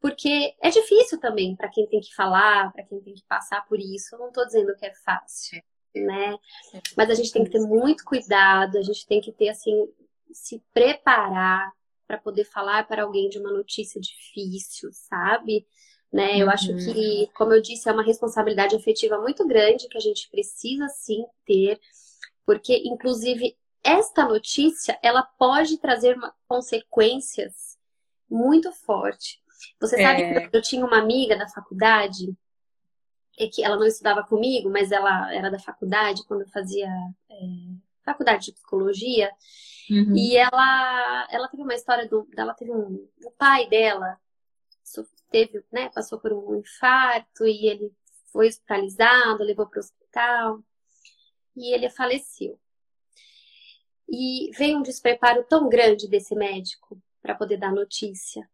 Porque 0.00 0.54
é 0.60 0.70
difícil 0.70 1.20
também 1.20 1.54
para 1.56 1.68
quem 1.68 1.86
tem 1.86 2.00
que 2.00 2.14
falar, 2.14 2.72
para 2.72 2.84
quem 2.84 3.00
tem 3.00 3.14
que 3.14 3.24
passar 3.24 3.64
por 3.66 3.78
isso. 3.78 4.14
Eu 4.14 4.18
não 4.18 4.28
estou 4.28 4.44
dizendo 4.44 4.74
que 4.74 4.84
é 4.84 4.92
fácil 5.04 5.62
né? 5.94 6.38
Mas 6.96 7.10
a 7.10 7.14
gente 7.14 7.32
tem 7.32 7.44
que 7.44 7.50
ter 7.50 7.60
muito 7.60 8.04
cuidado, 8.04 8.78
a 8.78 8.82
gente 8.82 9.06
tem 9.06 9.20
que 9.20 9.32
ter, 9.32 9.50
assim, 9.50 9.88
se 10.32 10.62
preparar 10.72 11.70
para 12.06 12.18
poder 12.18 12.44
falar 12.44 12.86
para 12.86 13.02
alguém 13.02 13.28
de 13.28 13.38
uma 13.38 13.52
notícia 13.52 14.00
difícil, 14.00 14.90
sabe? 14.92 15.66
Né? 16.12 16.36
Eu 16.36 16.46
uhum. 16.46 16.52
acho 16.52 16.76
que, 16.76 17.28
como 17.34 17.52
eu 17.52 17.62
disse, 17.62 17.88
é 17.88 17.92
uma 17.92 18.02
responsabilidade 18.02 18.76
afetiva 18.76 19.18
muito 19.18 19.46
grande 19.46 19.88
que 19.88 19.96
a 19.96 20.00
gente 20.00 20.28
precisa 20.30 20.88
sim 20.88 21.24
ter, 21.46 21.80
porque, 22.44 22.82
inclusive, 22.84 23.56
esta 23.82 24.24
notícia 24.26 24.98
ela 25.02 25.22
pode 25.22 25.78
trazer 25.78 26.16
uma, 26.16 26.34
consequências 26.46 27.78
muito 28.30 28.70
fortes. 28.72 29.38
Você 29.80 29.96
sabe 30.00 30.22
é. 30.22 30.48
que 30.48 30.56
eu 30.56 30.62
tinha 30.62 30.84
uma 30.84 30.98
amiga 30.98 31.36
da 31.36 31.48
faculdade 31.48 32.36
é 33.38 33.46
que 33.46 33.64
ela 33.64 33.76
não 33.76 33.86
estudava 33.86 34.22
comigo, 34.22 34.70
mas 34.70 34.92
ela 34.92 35.32
era 35.32 35.50
da 35.50 35.58
faculdade, 35.58 36.24
quando 36.26 36.42
eu 36.42 36.48
fazia 36.48 36.86
é, 37.30 37.36
faculdade 38.04 38.46
de 38.46 38.52
psicologia. 38.52 39.30
Uhum. 39.90 40.16
E 40.16 40.36
ela, 40.36 41.28
ela 41.30 41.48
teve 41.48 41.62
uma 41.62 41.74
história 41.74 42.08
do, 42.08 42.28
ela 42.36 42.54
teve 42.54 42.70
um, 42.70 43.08
o 43.24 43.30
pai 43.32 43.68
dela 43.68 44.18
teve, 45.32 45.64
né, 45.72 45.88
passou 45.88 46.20
por 46.20 46.32
um 46.32 46.60
infarto 46.60 47.44
e 47.46 47.66
ele 47.66 47.90
foi 48.30 48.48
hospitalizado, 48.48 49.42
levou 49.42 49.66
para 49.66 49.78
o 49.78 49.80
hospital 49.80 50.62
e 51.56 51.74
ele 51.74 51.88
faleceu. 51.88 52.60
E 54.08 54.50
veio 54.56 54.78
um 54.78 54.82
despreparo 54.82 55.44
tão 55.48 55.68
grande 55.68 56.06
desse 56.06 56.34
médico 56.34 57.00
para 57.22 57.34
poder 57.34 57.56
dar 57.56 57.72
notícia. 57.72 58.48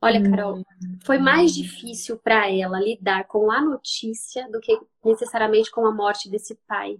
Olha, 0.00 0.22
Carol, 0.22 0.64
foi 1.04 1.18
mais 1.18 1.52
difícil 1.52 2.18
para 2.18 2.50
ela 2.50 2.80
lidar 2.80 3.26
com 3.26 3.50
a 3.50 3.60
notícia 3.60 4.48
do 4.50 4.58
que 4.58 4.78
necessariamente 5.04 5.70
com 5.70 5.84
a 5.84 5.92
morte 5.92 6.30
desse 6.30 6.54
pai. 6.66 6.98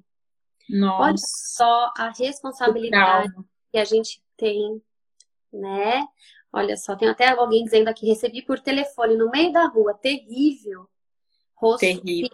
Nossa. 0.71 1.03
Olha 1.03 1.17
só 1.19 1.93
a 1.97 2.13
responsabilidade 2.17 3.33
que 3.71 3.79
a 3.79 3.85
gente 3.85 4.23
tem, 4.37 4.83
né? 5.53 6.07
Olha 6.53 6.77
só, 6.77 6.97
tem 6.97 7.09
até 7.09 7.29
alguém 7.29 7.65
dizendo 7.65 7.89
aqui, 7.89 8.07
recebi 8.07 8.43
por 8.43 8.59
telefone 8.59 9.17
no 9.17 9.31
meio 9.31 9.53
da 9.53 9.67
rua, 9.67 9.95
terrível 9.95 10.89
rosto 11.61 11.81
terrível. 11.81 12.31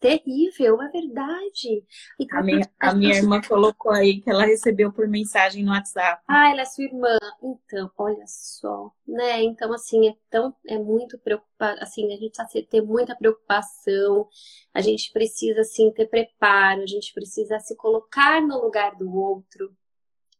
Terrível, 0.00 0.82
é 0.82 0.88
verdade. 0.90 1.84
Então, 2.20 2.38
a 2.38 2.42
minha, 2.42 2.70
a 2.80 2.94
minha 2.94 3.14
irmã 3.14 3.40
colocou 3.40 3.92
aí 3.92 4.20
que 4.20 4.28
ela 4.28 4.44
recebeu 4.44 4.92
por 4.92 5.06
mensagem 5.06 5.64
no 5.64 5.70
WhatsApp. 5.70 6.22
Ah, 6.28 6.50
ela 6.50 6.62
é 6.62 6.64
sua 6.64 6.84
irmã. 6.84 7.16
Então, 7.42 7.90
olha 7.96 8.24
só, 8.26 8.90
né? 9.06 9.42
Então, 9.42 9.72
assim, 9.72 10.08
é 10.08 10.14
tão, 10.28 10.54
é 10.66 10.76
muito 10.76 11.18
preocupado, 11.18 11.80
assim, 11.80 12.12
a 12.12 12.16
gente 12.16 12.36
precisa 12.36 12.66
ter 12.68 12.82
muita 12.82 13.14
preocupação, 13.14 14.28
a 14.72 14.80
gente 14.80 15.12
precisa, 15.12 15.60
assim, 15.60 15.92
ter 15.92 16.06
preparo, 16.06 16.82
a 16.82 16.86
gente 16.86 17.12
precisa 17.14 17.58
se 17.60 17.76
colocar 17.76 18.42
no 18.42 18.60
lugar 18.60 18.96
do 18.96 19.14
outro, 19.14 19.74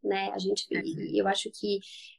né? 0.03 0.31
A 0.33 0.39
gente, 0.39 0.67
eu 1.15 1.27
acho 1.29 1.51
que, 1.51 1.79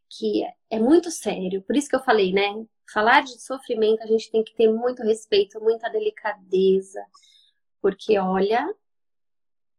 que 0.10 0.44
é 0.70 0.80
muito 0.80 1.12
sério. 1.12 1.62
Por 1.62 1.76
isso 1.76 1.90
que 1.90 1.96
eu 1.96 2.04
falei, 2.04 2.34
né? 2.34 2.66
Falar 2.92 3.22
de 3.22 3.42
sofrimento, 3.42 4.04
a 4.04 4.08
gente 4.08 4.32
tem 4.32 4.44
que 4.44 4.56
ter 4.56 4.72
muito 4.72 5.04
respeito, 5.04 5.60
muita 5.60 5.90
delicadeza, 5.90 7.04
porque 7.82 8.18
olha, 8.18 8.74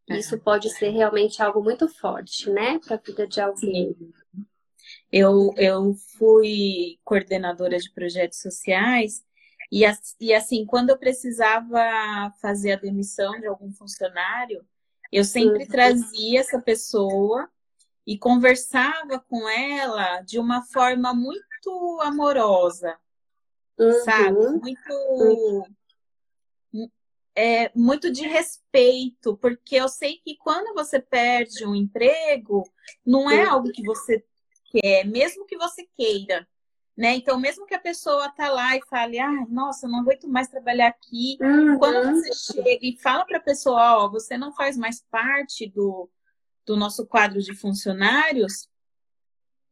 é. 0.09 0.19
isso 0.19 0.39
pode 0.39 0.71
ser 0.71 0.91
realmente 0.91 1.43
algo 1.43 1.63
muito 1.63 1.89
forte, 1.89 2.51
né, 2.51 2.79
para 2.79 2.97
a 2.97 3.01
vida 3.01 3.27
de 3.27 3.41
alguém. 3.41 3.97
Eu, 5.11 5.53
eu 5.57 5.95
fui 6.19 6.99
coordenadora 7.05 7.79
de 7.79 7.93
projetos 7.93 8.41
sociais 8.41 9.25
e, 9.71 9.83
e 10.21 10.35
assim, 10.35 10.65
quando 10.65 10.91
eu 10.91 10.99
precisava 10.99 12.33
fazer 12.41 12.73
a 12.73 12.79
demissão 12.79 13.39
de 13.41 13.47
algum 13.47 13.73
funcionário, 13.73 14.65
eu 15.11 15.25
sempre 15.25 15.65
uhum. 15.65 15.69
trazia 15.69 16.41
essa 16.41 16.61
pessoa 16.61 17.49
e 18.07 18.17
conversava 18.17 19.19
com 19.19 19.49
ela 19.49 20.21
de 20.21 20.39
uma 20.39 20.63
forma 20.63 21.13
muito 21.13 21.46
muito 21.67 22.01
amorosa, 22.03 22.97
uhum. 23.79 24.05
sabe? 24.05 24.33
Muito. 24.33 25.67
É, 27.39 27.71
muito 27.75 28.11
de 28.11 28.27
respeito, 28.27 29.37
porque 29.37 29.77
eu 29.77 29.91
sei 29.91 30.17
que 30.25 30.37
quando 30.39 30.73
você 30.73 30.99
perde 30.99 31.67
um 31.67 31.75
emprego, 31.75 32.63
não 33.05 33.31
é 33.31 33.45
algo 33.45 33.71
que 33.71 33.83
você 33.83 34.25
quer, 34.71 35.05
mesmo 35.05 35.45
que 35.45 35.55
você 35.55 35.87
queira. 35.95 36.49
Né? 36.97 37.15
Então, 37.17 37.39
mesmo 37.39 37.67
que 37.67 37.75
a 37.75 37.79
pessoa 37.79 38.31
tá 38.31 38.51
lá 38.51 38.75
e 38.75 38.81
fale, 38.89 39.19
ah, 39.19 39.45
nossa, 39.51 39.87
não 39.87 40.01
aguento 40.01 40.27
mais 40.27 40.49
trabalhar 40.49 40.89
aqui, 40.89 41.37
uhum. 41.43 41.79
quando 41.79 42.15
você 42.15 42.55
chega 42.55 42.79
e 42.87 42.97
fala 42.97 43.27
para 43.27 43.37
a 43.37 43.43
pessoa, 43.43 43.99
ó, 43.99 44.07
oh, 44.07 44.11
você 44.11 44.39
não 44.39 44.51
faz 44.55 44.79
mais 44.79 45.05
parte 45.11 45.69
do, 45.69 46.09
do 46.65 46.75
nosso 46.75 47.07
quadro 47.07 47.39
de 47.43 47.55
funcionários, 47.55 48.67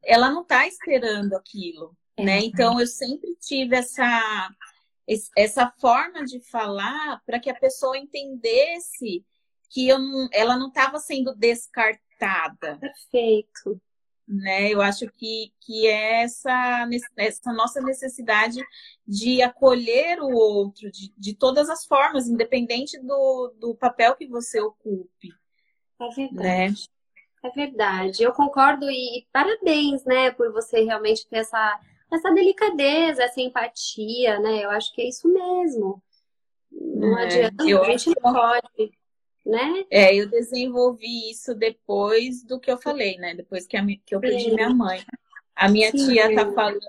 ela 0.05 0.29
não 0.29 0.41
está 0.41 0.67
esperando 0.67 1.35
aquilo, 1.35 1.95
é. 2.17 2.23
né? 2.23 2.39
Então 2.39 2.79
eu 2.79 2.87
sempre 2.87 3.35
tive 3.39 3.75
essa 3.75 4.49
essa 5.37 5.71
forma 5.79 6.25
de 6.25 6.39
falar 6.49 7.21
para 7.27 7.39
que 7.39 7.49
a 7.49 7.53
pessoa 7.53 7.95
entendesse 7.95 9.23
que 9.69 9.87
eu 9.87 9.99
ela 10.31 10.57
não 10.57 10.69
estava 10.69 10.97
sendo 10.99 11.35
descartada. 11.35 12.77
Perfeito. 12.79 13.79
Né? 14.27 14.73
Eu 14.73 14.81
acho 14.81 15.07
que, 15.11 15.53
que 15.61 15.85
é 15.85 16.23
essa, 16.23 16.87
essa 17.15 17.53
nossa 17.53 17.79
necessidade 17.79 18.59
de 19.05 19.43
acolher 19.43 20.19
o 20.19 20.31
outro 20.33 20.89
de, 20.89 21.13
de 21.15 21.35
todas 21.35 21.69
as 21.69 21.85
formas, 21.85 22.27
independente 22.27 22.99
do, 22.99 23.53
do 23.59 23.75
papel 23.75 24.15
que 24.15 24.25
você 24.25 24.59
ocupe. 24.59 25.29
É 26.01 26.09
verdade. 26.09 26.41
Né? 26.41 26.94
É 27.45 27.49
verdade, 27.51 28.23
eu 28.23 28.33
concordo 28.33 28.89
e 28.89 29.27
parabéns, 29.31 30.03
né, 30.03 30.31
por 30.31 30.51
você 30.51 30.83
realmente 30.83 31.27
ter 31.27 31.37
essa, 31.37 31.79
essa 32.11 32.33
delicadeza, 32.33 33.23
essa 33.23 33.39
empatia, 33.39 34.39
né? 34.39 34.65
Eu 34.65 34.71
acho 34.71 34.91
que 34.91 35.01
é 35.03 35.07
isso 35.07 35.27
mesmo. 35.27 36.01
Não 36.71 37.19
é, 37.19 37.23
adianta, 37.23 37.63
eu 37.69 37.83
a 37.83 37.91
gente 37.91 38.07
não 38.07 38.33
pode, 38.33 38.91
né? 39.45 39.85
É, 39.91 40.15
eu 40.15 40.27
desenvolvi 40.27 41.29
isso 41.29 41.53
depois 41.53 42.43
do 42.43 42.59
que 42.59 42.71
eu 42.71 42.79
falei, 42.79 43.15
né? 43.17 43.35
Depois 43.35 43.67
que, 43.67 43.77
a, 43.77 43.85
que 43.85 44.15
eu 44.15 44.19
perdi 44.19 44.51
minha 44.51 44.69
mãe. 44.71 45.05
A 45.55 45.69
minha 45.69 45.91
Sim. 45.91 46.07
tia 46.07 46.33
tá 46.33 46.51
falando 46.51 46.79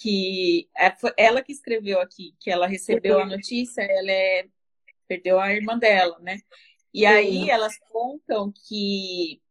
que 0.00 0.66
é, 0.74 0.90
foi 0.92 1.12
ela 1.18 1.42
que 1.42 1.52
escreveu 1.52 2.00
aqui, 2.00 2.34
que 2.40 2.50
ela 2.50 2.66
recebeu 2.66 3.20
a 3.20 3.26
notícia, 3.26 3.82
ela 3.82 4.10
é, 4.10 4.46
perdeu 5.06 5.38
a 5.38 5.52
irmã 5.52 5.78
dela, 5.78 6.18
né? 6.20 6.38
E 6.94 7.06
aí 7.06 7.48
elas 7.50 7.78
contam 7.90 8.52
que 8.66 9.41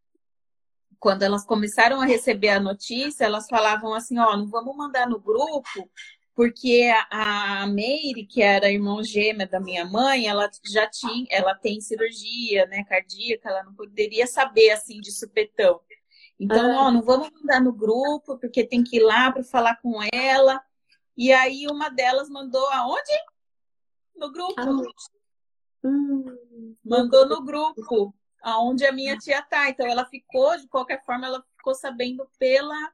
quando 1.02 1.24
elas 1.24 1.44
começaram 1.44 2.00
a 2.00 2.06
receber 2.06 2.50
a 2.50 2.60
notícia, 2.60 3.26
elas 3.26 3.48
falavam 3.48 3.92
assim, 3.92 4.20
ó, 4.20 4.38
não 4.38 4.48
vamos 4.48 4.78
mandar 4.78 5.10
no 5.10 5.20
grupo, 5.20 5.90
porque 6.36 6.94
a, 7.10 7.66
Meire, 7.66 8.24
que 8.24 8.40
era 8.40 8.68
a 8.68 8.72
irmã 8.72 9.04
gêmea 9.04 9.48
da 9.48 9.60
minha 9.60 9.84
mãe, 9.84 10.28
ela 10.28 10.48
já 10.64 10.88
tinha, 10.88 11.26
ela 11.32 11.56
tem 11.56 11.82
cirurgia, 11.82 12.68
né, 12.68 12.84
cardíaca, 12.84 13.50
ela 13.50 13.64
não 13.64 13.74
poderia 13.74 14.28
saber 14.28 14.70
assim 14.70 15.02
de 15.02 15.12
supetão. 15.12 15.82
Então, 16.40 16.72
ah. 16.72 16.84
ó, 16.84 16.92
não 16.92 17.02
vamos 17.02 17.32
mandar 17.32 17.60
no 17.60 17.74
grupo, 17.74 18.38
porque 18.38 18.64
tem 18.64 18.84
que 18.84 18.98
ir 18.98 19.04
lá 19.04 19.32
para 19.32 19.44
falar 19.44 19.78
com 19.82 20.00
ela. 20.14 20.62
E 21.18 21.34
aí 21.34 21.66
uma 21.68 21.90
delas 21.90 22.30
mandou 22.30 22.66
aonde? 22.70 23.12
No 24.16 24.32
grupo. 24.32 24.54
Ah. 24.56 24.70
Hum. 25.84 26.76
Mandou 26.86 27.28
no 27.28 27.44
grupo 27.44 28.14
aonde 28.42 28.86
a 28.86 28.92
minha 28.92 29.18
tia 29.18 29.42
tá. 29.42 29.70
Então 29.70 29.86
ela 29.86 30.06
ficou, 30.06 30.58
de 30.58 30.68
qualquer 30.68 31.04
forma, 31.04 31.28
ela 31.28 31.44
ficou 31.58 31.76
sabendo 31.76 32.28
pela 32.38 32.92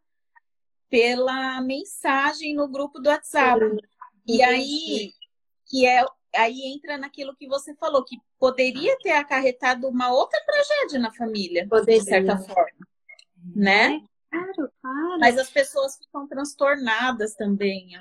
pela 0.90 1.60
mensagem 1.62 2.56
no 2.56 2.68
grupo 2.68 3.00
do 3.00 3.10
WhatsApp. 3.10 3.60
E 4.26 4.42
aí 4.42 5.14
que 5.66 5.86
é 5.86 6.06
aí 6.36 6.62
entra 6.74 6.98
naquilo 6.98 7.36
que 7.36 7.48
você 7.48 7.74
falou, 7.76 8.04
que 8.04 8.18
poderia 8.40 8.98
ter 9.00 9.12
acarretado 9.12 9.88
uma 9.88 10.12
outra 10.12 10.40
tragédia 10.46 11.00
na 11.00 11.12
família, 11.12 11.68
poderia. 11.68 12.00
de 12.00 12.06
certa 12.06 12.38
forma, 12.38 12.88
né? 13.56 14.02
Claro, 14.30 14.72
claro. 14.82 15.20
Mas 15.20 15.38
as 15.38 15.50
pessoas 15.50 15.98
ficam 15.98 16.28
transtornadas 16.28 17.34
também. 17.34 17.98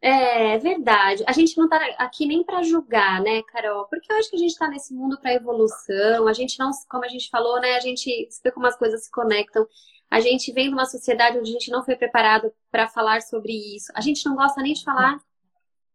É, 0.00 0.58
verdade. 0.58 1.24
A 1.26 1.32
gente 1.32 1.56
não 1.58 1.68
tá 1.68 1.76
aqui 1.98 2.26
nem 2.26 2.44
para 2.44 2.62
julgar, 2.62 3.20
né, 3.20 3.42
Carol? 3.42 3.86
Porque 3.88 4.12
eu 4.12 4.16
acho 4.16 4.30
que 4.30 4.36
a 4.36 4.38
gente 4.38 4.56
tá 4.56 4.68
nesse 4.68 4.94
mundo 4.94 5.18
para 5.20 5.34
evolução. 5.34 6.28
A 6.28 6.32
gente 6.32 6.58
não, 6.58 6.70
como 6.88 7.04
a 7.04 7.08
gente 7.08 7.28
falou, 7.30 7.60
né, 7.60 7.74
a 7.74 7.80
gente 7.80 8.28
vê 8.42 8.50
como 8.52 8.66
as 8.66 8.76
coisas 8.76 9.04
se 9.04 9.10
conectam. 9.10 9.66
A 10.10 10.20
gente 10.20 10.52
vem 10.52 10.68
de 10.68 10.74
uma 10.74 10.86
sociedade 10.86 11.38
onde 11.38 11.50
a 11.50 11.52
gente 11.52 11.70
não 11.70 11.84
foi 11.84 11.96
preparado 11.96 12.52
para 12.70 12.88
falar 12.88 13.20
sobre 13.22 13.52
isso. 13.52 13.92
A 13.94 14.00
gente 14.00 14.24
não 14.24 14.36
gosta 14.36 14.62
nem 14.62 14.72
de 14.72 14.84
falar 14.84 15.18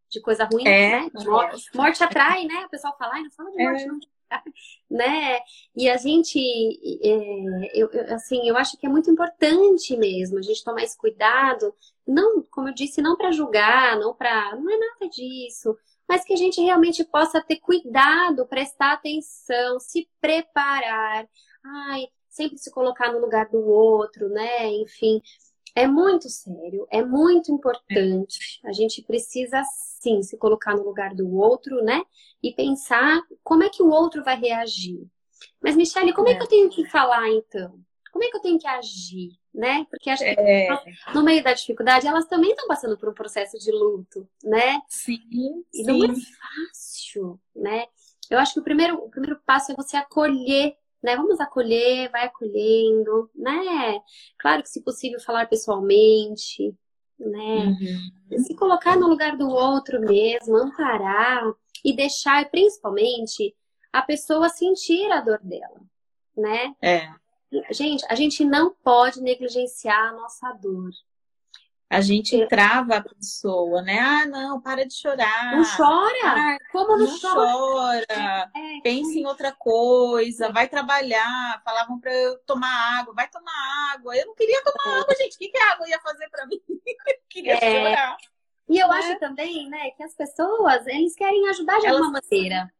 de 0.09 0.21
coisa 0.21 0.45
ruim, 0.45 0.67
é, 0.67 1.01
né? 1.01 1.09
Morte, 1.25 1.65
morte 1.73 2.03
atrai, 2.03 2.45
né? 2.45 2.65
O 2.65 2.69
pessoal 2.69 2.95
fala, 2.97 3.15
ai, 3.15 3.23
não 3.23 3.31
fala 3.31 3.49
de 3.49 3.63
morte, 3.63 3.83
é. 3.83 3.87
não 3.87 3.99
né? 4.89 5.39
E 5.75 5.89
a 5.89 5.97
gente, 5.97 6.39
é, 7.03 7.71
eu, 7.73 7.89
eu, 7.91 8.15
assim, 8.15 8.47
eu 8.47 8.55
acho 8.57 8.77
que 8.77 8.85
é 8.85 8.89
muito 8.89 9.09
importante 9.09 9.95
mesmo 9.97 10.37
a 10.37 10.41
gente 10.41 10.63
tomar 10.63 10.83
esse 10.83 10.97
cuidado, 10.97 11.73
não, 12.07 12.43
como 12.51 12.69
eu 12.69 12.73
disse, 12.73 13.01
não 13.01 13.15
para 13.15 13.31
julgar, 13.31 13.97
não 13.99 14.13
para, 14.13 14.55
não 14.55 14.69
é 14.69 14.77
nada 14.77 15.09
disso, 15.09 15.75
mas 16.07 16.23
que 16.23 16.33
a 16.33 16.37
gente 16.37 16.61
realmente 16.61 17.03
possa 17.03 17.41
ter 17.41 17.57
cuidado, 17.57 18.45
prestar 18.47 18.93
atenção, 18.93 19.79
se 19.79 20.07
preparar, 20.21 21.27
ai, 21.63 22.07
sempre 22.29 22.57
se 22.57 22.71
colocar 22.71 23.11
no 23.11 23.19
lugar 23.19 23.47
do 23.49 23.59
outro, 23.59 24.27
né? 24.29 24.67
Enfim, 24.73 25.21
é 25.75 25.87
muito 25.87 26.29
sério, 26.29 26.87
é 26.91 27.03
muito 27.03 27.51
importante. 27.51 28.59
A 28.63 28.71
gente 28.71 29.01
precisa 29.01 29.61
sim 29.99 30.21
se 30.21 30.37
colocar 30.37 30.75
no 30.75 30.83
lugar 30.83 31.15
do 31.15 31.35
outro, 31.35 31.83
né? 31.83 32.03
E 32.41 32.53
pensar 32.53 33.21
como 33.43 33.63
é 33.63 33.69
que 33.69 33.81
o 33.81 33.89
outro 33.89 34.23
vai 34.23 34.39
reagir. 34.39 35.07
Mas, 35.61 35.75
Michelle, 35.75 36.13
como 36.13 36.29
é, 36.29 36.33
é 36.33 36.35
que 36.35 36.43
eu 36.43 36.47
tenho 36.47 36.69
que 36.69 36.85
falar 36.85 37.27
então? 37.29 37.79
Como 38.11 38.23
é 38.23 38.29
que 38.29 38.37
eu 38.37 38.41
tenho 38.41 38.59
que 38.59 38.67
agir, 38.67 39.31
né? 39.53 39.87
Porque 39.89 40.09
acho 40.09 40.23
que 40.23 40.29
é. 40.29 40.67
no 41.15 41.23
meio 41.23 41.43
da 41.43 41.53
dificuldade 41.53 42.05
elas 42.05 42.27
também 42.27 42.51
estão 42.51 42.67
passando 42.67 42.95
por 42.95 43.09
um 43.09 43.13
processo 43.13 43.57
de 43.57 43.71
luto, 43.71 44.29
né? 44.43 44.79
Sim. 44.87 45.19
E 45.73 45.77
sim. 45.77 45.83
não 45.83 46.05
é 46.05 46.09
fácil, 46.09 47.39
né? 47.55 47.85
Eu 48.29 48.37
acho 48.37 48.53
que 48.53 48.59
o 48.59 48.63
primeiro, 48.63 48.97
o 48.97 49.09
primeiro 49.09 49.39
passo 49.45 49.71
é 49.71 49.75
você 49.75 49.97
acolher 49.97 50.75
né? 51.03 51.15
Vamos 51.17 51.39
acolher, 51.39 52.09
vai 52.09 52.25
acolhendo, 52.25 53.29
né? 53.35 53.99
Claro 54.39 54.63
que 54.63 54.69
se 54.69 54.81
possível 54.81 55.19
falar 55.19 55.47
pessoalmente, 55.47 56.73
né? 57.19 57.75
Uhum. 58.31 58.39
Se 58.39 58.55
colocar 58.55 58.95
no 58.95 59.07
lugar 59.07 59.37
do 59.37 59.49
outro 59.49 59.99
mesmo, 59.99 60.55
amparar 60.57 61.43
e 61.83 61.93
deixar, 61.93 62.49
principalmente, 62.49 63.53
a 63.91 64.01
pessoa 64.01 64.49
sentir 64.49 65.11
a 65.11 65.19
dor 65.19 65.39
dela, 65.43 65.81
né? 66.35 66.73
É. 66.81 67.09
Gente, 67.71 68.03
a 68.09 68.15
gente 68.15 68.43
não 68.43 68.73
pode 68.83 69.21
negligenciar 69.21 70.09
a 70.09 70.13
nossa 70.13 70.51
dor 70.53 70.89
a 71.93 72.01
gente 72.01 72.41
é. 72.41 72.47
trava 72.47 72.95
a 72.95 73.03
pessoa, 73.03 73.81
né? 73.81 73.99
Ah, 73.99 74.25
não, 74.25 74.59
para 74.59 74.85
de 74.85 74.93
chorar. 74.95 75.55
Não 75.55 75.63
chora? 75.77 76.25
Ah, 76.25 76.57
Como 76.71 76.97
não, 76.97 77.05
não 77.05 77.19
chora? 77.19 78.05
chora. 78.07 78.51
É, 78.55 78.81
Pense 78.81 79.19
em 79.19 79.25
outra 79.25 79.51
coisa, 79.51 80.51
vai 80.51 80.67
trabalhar. 80.67 81.61
Falavam 81.63 81.99
para 81.99 82.13
eu 82.13 82.37
tomar 82.39 82.99
água, 82.99 83.13
vai 83.13 83.29
tomar 83.29 83.93
água. 83.93 84.17
Eu 84.17 84.25
não 84.25 84.35
queria 84.35 84.61
tomar 84.63 84.97
é. 84.97 84.99
água, 85.01 85.15
gente. 85.15 85.35
O 85.35 85.37
que, 85.37 85.49
que 85.49 85.57
a 85.57 85.71
água 85.73 85.87
ia 85.87 85.99
fazer 85.99 86.27
para 86.29 86.47
mim? 86.47 86.59
eu 86.67 87.15
queria 87.29 87.53
é. 87.53 87.59
chorar. 87.59 88.17
E 88.69 88.79
eu 88.79 88.91
acho 88.91 89.19
também, 89.19 89.69
né, 89.69 89.91
que 89.91 90.03
as 90.03 90.15
pessoas, 90.15 90.87
eles 90.87 91.13
querem 91.15 91.47
ajudar 91.49 91.79
de 91.79 91.85
Elas... 91.85 92.01
alguma 92.01 92.21
maneira. 92.31 92.71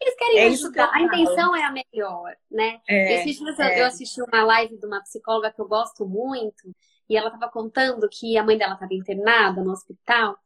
Eles 0.00 0.14
querem 0.16 0.38
é 0.38 0.46
ajudar. 0.48 0.90
A 0.92 1.00
intenção 1.00 1.56
é 1.56 1.62
a 1.62 1.72
melhor, 1.72 2.36
né? 2.50 2.80
É, 2.88 3.22
dias 3.22 3.40
eu 3.40 3.86
assisti 3.86 4.20
uma 4.22 4.44
live 4.44 4.76
de 4.76 4.86
uma 4.86 5.00
psicóloga 5.00 5.52
que 5.52 5.60
eu 5.60 5.66
gosto 5.66 6.06
muito, 6.06 6.74
e 7.08 7.16
ela 7.16 7.28
estava 7.28 7.50
contando 7.50 8.08
que 8.08 8.36
a 8.36 8.44
mãe 8.44 8.58
dela 8.58 8.74
estava 8.74 8.94
internada 8.94 9.62
no 9.62 9.72
hospital 9.72 10.36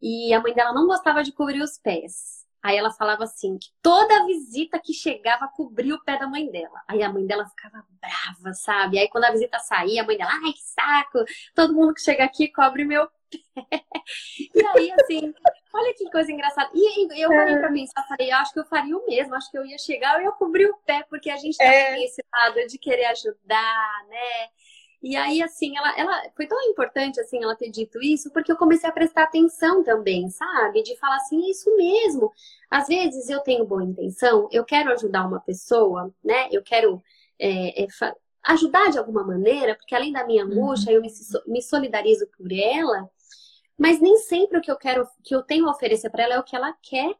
e 0.00 0.32
a 0.32 0.40
mãe 0.40 0.54
dela 0.54 0.72
não 0.72 0.86
gostava 0.86 1.22
de 1.22 1.32
cobrir 1.32 1.62
os 1.62 1.78
pés. 1.78 2.46
Aí 2.62 2.76
ela 2.76 2.90
falava 2.90 3.22
assim, 3.22 3.56
que 3.58 3.68
toda 3.80 4.26
visita 4.26 4.80
que 4.82 4.92
chegava 4.92 5.46
cobria 5.46 5.94
o 5.94 6.02
pé 6.02 6.18
da 6.18 6.26
mãe 6.26 6.50
dela. 6.50 6.82
Aí 6.88 7.00
a 7.00 7.12
mãe 7.12 7.24
dela 7.24 7.46
ficava 7.46 7.84
brava, 8.00 8.54
sabe? 8.54 8.98
Aí 8.98 9.08
quando 9.08 9.24
a 9.24 9.30
visita 9.30 9.58
saía, 9.60 10.02
a 10.02 10.04
mãe 10.04 10.16
dela, 10.16 10.32
ai 10.32 10.52
que 10.52 10.62
saco, 10.62 11.24
todo 11.54 11.74
mundo 11.74 11.94
que 11.94 12.00
chega 12.00 12.24
aqui 12.24 12.48
cobre 12.48 12.84
meu 12.84 13.06
pé. 13.06 13.84
E 14.54 14.66
aí, 14.66 14.92
assim, 14.92 15.34
olha 15.72 15.94
que 15.94 16.10
coisa 16.10 16.32
engraçada. 16.32 16.70
E 16.74 17.22
eu 17.22 17.28
falei 17.28 17.56
pra 17.56 17.72
pensar, 17.72 18.06
falei, 18.08 18.30
acho 18.32 18.52
que 18.52 18.60
eu 18.60 18.64
faria 18.64 18.96
o 18.96 19.06
mesmo, 19.06 19.34
acho 19.34 19.50
que 19.50 19.58
eu 19.58 19.64
ia 19.64 19.78
chegar, 19.78 20.16
eu 20.16 20.24
ia 20.24 20.32
cobrir 20.32 20.68
o 20.68 20.76
pé, 20.78 21.04
porque 21.08 21.30
a 21.30 21.36
gente 21.36 21.56
também 21.56 21.72
é. 21.72 22.04
esse 22.04 22.24
lado 22.32 22.66
de 22.66 22.78
querer 22.78 23.06
ajudar, 23.06 24.06
né? 24.08 24.48
E 25.08 25.14
aí, 25.14 25.40
assim, 25.40 25.78
ela, 25.78 25.96
ela 25.96 26.22
foi 26.34 26.48
tão 26.48 26.60
importante, 26.62 27.20
assim, 27.20 27.40
ela 27.40 27.54
ter 27.54 27.70
dito 27.70 28.02
isso, 28.02 28.28
porque 28.32 28.50
eu 28.50 28.56
comecei 28.56 28.90
a 28.90 28.92
prestar 28.92 29.22
atenção 29.22 29.84
também, 29.84 30.28
sabe? 30.28 30.82
De 30.82 30.96
falar 30.96 31.14
assim, 31.14 31.46
é 31.46 31.50
isso 31.50 31.76
mesmo. 31.76 32.32
Às 32.68 32.88
vezes 32.88 33.28
eu 33.28 33.38
tenho 33.38 33.64
boa 33.64 33.84
intenção, 33.84 34.48
eu 34.50 34.64
quero 34.64 34.90
ajudar 34.90 35.24
uma 35.24 35.38
pessoa, 35.38 36.12
né? 36.24 36.48
Eu 36.50 36.60
quero 36.60 37.00
é, 37.38 37.84
é, 37.84 37.86
ajudar 38.46 38.90
de 38.90 38.98
alguma 38.98 39.22
maneira, 39.22 39.76
porque 39.76 39.94
além 39.94 40.10
da 40.12 40.26
minha 40.26 40.42
angústia, 40.42 40.90
uhum. 40.90 40.96
eu 40.96 41.02
me, 41.02 41.08
me 41.46 41.62
solidarizo 41.62 42.26
por 42.36 42.50
ela, 42.50 43.08
mas 43.78 44.00
nem 44.00 44.16
sempre 44.16 44.58
o 44.58 44.60
que 44.60 44.72
eu 44.72 44.76
quero, 44.76 45.06
que 45.22 45.36
eu 45.36 45.42
tenho 45.44 45.68
a 45.68 45.70
oferecer 45.70 46.10
para 46.10 46.24
ela 46.24 46.34
é 46.34 46.38
o 46.40 46.44
que 46.44 46.56
ela 46.56 46.74
quer, 46.82 47.14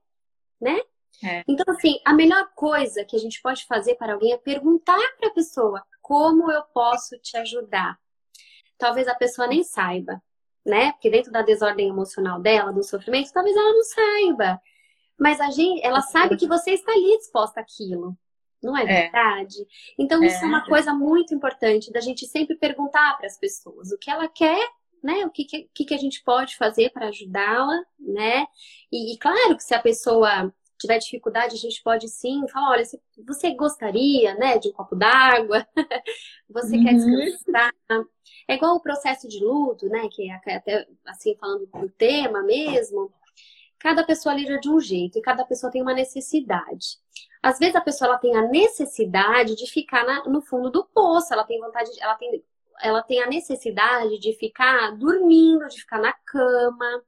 né? 0.60 0.76
É. 1.22 1.44
Então, 1.46 1.72
assim, 1.72 2.00
a 2.04 2.12
melhor 2.12 2.50
coisa 2.56 3.04
que 3.04 3.14
a 3.14 3.18
gente 3.20 3.40
pode 3.40 3.64
fazer 3.64 3.94
para 3.94 4.14
alguém 4.14 4.32
é 4.32 4.36
perguntar 4.36 4.98
para 5.18 5.28
a 5.28 5.32
pessoa 5.32 5.84
como 6.06 6.52
eu 6.52 6.62
posso 6.72 7.18
te 7.18 7.36
ajudar. 7.36 7.98
Talvez 8.78 9.08
a 9.08 9.14
pessoa 9.16 9.48
nem 9.48 9.64
saiba, 9.64 10.22
né? 10.64 10.92
Porque 10.92 11.10
dentro 11.10 11.32
da 11.32 11.42
desordem 11.42 11.88
emocional 11.88 12.40
dela, 12.40 12.72
do 12.72 12.84
sofrimento, 12.84 13.32
talvez 13.32 13.56
ela 13.56 13.72
não 13.72 13.82
saiba. 13.82 14.62
Mas 15.18 15.40
a 15.40 15.50
gente, 15.50 15.84
ela 15.84 16.00
sabe 16.02 16.36
que 16.36 16.46
você 16.46 16.74
está 16.74 16.92
ali 16.92 17.18
disposta 17.18 17.60
àquilo. 17.60 18.16
Não 18.62 18.76
é, 18.76 18.84
é. 18.84 18.86
verdade? 19.02 19.56
Então, 19.98 20.22
isso 20.22 20.36
é. 20.36 20.42
é 20.44 20.46
uma 20.46 20.64
coisa 20.64 20.94
muito 20.94 21.34
importante 21.34 21.92
da 21.92 21.98
gente 22.00 22.24
sempre 22.24 22.56
perguntar 22.56 23.16
para 23.16 23.26
as 23.26 23.36
pessoas 23.36 23.90
o 23.90 23.98
que 23.98 24.08
ela 24.08 24.28
quer 24.28 24.64
né? 25.02 25.24
O 25.24 25.30
que, 25.30 25.44
que, 25.44 25.84
que 25.84 25.94
a 25.94 25.98
gente 25.98 26.22
pode 26.24 26.56
fazer 26.56 26.90
para 26.90 27.08
ajudá-la, 27.08 27.80
né? 27.98 28.46
E, 28.90 29.14
e, 29.14 29.18
claro 29.18 29.56
que 29.56 29.62
se 29.62 29.74
a 29.74 29.80
pessoa 29.80 30.52
tiver 30.78 30.98
dificuldade, 30.98 31.54
a 31.54 31.58
gente 31.58 31.82
pode 31.82 32.08
sim 32.08 32.46
falar, 32.48 32.70
olha, 32.70 32.84
você 33.26 33.54
gostaria, 33.54 34.34
né, 34.34 34.58
de 34.58 34.68
um 34.68 34.72
copo 34.72 34.94
d'água? 34.94 35.66
você 36.48 36.76
uhum. 36.76 36.84
quer 36.84 36.94
descansar? 36.94 37.72
É 38.48 38.54
igual 38.54 38.76
o 38.76 38.80
processo 38.80 39.28
de 39.28 39.42
luto, 39.44 39.88
né, 39.88 40.08
que 40.10 40.30
é 40.30 40.34
até 40.34 40.86
assim 41.06 41.34
falando 41.36 41.66
do 41.66 41.88
tema 41.90 42.42
mesmo. 42.42 43.12
Cada 43.78 44.04
pessoa 44.04 44.34
lida 44.34 44.58
de 44.58 44.68
um 44.68 44.80
jeito 44.80 45.18
e 45.18 45.22
cada 45.22 45.44
pessoa 45.44 45.70
tem 45.70 45.82
uma 45.82 45.94
necessidade. 45.94 46.98
Às 47.42 47.58
vezes 47.58 47.76
a 47.76 47.80
pessoa 47.80 48.08
ela 48.08 48.18
tem 48.18 48.34
a 48.34 48.42
necessidade 48.42 49.54
de 49.54 49.66
ficar 49.70 50.04
na, 50.04 50.24
no 50.24 50.40
fundo 50.40 50.70
do 50.70 50.84
poço, 50.84 51.32
ela 51.32 51.44
tem 51.44 51.60
vontade, 51.60 51.90
ela 52.00 52.14
tem, 52.14 52.42
ela 52.80 53.02
tem 53.02 53.22
a 53.22 53.26
necessidade 53.26 54.18
de 54.18 54.32
ficar 54.34 54.96
dormindo, 54.96 55.68
de 55.68 55.80
ficar 55.80 56.00
na 56.00 56.12
cama, 56.12 57.02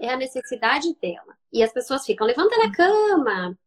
é 0.00 0.10
a 0.10 0.16
necessidade 0.16 0.94
dela. 1.00 1.39
E 1.52 1.62
as 1.62 1.72
pessoas 1.72 2.04
ficam, 2.04 2.26
levanta 2.26 2.56
da 2.58 2.70
cama, 2.70 3.58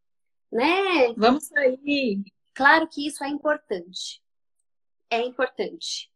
né? 0.51 1.13
Vamos 1.17 1.47
sair. 1.47 2.23
Claro 2.53 2.87
que 2.87 3.07
isso 3.07 3.23
é 3.23 3.27
importante. 3.27 4.21
É 5.09 5.21
importante. 5.21 6.11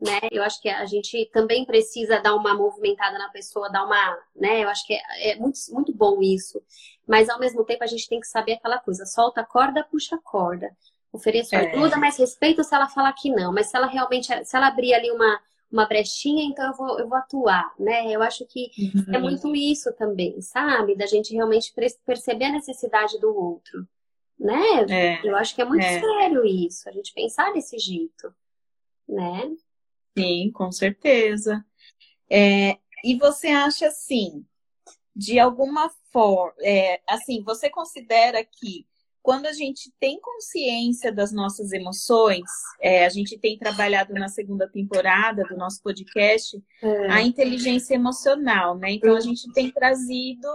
Né? 0.00 0.20
Eu 0.30 0.42
acho 0.42 0.60
que 0.60 0.68
a 0.68 0.84
gente 0.84 1.30
também 1.32 1.64
precisa 1.64 2.20
dar 2.20 2.34
uma 2.34 2.52
movimentada 2.52 3.18
na 3.18 3.30
pessoa, 3.30 3.70
dar 3.70 3.84
uma, 3.84 4.18
né? 4.36 4.62
Eu 4.62 4.68
acho 4.68 4.86
que 4.86 4.92
é, 4.92 5.30
é, 5.30 5.36
muito, 5.36 5.58
muito 5.70 5.92
bom 5.94 6.20
isso. 6.20 6.62
Mas 7.06 7.28
ao 7.28 7.38
mesmo 7.38 7.64
tempo 7.64 7.82
a 7.82 7.86
gente 7.86 8.08
tem 8.08 8.20
que 8.20 8.26
saber 8.26 8.54
aquela 8.54 8.78
coisa, 8.78 9.06
solta 9.06 9.40
a 9.40 9.44
corda, 9.44 9.84
puxa 9.84 10.16
a 10.16 10.22
corda. 10.22 10.70
Ofereço 11.12 11.54
é. 11.54 11.70
ajuda, 11.72 11.96
mas 11.96 12.18
respeito 12.18 12.62
se 12.62 12.74
ela 12.74 12.88
falar 12.88 13.12
que 13.14 13.30
não. 13.30 13.52
Mas 13.52 13.68
se 13.68 13.76
ela 13.76 13.86
realmente, 13.86 14.26
se 14.44 14.56
ela 14.56 14.66
abrir 14.66 14.92
ali 14.92 15.10
uma, 15.10 15.40
uma 15.74 15.86
brechinha, 15.86 16.44
então 16.44 16.64
eu 16.68 16.74
vou, 16.74 16.98
eu 17.00 17.08
vou 17.08 17.18
atuar, 17.18 17.74
né? 17.78 18.08
Eu 18.12 18.22
acho 18.22 18.46
que 18.46 18.70
uhum. 18.78 19.14
é 19.14 19.18
muito 19.18 19.54
isso 19.56 19.92
também, 19.94 20.40
sabe? 20.40 20.94
Da 20.94 21.04
gente 21.04 21.34
realmente 21.34 21.74
perceber 22.06 22.44
a 22.44 22.52
necessidade 22.52 23.18
do 23.18 23.36
outro, 23.36 23.86
né? 24.38 24.86
É. 24.88 25.28
Eu 25.28 25.36
acho 25.36 25.52
que 25.52 25.60
é 25.60 25.64
muito 25.64 25.84
é. 25.84 26.00
sério 26.00 26.46
isso, 26.46 26.88
a 26.88 26.92
gente 26.92 27.12
pensar 27.12 27.52
desse 27.52 27.76
jeito, 27.76 28.32
né? 29.08 29.52
Sim, 30.16 30.52
com 30.52 30.70
certeza. 30.70 31.64
É, 32.30 32.78
e 33.02 33.18
você 33.18 33.48
acha 33.48 33.88
assim, 33.88 34.46
de 35.14 35.40
alguma 35.40 35.90
forma, 36.12 36.54
é, 36.60 37.00
assim, 37.08 37.42
você 37.42 37.68
considera 37.68 38.44
que 38.44 38.86
quando 39.24 39.46
a 39.46 39.54
gente 39.54 39.90
tem 39.98 40.20
consciência 40.20 41.10
das 41.10 41.32
nossas 41.32 41.72
emoções, 41.72 42.44
é, 42.78 43.06
a 43.06 43.08
gente 43.08 43.38
tem 43.38 43.58
trabalhado 43.58 44.12
na 44.12 44.28
segunda 44.28 44.68
temporada 44.68 45.44
do 45.44 45.56
nosso 45.56 45.82
podcast 45.82 46.62
é. 46.82 47.10
a 47.10 47.22
inteligência 47.22 47.94
emocional, 47.94 48.76
né? 48.76 48.92
Então 48.92 49.16
a 49.16 49.20
gente 49.20 49.50
tem 49.54 49.70
trazido 49.70 50.46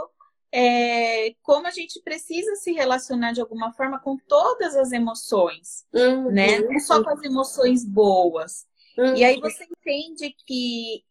é, 0.54 1.34
como 1.42 1.66
a 1.66 1.72
gente 1.72 2.00
precisa 2.04 2.54
se 2.58 2.72
relacionar 2.72 3.32
de 3.32 3.42
alguma 3.42 3.74
forma 3.74 4.00
com 4.00 4.16
todas 4.28 4.76
as 4.76 4.92
emoções, 4.92 5.84
uhum. 5.92 6.30
né? 6.30 6.60
Não 6.60 6.80
só 6.80 7.04
com 7.04 7.10
as 7.10 7.24
emoções 7.24 7.84
boas. 7.84 8.68
Uhum. 8.96 9.16
E 9.16 9.24
aí 9.24 9.40
você 9.40 9.64
entende 9.64 10.36
que 10.46 11.04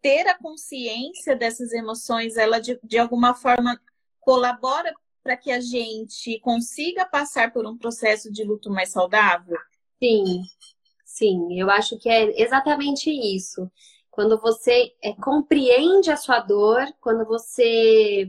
ter 0.00 0.26
a 0.26 0.38
consciência 0.38 1.36
dessas 1.36 1.74
emoções, 1.74 2.38
ela 2.38 2.58
de, 2.58 2.80
de 2.82 2.96
alguma 2.96 3.34
forma 3.34 3.78
colabora 4.18 4.94
para 5.22 5.36
que 5.36 5.50
a 5.50 5.60
gente 5.60 6.38
consiga 6.40 7.04
passar 7.04 7.52
por 7.52 7.66
um 7.66 7.76
processo 7.76 8.32
de 8.32 8.44
luto 8.44 8.70
mais 8.70 8.90
saudável? 8.90 9.58
Sim, 10.02 10.42
sim, 11.04 11.58
eu 11.58 11.70
acho 11.70 11.98
que 11.98 12.08
é 12.08 12.40
exatamente 12.40 13.10
isso. 13.10 13.70
Quando 14.10 14.40
você 14.40 14.92
é, 15.02 15.12
compreende 15.14 16.10
a 16.10 16.16
sua 16.16 16.40
dor, 16.40 16.86
quando 17.00 17.24
você 17.24 18.28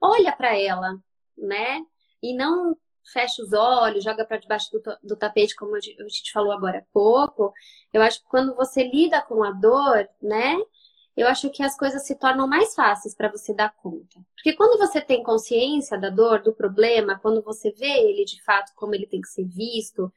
olha 0.00 0.32
para 0.32 0.58
ela, 0.58 0.98
né? 1.36 1.82
E 2.22 2.34
não 2.34 2.76
fecha 3.12 3.42
os 3.42 3.52
olhos, 3.52 4.04
joga 4.04 4.24
para 4.24 4.38
debaixo 4.38 4.70
do, 4.72 4.82
do, 5.02 5.16
tapete, 5.16 5.54
como 5.56 5.74
a 5.76 5.80
gente 5.80 6.32
falou 6.32 6.52
agora 6.52 6.78
há 6.78 6.84
pouco. 6.92 7.52
Eu 7.92 8.02
acho 8.02 8.20
que 8.20 8.28
quando 8.28 8.54
você 8.54 8.84
lida 8.84 9.20
com 9.22 9.42
a 9.42 9.50
dor, 9.50 10.08
né? 10.22 10.56
Eu 11.16 11.26
acho 11.26 11.50
que 11.50 11.62
as 11.62 11.76
coisas 11.76 12.06
se 12.06 12.14
tornam 12.14 12.46
mais 12.46 12.74
fáceis 12.74 13.14
para 13.14 13.28
você 13.28 13.52
dar 13.52 13.74
conta. 13.74 14.20
Porque 14.34 14.54
quando 14.54 14.78
você 14.78 15.00
tem 15.00 15.22
consciência 15.22 15.98
da 15.98 16.08
dor, 16.08 16.42
do 16.42 16.52
problema, 16.52 17.18
quando 17.20 17.42
você 17.42 17.70
vê 17.72 18.08
ele 18.08 18.24
de 18.24 18.42
fato 18.42 18.72
como 18.74 18.94
ele 18.94 19.06
tem 19.06 19.20
que 19.20 19.28
ser 19.28 19.44
visto, 19.44 20.12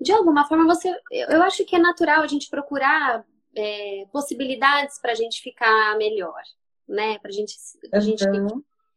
de 0.00 0.12
alguma 0.12 0.46
forma 0.46 0.64
você. 0.64 0.94
Eu 1.10 1.42
acho 1.42 1.64
que 1.64 1.76
é 1.76 1.78
natural 1.78 2.22
a 2.22 2.26
gente 2.26 2.50
procurar 2.50 3.24
é, 3.56 4.06
possibilidades 4.12 4.98
para 5.00 5.12
a 5.12 5.14
gente 5.14 5.40
ficar 5.40 5.96
melhor, 5.96 6.42
né? 6.86 7.18
Para 7.18 7.30
gente, 7.30 7.54
a 7.92 8.00
gente 8.00 8.24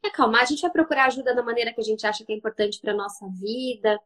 acalmar, 0.04 0.42
a 0.42 0.46
gente 0.46 0.62
vai 0.62 0.72
procurar 0.72 1.06
ajuda 1.06 1.34
da 1.34 1.44
maneira 1.44 1.74
que 1.74 1.82
a 1.82 1.84
gente 1.84 2.06
acha 2.06 2.26
que 2.26 2.34
é 2.34 2.36
importante 2.36 2.80
para 2.82 2.94
nossa 2.94 3.28
vida. 3.30 4.00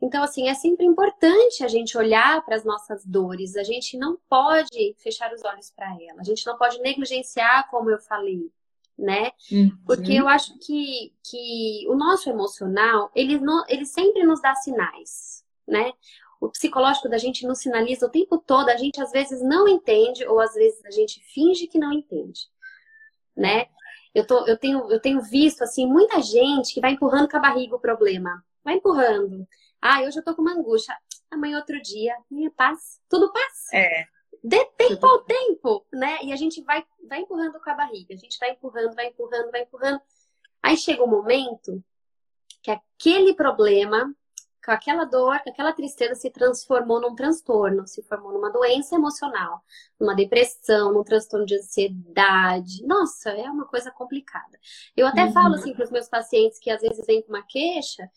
Então, 0.00 0.22
assim, 0.22 0.48
é 0.48 0.54
sempre 0.54 0.84
importante 0.84 1.64
a 1.64 1.68
gente 1.68 1.96
olhar 1.96 2.44
para 2.44 2.56
as 2.56 2.64
nossas 2.64 3.04
dores. 3.04 3.56
A 3.56 3.62
gente 3.62 3.96
não 3.96 4.18
pode 4.28 4.94
fechar 4.98 5.32
os 5.32 5.42
olhos 5.44 5.70
para 5.70 5.86
ela. 5.86 6.20
A 6.20 6.24
gente 6.24 6.46
não 6.46 6.58
pode 6.58 6.80
negligenciar, 6.80 7.68
como 7.70 7.90
eu 7.90 7.98
falei, 7.98 8.50
né? 8.98 9.30
Uhum. 9.50 9.76
Porque 9.86 10.12
eu 10.12 10.28
acho 10.28 10.58
que, 10.58 11.12
que 11.22 11.86
o 11.88 11.94
nosso 11.94 12.28
emocional, 12.28 13.10
ele, 13.14 13.38
não, 13.38 13.64
ele 13.68 13.86
sempre 13.86 14.24
nos 14.24 14.40
dá 14.40 14.54
sinais, 14.54 15.44
né? 15.66 15.92
O 16.40 16.50
psicológico 16.50 17.08
da 17.08 17.16
gente 17.16 17.46
nos 17.46 17.60
sinaliza 17.60 18.06
o 18.06 18.10
tempo 18.10 18.36
todo. 18.38 18.68
A 18.68 18.76
gente 18.76 19.00
às 19.00 19.10
vezes 19.10 19.40
não 19.42 19.66
entende 19.66 20.26
ou 20.26 20.40
às 20.40 20.54
vezes 20.54 20.84
a 20.84 20.90
gente 20.90 21.20
finge 21.32 21.66
que 21.66 21.78
não 21.78 21.92
entende, 21.92 22.48
né? 23.34 23.66
Eu, 24.14 24.26
tô, 24.26 24.46
eu, 24.46 24.56
tenho, 24.56 24.90
eu 24.92 25.00
tenho 25.00 25.20
visto, 25.20 25.62
assim, 25.62 25.86
muita 25.86 26.22
gente 26.22 26.72
que 26.72 26.80
vai 26.80 26.92
empurrando 26.92 27.28
com 27.28 27.36
a 27.36 27.40
barriga 27.40 27.74
o 27.74 27.80
problema. 27.80 28.44
Vai 28.62 28.74
empurrando. 28.74 29.46
Ah, 29.86 30.00
hoje 30.00 30.18
eu 30.18 30.24
tô 30.24 30.34
com 30.34 30.40
uma 30.40 30.54
angústia. 30.54 30.96
Amanhã 31.30 31.58
outro 31.58 31.78
dia, 31.82 32.16
minha 32.30 32.50
paz. 32.50 33.02
Tudo 33.06 33.30
passa. 33.30 33.76
É. 33.76 34.06
Dê 34.42 34.64
tempo 34.78 35.06
ao 35.06 35.20
tempo, 35.24 35.86
né? 35.92 36.20
E 36.22 36.32
a 36.32 36.36
gente 36.36 36.62
vai, 36.62 36.82
vai 37.06 37.20
empurrando 37.20 37.60
com 37.60 37.68
a 37.68 37.74
barriga. 37.74 38.14
A 38.14 38.16
gente 38.16 38.38
vai 38.38 38.52
empurrando, 38.52 38.94
vai 38.94 39.08
empurrando, 39.08 39.50
vai 39.50 39.60
empurrando. 39.64 40.00
Aí 40.62 40.74
chega 40.78 41.04
um 41.04 41.06
momento 41.06 41.84
que 42.62 42.70
aquele 42.70 43.34
problema, 43.34 44.10
com 44.64 44.70
aquela 44.70 45.04
dor, 45.04 45.38
com 45.40 45.50
aquela 45.50 45.74
tristeza 45.74 46.14
se 46.14 46.30
transformou 46.30 46.98
num 46.98 47.14
transtorno, 47.14 47.86
se 47.86 48.02
formou 48.04 48.32
numa 48.32 48.50
doença 48.50 48.94
emocional, 48.94 49.62
numa 50.00 50.14
depressão, 50.14 50.94
num 50.94 51.04
transtorno 51.04 51.44
de 51.44 51.58
ansiedade. 51.58 52.82
Nossa, 52.86 53.32
é 53.32 53.50
uma 53.50 53.66
coisa 53.66 53.90
complicada. 53.90 54.58
Eu 54.96 55.06
até 55.06 55.26
uhum. 55.26 55.32
falo 55.34 55.54
assim 55.56 55.74
para 55.74 55.84
os 55.84 55.90
meus 55.90 56.08
pacientes 56.08 56.58
que 56.58 56.70
às 56.70 56.80
vezes 56.80 57.04
vem 57.04 57.20
com 57.20 57.28
uma 57.28 57.42
queixa, 57.42 58.10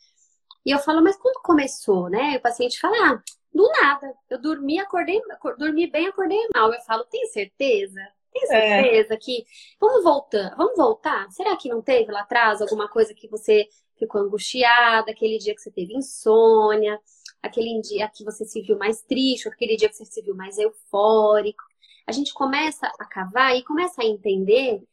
e 0.68 0.72
eu 0.72 0.80
falo, 0.80 1.01
mas 1.01 1.15
quando 1.15 1.41
começou, 1.41 2.09
né? 2.09 2.34
E 2.34 2.38
o 2.38 2.41
paciente 2.41 2.78
fala, 2.78 2.97
ah, 2.97 3.24
do 3.53 3.65
nada. 3.82 4.13
Eu 4.30 4.38
dormi, 4.38 4.78
acordei, 4.78 5.22
dormi 5.57 5.89
bem, 5.89 6.07
acordei 6.07 6.45
mal. 6.53 6.74
Eu 6.74 6.82
falo, 6.82 7.05
tem 7.05 7.26
certeza? 7.28 8.01
Tem 8.34 8.43
é. 8.43 8.82
certeza 8.82 9.13
é. 9.13 9.18
que. 9.18 9.45
Vamos 9.80 10.03
voltar, 10.03 10.53
vamos 10.57 10.76
voltar? 10.76 11.32
Será 11.32 11.55
que 11.55 11.70
não 11.70 11.82
teve 11.82 12.11
lá 12.11 12.20
atrás 12.20 12.61
alguma 12.61 12.89
coisa 12.89 13.13
que 13.13 13.30
você 13.30 13.65
ficou 13.97 14.20
angustiada, 14.20 15.09
aquele 15.09 15.38
dia 15.38 15.55
que 15.55 15.61
você 15.61 15.72
teve 15.72 15.93
insônia, 15.93 16.99
aquele 17.41 17.80
dia 17.80 18.11
que 18.13 18.26
você 18.26 18.43
se 18.43 18.61
viu 18.61 18.78
mais 18.78 19.01
triste, 19.03 19.47
aquele 19.47 19.78
dia 19.78 19.88
que 19.88 19.95
você 19.95 20.03
se 20.03 20.22
viu 20.22 20.36
mais 20.36 20.57
eufórico? 20.57 21.63
A 22.05 22.11
gente 22.11 22.34
começa 22.34 22.91
a 22.99 23.05
cavar 23.05 23.55
e 23.55 23.63
começa 23.63 24.01
a 24.01 24.05
entender 24.05 24.84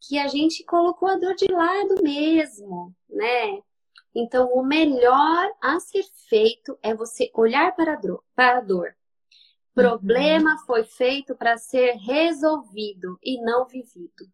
que 0.00 0.16
a 0.16 0.28
gente 0.28 0.62
colocou 0.62 1.08
a 1.08 1.16
dor 1.16 1.34
de 1.34 1.50
lado 1.50 1.96
mesmo, 2.04 2.94
né? 3.10 3.60
Então, 4.14 4.48
o 4.52 4.62
melhor 4.62 5.50
a 5.60 5.80
ser 5.80 6.04
feito 6.28 6.78
é 6.82 6.94
você 6.94 7.30
olhar 7.34 7.74
para 7.74 7.94
a 7.94 7.96
dor. 7.96 8.22
A 8.36 8.60
dor. 8.60 8.94
Problema 9.74 10.52
uhum. 10.52 10.58
foi 10.66 10.84
feito 10.84 11.34
para 11.34 11.58
ser 11.58 11.96
resolvido 11.96 13.18
e 13.20 13.40
não 13.40 13.66
vivido. 13.66 14.30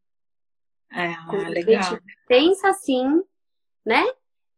É, 0.93 1.07
ah, 1.15 1.49
legal. 1.49 1.99
pensa 2.29 2.69
assim, 2.69 3.23
né? 3.87 4.05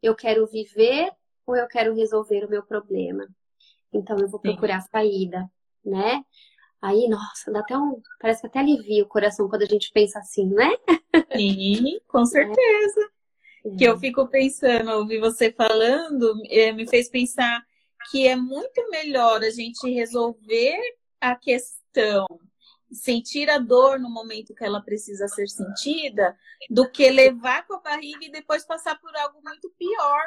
Eu 0.02 0.16
quero 0.16 0.44
viver 0.46 1.12
ou 1.46 1.54
eu 1.54 1.68
quero 1.68 1.94
resolver 1.94 2.44
o 2.44 2.50
meu 2.50 2.64
problema. 2.64 3.28
Então 3.92 4.18
eu 4.18 4.28
vou 4.28 4.40
procurar 4.40 4.80
Sim. 4.80 4.88
saída, 4.90 5.48
né? 5.84 6.24
Aí, 6.80 7.06
nossa, 7.08 7.52
dá 7.52 7.60
até 7.60 7.78
um. 7.78 8.02
Parece 8.18 8.40
que 8.40 8.48
até 8.48 8.58
alivia 8.58 9.04
o 9.04 9.08
coração 9.08 9.48
quando 9.48 9.62
a 9.62 9.66
gente 9.66 9.92
pensa 9.92 10.18
assim, 10.18 10.46
né? 10.46 10.70
Sim, 11.36 12.00
com 12.08 12.24
certeza 12.26 13.12
que 13.76 13.84
eu 13.84 13.98
fico 13.98 14.26
pensando, 14.26 14.90
ouvir 14.90 15.20
você 15.20 15.52
falando, 15.52 16.34
é, 16.48 16.72
me 16.72 16.86
fez 16.88 17.08
pensar 17.08 17.64
que 18.10 18.26
é 18.26 18.34
muito 18.34 18.88
melhor 18.90 19.42
a 19.42 19.50
gente 19.50 19.88
resolver 19.88 20.78
a 21.20 21.36
questão, 21.36 22.26
sentir 22.90 23.48
a 23.48 23.58
dor 23.58 24.00
no 24.00 24.10
momento 24.10 24.54
que 24.54 24.64
ela 24.64 24.82
precisa 24.82 25.28
ser 25.28 25.48
sentida, 25.48 26.36
do 26.68 26.90
que 26.90 27.08
levar 27.08 27.66
com 27.66 27.74
a 27.74 27.80
barriga 27.80 28.24
e 28.24 28.32
depois 28.32 28.66
passar 28.66 28.98
por 28.98 29.14
algo 29.16 29.40
muito 29.44 29.70
pior. 29.78 30.22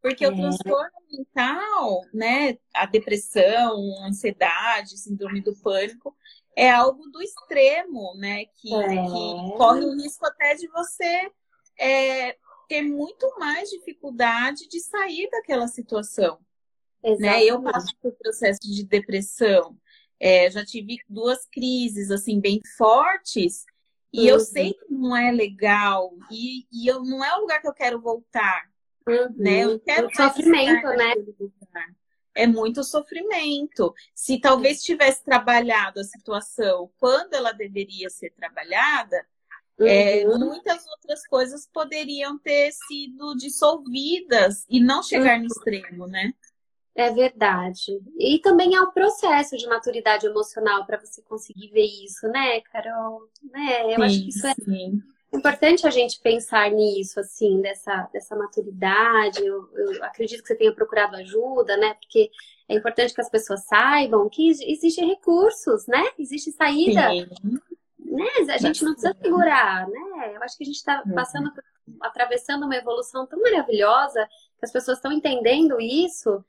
Porque 0.00 0.24
é. 0.24 0.28
o 0.28 0.34
transtorno 0.34 0.92
mental, 1.10 2.00
né, 2.14 2.56
a 2.72 2.86
depressão, 2.86 3.76
a 4.00 4.06
ansiedade, 4.06 4.96
síndrome 4.96 5.42
do 5.42 5.54
pânico, 5.60 6.16
é 6.56 6.70
algo 6.70 7.08
do 7.10 7.20
extremo, 7.20 8.14
né, 8.16 8.46
que, 8.56 8.74
é. 8.74 8.88
que 8.88 9.56
corre 9.56 9.84
o 9.84 9.94
risco 9.94 10.24
até 10.24 10.54
de 10.54 10.68
você 10.68 11.30
é, 11.78 12.36
ter 12.68 12.82
muito 12.82 13.26
mais 13.38 13.70
dificuldade 13.70 14.68
de 14.68 14.78
sair 14.80 15.28
daquela 15.30 15.66
situação. 15.66 16.38
Né? 17.18 17.44
Eu 17.44 17.62
passo 17.62 17.96
por 18.00 18.12
processo 18.12 18.60
de 18.62 18.84
depressão. 18.84 19.76
É, 20.20 20.50
já 20.50 20.64
tive 20.64 20.98
duas 21.08 21.46
crises 21.46 22.10
assim 22.10 22.40
bem 22.40 22.60
fortes 22.76 23.64
e 24.12 24.22
uhum. 24.22 24.26
eu 24.28 24.40
sei 24.40 24.74
que 24.74 24.92
não 24.92 25.16
é 25.16 25.30
legal 25.30 26.12
e, 26.30 26.66
e 26.72 26.88
eu 26.88 27.04
não 27.04 27.24
é 27.24 27.36
o 27.36 27.40
lugar 27.42 27.60
que 27.60 27.68
eu 27.68 27.72
quero 27.74 28.00
voltar, 28.00 28.62
uhum. 29.06 29.34
né? 29.36 29.64
Eu 29.64 29.78
quero 29.78 30.08
sofrimento, 30.14 30.88
né? 30.88 31.14
É 32.34 32.46
muito 32.46 32.82
sofrimento. 32.82 33.94
Se 34.14 34.40
talvez 34.40 34.82
tivesse 34.82 35.24
trabalhado 35.24 36.00
a 36.00 36.04
situação 36.04 36.90
quando 36.98 37.34
ela 37.34 37.52
deveria 37.52 38.10
ser 38.10 38.30
trabalhada, 38.30 39.24
é, 39.80 40.26
uhum. 40.26 40.38
muitas 40.38 40.86
outras 40.86 41.26
coisas 41.26 41.68
poderiam 41.72 42.38
ter 42.38 42.70
sido 42.72 43.34
dissolvidas 43.36 44.64
e 44.68 44.80
não 44.80 45.02
chegar 45.02 45.36
uhum. 45.36 45.42
no 45.42 45.46
extremo, 45.46 46.06
né? 46.06 46.32
É 46.94 47.12
verdade. 47.12 48.00
E 48.18 48.40
também 48.40 48.74
é 48.74 48.80
um 48.80 48.90
processo 48.90 49.56
de 49.56 49.68
maturidade 49.68 50.26
emocional 50.26 50.84
para 50.84 50.98
você 50.98 51.22
conseguir 51.22 51.68
ver 51.68 51.86
isso, 51.86 52.26
né, 52.26 52.60
Carol? 52.72 53.20
Né? 53.52 53.94
Eu 53.94 53.96
sim, 53.96 54.02
acho 54.02 54.20
que 54.20 54.28
isso 54.30 54.46
é, 54.48 54.50
é 54.50 55.36
importante 55.36 55.86
a 55.86 55.90
gente 55.90 56.20
pensar 56.20 56.68
nisso, 56.72 57.20
assim, 57.20 57.60
dessa, 57.60 58.08
dessa 58.12 58.34
maturidade. 58.34 59.46
Eu, 59.46 59.68
eu 59.76 60.04
acredito 60.04 60.42
que 60.42 60.48
você 60.48 60.56
tenha 60.56 60.74
procurado 60.74 61.14
ajuda, 61.14 61.76
né? 61.76 61.94
Porque 61.94 62.30
é 62.68 62.74
importante 62.74 63.14
que 63.14 63.20
as 63.20 63.30
pessoas 63.30 63.64
saibam 63.66 64.28
que 64.28 64.48
existem 64.48 65.06
recursos, 65.06 65.86
né? 65.86 66.02
Existe 66.18 66.50
saída. 66.50 67.10
Sim. 67.10 67.58
Né? 68.10 68.52
A 68.52 68.58
gente 68.58 68.84
não 68.84 68.92
precisa 68.92 69.16
segurar, 69.20 69.86
né? 69.88 70.36
Eu 70.36 70.42
acho 70.42 70.56
que 70.56 70.64
a 70.64 70.66
gente 70.66 70.76
está 70.76 71.02
uhum. 71.06 71.14
passando, 71.14 71.52
atravessando 72.00 72.64
uma 72.64 72.76
evolução 72.76 73.26
tão 73.26 73.40
maravilhosa, 73.40 74.26
que 74.58 74.64
as 74.64 74.72
pessoas 74.72 74.98
estão 74.98 75.12
entendendo 75.12 75.80
isso. 75.80 76.44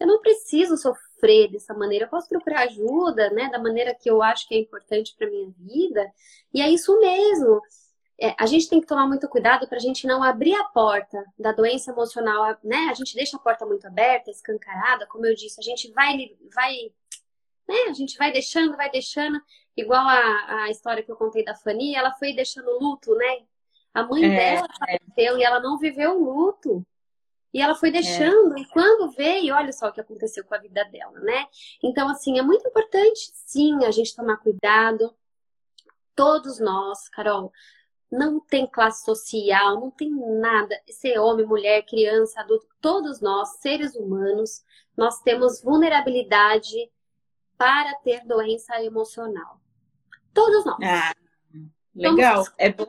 Eu 0.00 0.06
não 0.06 0.20
preciso 0.20 0.76
sofrer 0.76 1.50
dessa 1.50 1.72
maneira, 1.72 2.06
eu 2.06 2.10
posso 2.10 2.28
procurar 2.28 2.62
ajuda, 2.62 3.30
né? 3.30 3.48
Da 3.50 3.58
maneira 3.58 3.94
que 3.94 4.10
eu 4.10 4.22
acho 4.22 4.48
que 4.48 4.54
é 4.54 4.58
importante 4.58 5.14
para 5.16 5.30
minha 5.30 5.50
vida. 5.58 6.12
E 6.52 6.60
é 6.60 6.68
isso 6.68 6.98
mesmo 7.00 7.60
é, 8.20 8.34
a 8.38 8.46
gente 8.46 8.68
tem 8.68 8.80
que 8.80 8.86
tomar 8.86 9.06
muito 9.06 9.28
cuidado 9.28 9.66
para 9.66 9.76
a 9.76 9.80
gente 9.80 10.06
não 10.06 10.22
abrir 10.22 10.54
a 10.54 10.64
porta 10.64 11.24
da 11.38 11.52
doença 11.52 11.90
emocional, 11.90 12.56
né? 12.62 12.88
A 12.90 12.94
gente 12.94 13.14
deixa 13.14 13.36
a 13.36 13.40
porta 13.40 13.66
muito 13.66 13.86
aberta, 13.86 14.30
escancarada, 14.30 15.06
como 15.06 15.26
eu 15.26 15.34
disse, 15.34 15.60
a 15.60 15.64
gente 15.64 15.90
vai, 15.92 16.16
vai, 16.54 16.74
né? 17.68 17.76
A 17.88 17.92
gente 17.92 18.16
vai 18.16 18.32
deixando, 18.32 18.76
vai 18.76 18.90
deixando, 18.90 19.40
igual 19.76 20.06
a, 20.06 20.64
a 20.64 20.70
história 20.70 21.02
que 21.02 21.10
eu 21.10 21.16
contei 21.16 21.44
da 21.44 21.54
Fanny, 21.54 21.94
ela 21.94 22.12
foi 22.12 22.32
deixando 22.34 22.78
luto, 22.78 23.14
né? 23.14 23.42
A 23.92 24.02
mãe 24.02 24.24
é, 24.24 24.36
dela 24.36 24.68
faleceu 24.78 25.36
é. 25.36 25.38
e 25.38 25.42
ela 25.44 25.60
não 25.60 25.78
viveu 25.78 26.20
o 26.20 26.24
luto. 26.24 26.84
E 27.52 27.60
ela 27.60 27.76
foi 27.76 27.92
deixando, 27.92 28.58
é. 28.58 28.62
e 28.62 28.68
quando 28.70 29.12
veio, 29.12 29.54
olha 29.54 29.72
só 29.72 29.88
o 29.88 29.92
que 29.92 30.00
aconteceu 30.00 30.44
com 30.44 30.56
a 30.56 30.58
vida 30.58 30.84
dela, 30.86 31.20
né? 31.20 31.46
Então, 31.80 32.08
assim, 32.08 32.36
é 32.36 32.42
muito 32.42 32.66
importante, 32.66 33.30
sim, 33.32 33.84
a 33.84 33.92
gente 33.92 34.16
tomar 34.16 34.38
cuidado. 34.38 35.14
Todos 36.16 36.58
nós, 36.58 37.08
Carol, 37.08 37.52
não 38.10 38.40
tem 38.40 38.66
classe 38.66 39.04
social, 39.04 39.78
não 39.78 39.90
tem 39.90 40.10
nada. 40.10 40.76
Ser 40.88 41.18
homem, 41.20 41.46
mulher, 41.46 41.86
criança, 41.86 42.40
adulto, 42.40 42.66
todos 42.80 43.20
nós, 43.20 43.60
seres 43.60 43.94
humanos, 43.94 44.64
nós 44.96 45.20
temos 45.20 45.62
vulnerabilidade 45.62 46.90
para 47.56 47.94
ter 47.98 48.26
doença 48.26 48.82
emocional. 48.82 49.60
Todos 50.34 50.64
nós. 50.64 50.78
Ah, 50.82 51.14
legal. 51.94 52.44
Somos, 52.44 52.54
é, 52.58 52.70
bom, 52.70 52.84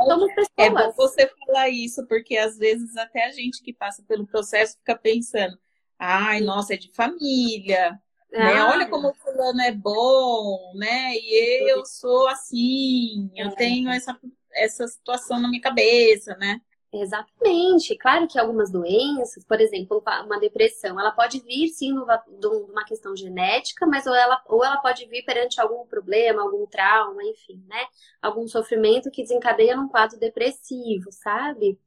é 0.57 0.69
bom 0.69 0.91
você 0.93 1.31
falar 1.45 1.69
isso, 1.69 2.05
porque 2.07 2.37
às 2.37 2.57
vezes 2.57 2.97
até 2.97 3.25
a 3.25 3.31
gente 3.31 3.63
que 3.63 3.71
passa 3.71 4.03
pelo 4.07 4.25
processo 4.25 4.77
fica 4.79 4.97
pensando, 4.97 5.57
ai, 5.97 6.41
nossa, 6.41 6.73
é 6.73 6.77
de 6.77 6.91
família. 6.93 7.91
Né? 8.31 8.57
Ah. 8.57 8.71
Olha 8.71 8.89
como 8.89 9.09
o 9.09 9.13
fulano 9.13 9.61
é 9.61 9.71
bom, 9.71 10.73
né? 10.75 11.13
E 11.15 11.71
eu 11.71 11.85
sou 11.85 12.27
assim, 12.27 13.31
eu 13.35 13.47
é. 13.47 13.55
tenho 13.55 13.89
essa 13.89 14.19
essa 14.55 14.87
situação 14.87 15.39
na 15.39 15.49
minha 15.49 15.61
cabeça, 15.61 16.35
né? 16.37 16.59
Exatamente. 16.93 17.97
Claro 17.97 18.27
que 18.27 18.39
algumas 18.39 18.71
doenças, 18.71 19.43
por 19.43 19.59
exemplo, 19.59 20.01
uma 20.25 20.39
depressão, 20.39 20.99
ela 20.99 21.11
pode 21.11 21.41
vir 21.41 21.67
sim 21.69 21.93
de 22.39 22.47
uma 22.47 22.85
questão 22.85 23.15
genética, 23.15 23.85
mas 23.85 24.07
ou 24.07 24.15
ela, 24.15 24.41
ou 24.47 24.63
ela 24.63 24.77
pode 24.77 25.05
vir 25.07 25.23
perante 25.25 25.59
algum 25.59 25.85
problema, 25.85 26.41
algum 26.41 26.65
trauma, 26.65 27.21
enfim, 27.23 27.61
né? 27.67 27.85
Algum 28.21 28.47
sofrimento 28.47 29.11
que 29.11 29.23
desencadeia 29.23 29.75
num 29.75 29.89
quadro 29.89 30.17
depressivo, 30.17 31.11
sabe? 31.11 31.77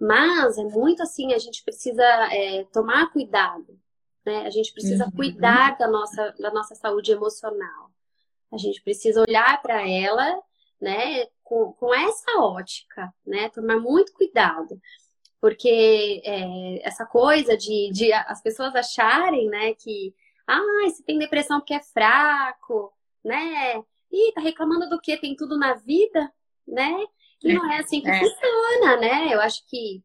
Mas 0.00 0.58
é 0.58 0.64
muito 0.64 1.02
assim, 1.02 1.32
a 1.32 1.38
gente 1.38 1.62
precisa 1.62 2.02
é, 2.32 2.64
tomar 2.72 3.12
cuidado, 3.12 3.78
né? 4.24 4.46
A 4.46 4.50
gente 4.50 4.72
precisa 4.72 5.04
uhum. 5.04 5.12
cuidar 5.12 5.76
da 5.78 5.86
nossa, 5.86 6.34
da 6.40 6.50
nossa 6.50 6.74
saúde 6.74 7.12
emocional. 7.12 7.90
A 8.50 8.56
gente 8.56 8.82
precisa 8.82 9.20
olhar 9.20 9.60
para 9.62 9.88
ela, 9.88 10.42
né? 10.80 11.26
Com, 11.50 11.72
com 11.72 11.92
essa 11.92 12.38
ótica, 12.38 13.12
né? 13.26 13.48
Tomar 13.48 13.80
muito 13.80 14.12
cuidado. 14.12 14.80
Porque 15.40 16.22
é, 16.24 16.86
essa 16.86 17.04
coisa 17.04 17.56
de, 17.56 17.90
de 17.92 18.12
as 18.12 18.40
pessoas 18.40 18.72
acharem, 18.76 19.48
né, 19.48 19.74
que 19.74 20.14
ah, 20.46 20.62
você 20.84 21.02
tem 21.02 21.18
depressão 21.18 21.58
porque 21.58 21.74
é 21.74 21.82
fraco, 21.82 22.92
né? 23.24 23.82
Ih, 24.12 24.32
tá 24.32 24.40
reclamando 24.40 24.88
do 24.88 25.00
que? 25.00 25.16
Tem 25.16 25.34
tudo 25.34 25.58
na 25.58 25.74
vida, 25.74 26.32
né? 26.68 27.04
E 27.42 27.52
não 27.52 27.68
é 27.72 27.78
assim 27.78 28.00
que 28.00 28.10
é. 28.10 28.18
funciona, 28.18 28.96
né? 28.98 29.34
Eu 29.34 29.40
acho 29.40 29.66
que 29.66 30.04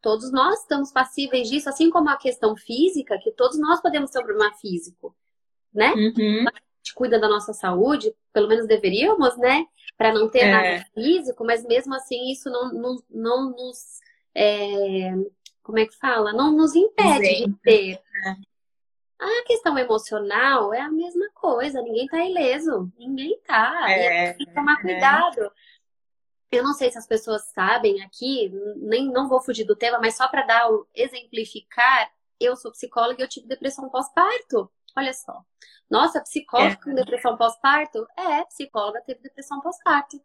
todos 0.00 0.30
nós 0.30 0.60
estamos 0.60 0.92
passíveis 0.92 1.48
disso, 1.48 1.68
assim 1.68 1.90
como 1.90 2.08
a 2.08 2.16
questão 2.16 2.54
física, 2.54 3.18
que 3.18 3.32
todos 3.32 3.58
nós 3.58 3.80
podemos 3.80 4.10
ter 4.10 4.20
um 4.20 4.24
problema 4.24 4.52
físico, 4.58 5.16
né? 5.72 5.92
Uhum. 5.92 6.44
A 6.46 6.52
gente 6.76 6.94
cuida 6.94 7.18
da 7.18 7.28
nossa 7.28 7.52
saúde, 7.52 8.14
pelo 8.32 8.46
menos 8.46 8.68
deveríamos, 8.68 9.36
né? 9.38 9.66
Para 9.96 10.12
não 10.12 10.28
ter 10.28 10.40
é. 10.40 10.50
nada 10.50 10.86
físico, 10.94 11.44
mas 11.44 11.64
mesmo 11.64 11.94
assim 11.94 12.30
isso 12.30 12.50
não, 12.50 12.72
não, 12.72 12.96
não 13.10 13.50
nos. 13.50 14.00
É, 14.34 15.12
como 15.62 15.78
é 15.78 15.86
que 15.86 15.96
fala? 15.96 16.32
Não 16.32 16.52
nos 16.52 16.74
impede 16.74 17.26
Sim. 17.26 17.46
de 17.46 17.54
ter. 17.62 17.92
É. 18.26 18.54
A 19.18 19.44
questão 19.46 19.78
emocional 19.78 20.74
é 20.74 20.80
a 20.80 20.90
mesma 20.90 21.26
coisa, 21.32 21.80
ninguém 21.80 22.06
tá 22.06 22.22
ileso, 22.24 22.92
ninguém 22.98 23.40
tá. 23.46 23.90
É, 23.90 24.32
tem 24.34 24.46
que 24.46 24.54
tomar 24.54 24.78
é. 24.78 24.82
cuidado. 24.82 25.52
Eu 26.50 26.62
não 26.62 26.72
sei 26.72 26.90
se 26.90 26.98
as 26.98 27.06
pessoas 27.06 27.42
sabem 27.52 28.02
aqui, 28.02 28.52
nem 28.76 29.10
não 29.10 29.28
vou 29.28 29.40
fugir 29.40 29.64
do 29.64 29.74
tema, 29.74 29.98
mas 29.98 30.16
só 30.16 30.28
para 30.28 30.42
dar 30.42 30.68
exemplificar, 30.94 32.10
eu 32.38 32.54
sou 32.56 32.70
psicóloga 32.70 33.20
e 33.20 33.24
eu 33.24 33.28
tive 33.28 33.46
depressão 33.46 33.88
pós-parto. 33.88 34.70
Olha 34.96 35.12
só. 35.12 35.42
Nossa, 35.90 36.20
psicóloga 36.20 36.72
é. 36.72 36.76
com 36.76 36.94
depressão 36.94 37.36
pós-parto? 37.36 38.06
É, 38.16 38.44
psicóloga 38.44 39.02
teve 39.02 39.20
depressão 39.20 39.60
pós-parto. 39.60 40.20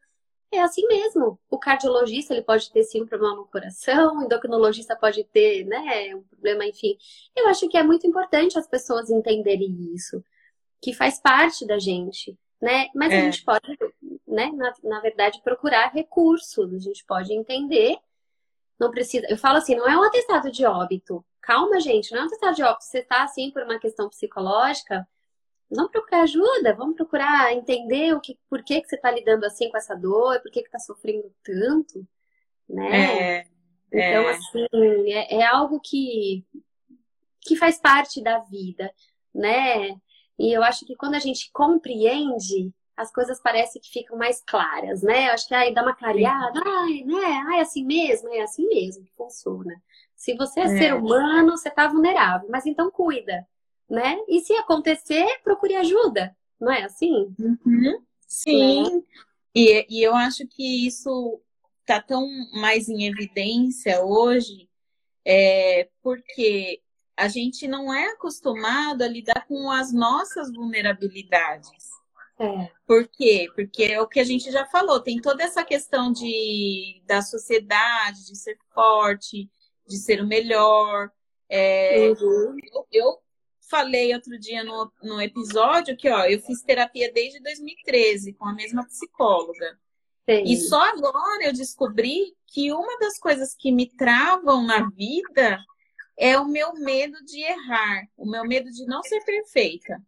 É 0.52 0.62
assim 0.62 0.86
mesmo. 0.88 1.40
O 1.50 1.60
cardiologista 1.60 2.34
ele 2.34 2.42
pode 2.42 2.72
ter 2.72 2.84
sim 2.84 3.04
um 3.04 3.06
problema 3.06 3.36
no 3.36 3.46
coração, 3.46 4.18
o 4.18 4.24
endocrinologista 4.24 4.96
pode 4.96 5.24
ter, 5.26 5.64
né, 5.66 6.16
um 6.16 6.24
problema, 6.24 6.66
enfim. 6.66 6.98
Eu 7.36 7.48
acho 7.50 7.68
que 7.70 7.78
é 7.78 7.84
muito 7.84 8.08
importante 8.08 8.58
as 8.58 8.68
pessoas 8.68 9.10
entenderem 9.12 9.94
isso, 9.94 10.24
que 10.82 10.94
faz 10.94 11.20
parte 11.20 11.68
da 11.68 11.78
gente, 11.78 12.36
né? 12.60 12.88
Mas 12.96 13.12
é. 13.12 13.20
a 13.20 13.22
gente 13.22 13.44
pode, 13.44 13.78
né, 14.28 14.52
na, 14.54 14.74
na 14.84 15.00
verdade, 15.02 15.40
procurar 15.44 15.94
recursos. 15.94 16.74
A 16.74 16.80
gente 16.80 17.06
pode 17.06 17.32
entender. 17.32 17.98
Não 18.80 18.90
precisa. 18.92 19.28
Eu 19.30 19.38
falo 19.38 19.58
assim, 19.58 19.76
não 19.76 19.88
é 19.88 19.98
um 19.98 20.04
atestado 20.04 20.52
de 20.52 20.66
óbito. 20.66 21.26
Calma, 21.42 21.80
gente, 21.80 22.12
não 22.12 22.20
é 22.20 22.24
um 22.24 22.28
atestado 22.28 22.56
de 22.56 22.64
óbito. 22.64 22.86
Você 22.86 23.00
está 23.00 23.24
assim 23.24 23.52
por 23.52 23.64
uma 23.64 23.80
questão 23.80 24.08
psicológica, 24.08 25.08
vamos 25.70 25.92
procurar 25.92 26.22
ajuda, 26.22 26.74
vamos 26.76 26.96
procurar 26.96 27.54
entender 27.54 28.14
o 28.14 28.22
que, 28.22 28.38
por 28.50 28.64
que, 28.64 28.82
que 28.82 28.88
você 28.88 28.96
está 28.96 29.12
lidando 29.12 29.46
assim 29.46 29.70
com 29.70 29.78
essa 29.78 29.96
dor, 29.96 30.42
por 30.42 30.52
que 30.52 30.62
está 30.62 30.80
sofrendo 30.80 31.32
tanto, 31.44 32.08
né? 32.68 33.42
É, 33.42 33.48
então, 33.92 34.30
é. 34.30 34.32
assim, 34.32 35.12
é, 35.12 35.38
é, 35.38 35.46
algo 35.46 35.80
que, 35.80 36.46
que 37.42 37.56
faz 37.56 37.80
parte 37.80 38.22
da 38.22 38.40
vida, 38.40 38.92
né? 39.34 39.90
E 40.38 40.56
eu 40.56 40.64
acho 40.64 40.86
que 40.86 40.96
quando 40.96 41.16
a 41.16 41.20
gente 41.20 41.52
compreende, 41.52 42.72
as 43.00 43.14
coisas 43.14 43.40
parecem 43.40 43.82
que 43.82 43.90
ficam 43.90 44.18
mais 44.18 44.44
claras, 44.46 45.02
né? 45.02 45.30
Eu 45.30 45.34
acho 45.34 45.48
que 45.48 45.56
aí 45.56 45.74
dá 45.74 45.82
uma 45.82 45.96
clareada, 45.96 46.60
ai, 46.66 47.02
né? 47.06 47.44
Ai, 47.48 47.60
é 47.60 47.62
assim 47.62 47.86
mesmo, 47.86 48.28
é 48.34 48.42
assim 48.42 48.68
mesmo 48.68 49.06
que 49.06 49.16
funciona. 49.16 49.82
Se 50.18 50.36
você 50.36 50.60
é, 50.60 50.64
é. 50.64 50.78
ser 50.78 50.94
humano, 50.96 51.52
você 51.52 51.70
está 51.70 51.88
vulnerável, 51.88 52.50
mas 52.52 52.66
então 52.66 52.92
cuida, 52.92 53.48
né? 53.90 54.18
E 54.28 54.42
se 54.42 54.52
acontecer, 54.58 55.26
procure 55.46 55.78
ajuda, 55.78 56.36
não 56.60 56.70
é 56.70 56.84
assim? 56.84 57.34
Uhum. 57.40 58.04
Sim. 58.28 58.84
Né? 58.84 59.02
E, 59.56 59.86
e 59.90 60.04
eu 60.04 60.14
acho 60.14 60.46
que 60.46 60.86
isso 60.86 61.40
está 61.80 62.02
tão 62.02 62.28
mais 62.52 62.90
em 62.90 63.08
evidência 63.08 64.04
hoje, 64.04 64.70
é, 65.24 65.88
porque 66.04 66.82
a 67.16 67.30
gente 67.30 67.66
não 67.66 67.94
é 67.94 68.08
acostumado 68.08 69.04
a 69.04 69.08
lidar 69.08 69.46
com 69.48 69.72
as 69.72 69.94
nossas 69.94 70.52
vulnerabilidades. 70.52 71.89
É. 72.40 72.72
Por 72.88 73.08
quê? 73.08 73.48
Porque 73.54 73.84
é 73.84 74.02
o 74.02 74.08
que 74.08 74.20
a 74.20 74.24
gente 74.24 74.50
já 74.50 74.66
falou, 74.66 75.02
tem 75.02 75.20
toda 75.20 75.44
essa 75.44 75.64
questão 75.64 76.12
de, 76.12 77.04
da 77.06 77.22
sociedade, 77.22 78.26
de 78.26 78.38
ser 78.38 78.58
forte, 78.74 79.50
de 79.86 79.98
ser 79.98 80.22
o 80.22 80.28
melhor. 80.28 81.12
É, 81.50 82.10
uhum. 82.10 82.56
eu, 82.74 82.88
eu, 82.92 83.18
falei 83.70 84.14
outro 84.16 84.40
dia 84.40 84.64
no, 84.64 84.92
no 85.04 85.22
episódio 85.22 85.96
que, 85.96 86.10
ó, 86.10 86.26
eu 86.26 86.40
fiz 86.42 86.64
terapia 86.64 87.12
desde 87.14 87.40
2013 87.40 88.34
com 88.34 88.46
a 88.46 88.54
mesma 88.54 88.84
psicóloga. 88.86 89.78
Sim. 90.28 90.44
E 90.44 90.58
só 90.58 90.82
agora 90.90 91.44
eu 91.44 91.54
descobri 91.54 92.36
que 92.48 92.72
uma 92.72 92.98
das 93.00 93.20
coisas 93.20 93.56
que 93.56 93.72
me 93.72 93.88
travam 93.88 94.66
na 94.66 94.90
vida 94.90 95.60
é 96.18 96.38
o 96.38 96.48
meu 96.48 96.74
medo 96.74 97.24
de 97.24 97.42
errar, 97.42 98.08
o 98.18 98.30
meu 98.30 98.44
medo 98.44 98.70
de 98.72 98.86
não 98.86 99.02
ser 99.04 99.24
perfeita. 99.24 100.02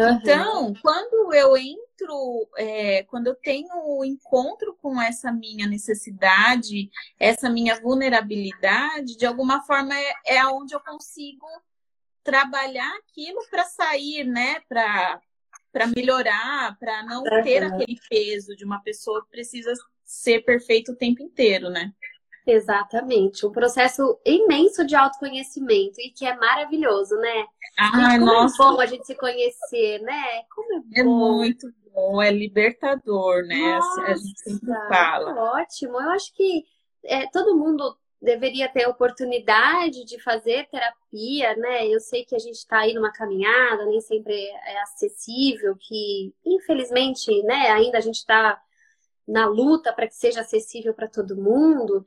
Uhum. 0.00 0.16
Então, 0.16 0.74
quando 0.80 1.34
eu 1.34 1.56
entro, 1.56 2.48
é, 2.56 3.02
quando 3.04 3.26
eu 3.26 3.34
tenho 3.34 3.68
o 3.84 4.04
encontro 4.04 4.74
com 4.80 5.00
essa 5.00 5.30
minha 5.30 5.66
necessidade, 5.66 6.90
essa 7.18 7.50
minha 7.50 7.78
vulnerabilidade, 7.80 9.16
de 9.16 9.26
alguma 9.26 9.62
forma 9.62 9.94
é, 9.94 10.14
é 10.24 10.46
onde 10.46 10.74
eu 10.74 10.80
consigo 10.80 11.46
trabalhar 12.24 12.90
aquilo 12.98 13.40
para 13.50 13.64
sair, 13.64 14.24
né? 14.24 14.60
Para 14.68 15.20
para 15.72 15.86
melhorar, 15.86 16.76
para 16.80 17.04
não 17.04 17.22
uhum. 17.22 17.42
ter 17.44 17.62
aquele 17.62 17.96
peso 18.08 18.56
de 18.56 18.64
uma 18.64 18.82
pessoa 18.82 19.22
que 19.22 19.30
precisa 19.30 19.72
ser 20.04 20.40
perfeito 20.40 20.90
o 20.90 20.96
tempo 20.96 21.22
inteiro, 21.22 21.70
né? 21.70 21.92
Exatamente, 22.50 23.46
um 23.46 23.52
processo 23.52 24.18
imenso 24.24 24.84
de 24.84 24.96
autoconhecimento 24.96 26.00
e 26.00 26.10
que 26.10 26.26
é 26.26 26.36
maravilhoso, 26.36 27.14
né? 27.16 27.46
Ah, 27.78 28.18
como 28.18 28.26
nossa. 28.26 28.54
é 28.54 28.66
bom 28.66 28.80
a 28.80 28.86
gente 28.86 29.06
se 29.06 29.14
conhecer, 29.14 30.00
né? 30.00 30.42
Como 30.52 30.74
é 30.74 30.80
bom. 30.80 31.00
É 31.00 31.04
muito 31.04 31.72
bom, 31.94 32.20
é 32.20 32.32
libertador, 32.32 33.44
né? 33.44 33.76
Nossa, 33.76 34.02
a 34.02 34.14
gente 34.14 34.40
sempre 34.40 34.74
fala. 34.88 35.60
Ótimo, 35.60 36.00
eu 36.00 36.10
acho 36.10 36.34
que 36.34 36.64
é, 37.04 37.28
todo 37.28 37.56
mundo 37.56 37.96
deveria 38.20 38.68
ter 38.68 38.84
a 38.84 38.90
oportunidade 38.90 40.04
de 40.04 40.20
fazer 40.20 40.68
terapia, 40.68 41.54
né? 41.56 41.86
Eu 41.86 42.00
sei 42.00 42.24
que 42.24 42.34
a 42.34 42.38
gente 42.38 42.56
está 42.56 42.80
aí 42.80 42.94
numa 42.94 43.12
caminhada, 43.12 43.86
nem 43.86 44.00
sempre 44.00 44.34
é 44.34 44.82
acessível, 44.82 45.76
que 45.78 46.34
infelizmente, 46.44 47.42
né, 47.44 47.70
ainda 47.70 47.98
a 47.98 48.00
gente 48.00 48.16
está 48.16 48.60
na 49.26 49.46
luta 49.46 49.92
para 49.92 50.08
que 50.08 50.14
seja 50.14 50.40
acessível 50.40 50.92
para 50.92 51.08
todo 51.08 51.36
mundo. 51.36 52.04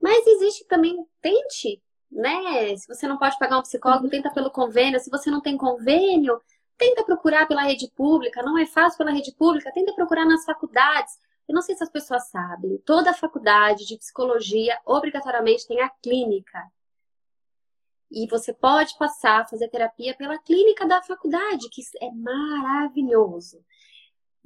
Mas 0.00 0.26
existe 0.26 0.64
também, 0.66 1.04
tente, 1.20 1.82
né? 2.10 2.76
Se 2.76 2.86
você 2.86 3.06
não 3.06 3.18
pode 3.18 3.38
pagar 3.38 3.58
um 3.58 3.62
psicólogo, 3.62 4.04
uhum. 4.04 4.10
tenta 4.10 4.30
pelo 4.30 4.50
convênio. 4.50 5.00
Se 5.00 5.10
você 5.10 5.30
não 5.30 5.40
tem 5.40 5.56
convênio, 5.56 6.40
tenta 6.76 7.04
procurar 7.04 7.46
pela 7.46 7.62
rede 7.62 7.90
pública. 7.94 8.42
Não 8.42 8.56
é 8.56 8.66
fácil 8.66 8.98
pela 8.98 9.10
rede 9.10 9.32
pública, 9.32 9.72
tenta 9.72 9.92
procurar 9.94 10.24
nas 10.24 10.44
faculdades. 10.44 11.18
Eu 11.48 11.54
não 11.54 11.62
sei 11.62 11.74
se 11.74 11.82
as 11.82 11.90
pessoas 11.90 12.28
sabem, 12.28 12.76
toda 12.84 13.14
faculdade 13.14 13.86
de 13.86 13.96
psicologia 13.96 14.78
obrigatoriamente 14.84 15.66
tem 15.66 15.80
a 15.80 15.88
clínica. 15.88 16.62
E 18.10 18.26
você 18.26 18.52
pode 18.52 18.96
passar 18.98 19.40
a 19.40 19.46
fazer 19.46 19.68
terapia 19.68 20.14
pela 20.14 20.38
clínica 20.38 20.86
da 20.86 21.02
faculdade, 21.02 21.68
que 21.70 21.82
é 22.00 22.10
maravilhoso. 22.10 23.64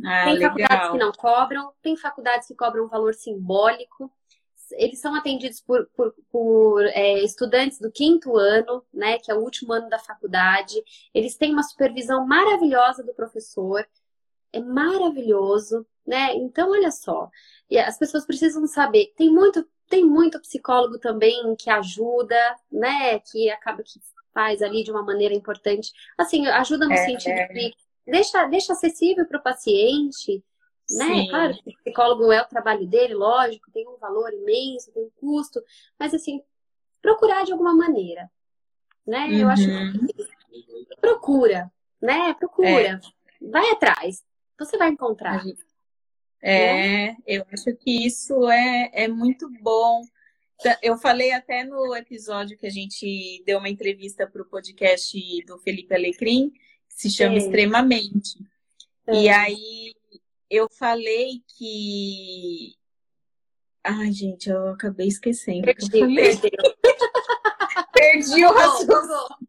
Ah, 0.04 0.24
tem 0.24 0.34
legal. 0.34 0.50
faculdades 0.50 0.90
que 0.90 0.98
não 0.98 1.12
cobram, 1.12 1.72
tem 1.82 1.96
faculdades 1.96 2.48
que 2.48 2.54
cobram 2.54 2.84
um 2.84 2.88
valor 2.88 3.14
simbólico 3.14 4.10
eles 4.72 5.00
são 5.00 5.14
atendidos 5.14 5.60
por, 5.60 5.86
por, 5.96 6.14
por 6.30 6.84
é, 6.86 7.22
estudantes 7.22 7.78
do 7.78 7.90
quinto 7.90 8.36
ano, 8.36 8.84
né, 8.92 9.18
que 9.18 9.30
é 9.30 9.34
o 9.34 9.40
último 9.40 9.72
ano 9.72 9.88
da 9.88 9.98
faculdade. 9.98 10.82
Eles 11.14 11.36
têm 11.36 11.52
uma 11.52 11.62
supervisão 11.62 12.26
maravilhosa 12.26 13.02
do 13.02 13.14
professor, 13.14 13.86
é 14.52 14.60
maravilhoso, 14.60 15.86
né? 16.06 16.34
Então, 16.34 16.70
olha 16.70 16.90
só, 16.90 17.30
e 17.70 17.78
as 17.78 17.98
pessoas 17.98 18.26
precisam 18.26 18.66
saber, 18.66 19.12
tem 19.16 19.30
muito, 19.30 19.66
tem 19.88 20.04
muito 20.04 20.40
psicólogo 20.40 20.98
também 20.98 21.54
que 21.56 21.70
ajuda, 21.70 22.36
né, 22.70 23.18
que 23.20 23.50
acaba 23.50 23.82
que 23.82 24.00
faz 24.34 24.62
ali 24.62 24.82
de 24.82 24.90
uma 24.90 25.02
maneira 25.02 25.34
importante. 25.34 25.90
Assim, 26.18 26.46
ajuda 26.46 26.86
no 26.86 26.92
é, 26.92 27.04
sentido 27.04 27.32
é. 27.32 27.46
de 27.48 27.74
deixa, 28.06 28.46
deixa 28.46 28.72
acessível 28.72 29.26
para 29.26 29.38
o 29.38 29.42
paciente, 29.42 30.42
né? 30.96 31.06
Sim. 31.06 31.28
Claro, 31.28 31.54
o 31.64 31.76
psicólogo 31.76 32.32
é 32.32 32.42
o 32.42 32.48
trabalho 32.48 32.86
dele, 32.86 33.14
lógico, 33.14 33.70
tem 33.70 33.86
um 33.88 33.96
valor 33.96 34.32
imenso, 34.32 34.92
tem 34.92 35.04
um 35.04 35.10
custo, 35.16 35.62
mas 35.98 36.14
assim, 36.14 36.42
procurar 37.00 37.44
de 37.44 37.52
alguma 37.52 37.74
maneira, 37.74 38.30
né? 39.06 39.26
Uhum. 39.26 39.38
Eu 39.38 39.48
acho 39.48 39.68
uhum. 39.68 40.06
que 40.06 40.96
procura, 41.00 41.70
né? 42.00 42.34
Procura, 42.34 43.00
é. 43.00 43.46
vai 43.46 43.70
atrás, 43.70 44.24
você 44.58 44.76
vai 44.76 44.88
encontrar. 44.88 45.44
É, 46.40 47.08
né? 47.12 47.16
eu 47.26 47.44
acho 47.52 47.74
que 47.76 48.04
isso 48.04 48.48
é, 48.50 48.90
é 48.92 49.08
muito 49.08 49.48
bom. 49.60 50.02
Eu 50.80 50.96
falei 50.96 51.32
até 51.32 51.64
no 51.64 51.94
episódio 51.94 52.56
que 52.56 52.66
a 52.66 52.70
gente 52.70 53.42
deu 53.44 53.58
uma 53.58 53.68
entrevista 53.68 54.26
para 54.26 54.42
o 54.42 54.46
podcast 54.46 55.16
do 55.44 55.58
Felipe 55.58 55.94
Alecrim, 55.94 56.50
que 56.50 56.94
se 56.94 57.10
chama 57.10 57.36
Extremamente. 57.36 58.38
E 59.08 59.28
aí 59.28 59.91
eu 60.52 60.68
falei 60.68 61.42
que. 61.56 62.74
Ai, 63.82 64.12
gente, 64.12 64.50
eu 64.50 64.68
acabei 64.68 65.08
esquecendo. 65.08 65.62
Perdi, 65.62 65.98
falei. 65.98 66.40
Perdi 67.92 68.44
o 68.44 68.52
raciocínio. 68.52 69.48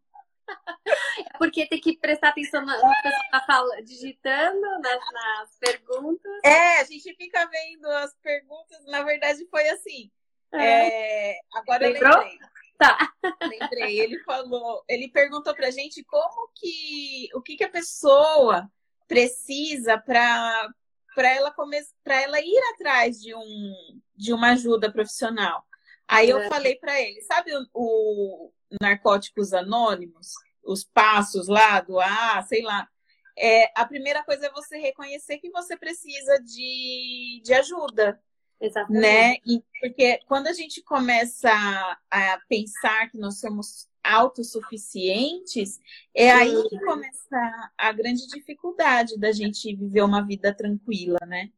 É 1.18 1.38
porque 1.38 1.68
tem 1.68 1.80
que 1.80 1.98
prestar 1.98 2.30
atenção 2.30 2.66
no 2.66 2.72
que 2.72 2.80
você 2.80 3.38
está 3.38 3.82
digitando 3.84 4.62
nas, 4.80 5.00
nas, 5.12 5.58
perguntas. 5.60 6.32
É, 6.44 6.80
a 6.80 6.84
gente 6.86 7.14
fica 7.16 7.46
vendo 7.48 7.86
as 7.86 8.16
perguntas. 8.24 8.80
Na 8.86 9.04
verdade, 9.04 9.46
foi 9.50 9.68
assim. 9.70 10.10
É. 10.54 11.32
É, 11.32 11.40
agora 11.54 11.88
Lembrou? 11.88 12.14
eu 12.14 12.20
lembrei. 12.20 12.40
Tá. 12.78 13.14
Lembrei. 13.42 14.00
Ele 14.00 14.20
falou, 14.20 14.84
ele 14.88 15.10
perguntou 15.10 15.54
pra 15.54 15.70
gente 15.70 16.02
como 16.06 16.50
que 16.56 17.28
o 17.34 17.42
que, 17.42 17.58
que 17.58 17.64
a 17.64 17.70
pessoa 17.70 18.72
precisa 19.08 19.98
para 19.98 20.70
para 21.14 21.30
ela 21.30 21.52
começar, 21.52 21.94
para 22.04 22.22
ela 22.22 22.40
ir 22.40 22.62
atrás 22.74 23.20
de 23.20 23.34
um 23.36 24.02
de 24.16 24.34
uma 24.34 24.52
ajuda 24.52 24.92
profissional. 24.92 25.66
Aí 26.08 26.30
eu 26.30 26.38
é. 26.38 26.50
falei 26.50 26.76
para 26.76 27.00
ele, 27.02 27.22
sabe 27.22 27.52
o, 27.56 27.68
o, 27.74 28.54
Narcóticos 28.82 29.54
Anônimos, 29.54 30.34
os 30.64 30.84
passos 30.84 31.48
lá 31.48 31.82
do 31.82 32.00
A, 32.00 32.38
ah, 32.38 32.44
sei 32.44 32.62
lá. 32.62 32.88
É, 33.36 33.72
a 33.76 33.86
primeira 33.86 34.24
coisa 34.24 34.46
é 34.46 34.52
você 34.52 34.78
reconhecer 34.78 35.40
que 35.40 35.50
você 35.50 35.76
precisa 35.76 36.40
de, 36.44 37.42
de 37.44 37.54
ajuda. 37.54 38.22
Exatamente. 38.62 39.02
Né? 39.02 39.36
E, 39.46 39.64
porque 39.82 40.20
quando 40.28 40.48
a 40.48 40.54
gente 40.54 40.82
começa 40.84 41.52
a, 41.52 42.34
a 42.34 42.40
pensar 42.48 43.10
que 43.10 43.18
nós 43.18 43.40
somos 43.40 43.90
autossuficientes, 44.04 45.80
é 46.14 46.32
aí 46.32 46.62
que 46.70 46.80
começa 46.80 47.72
a 47.78 47.92
grande 47.92 48.28
dificuldade 48.28 49.18
da 49.18 49.32
gente 49.32 49.76
viver 49.76 50.02
uma 50.02 50.26
vida 50.26 50.54
tranquila, 50.54 51.20
né? 51.26 51.50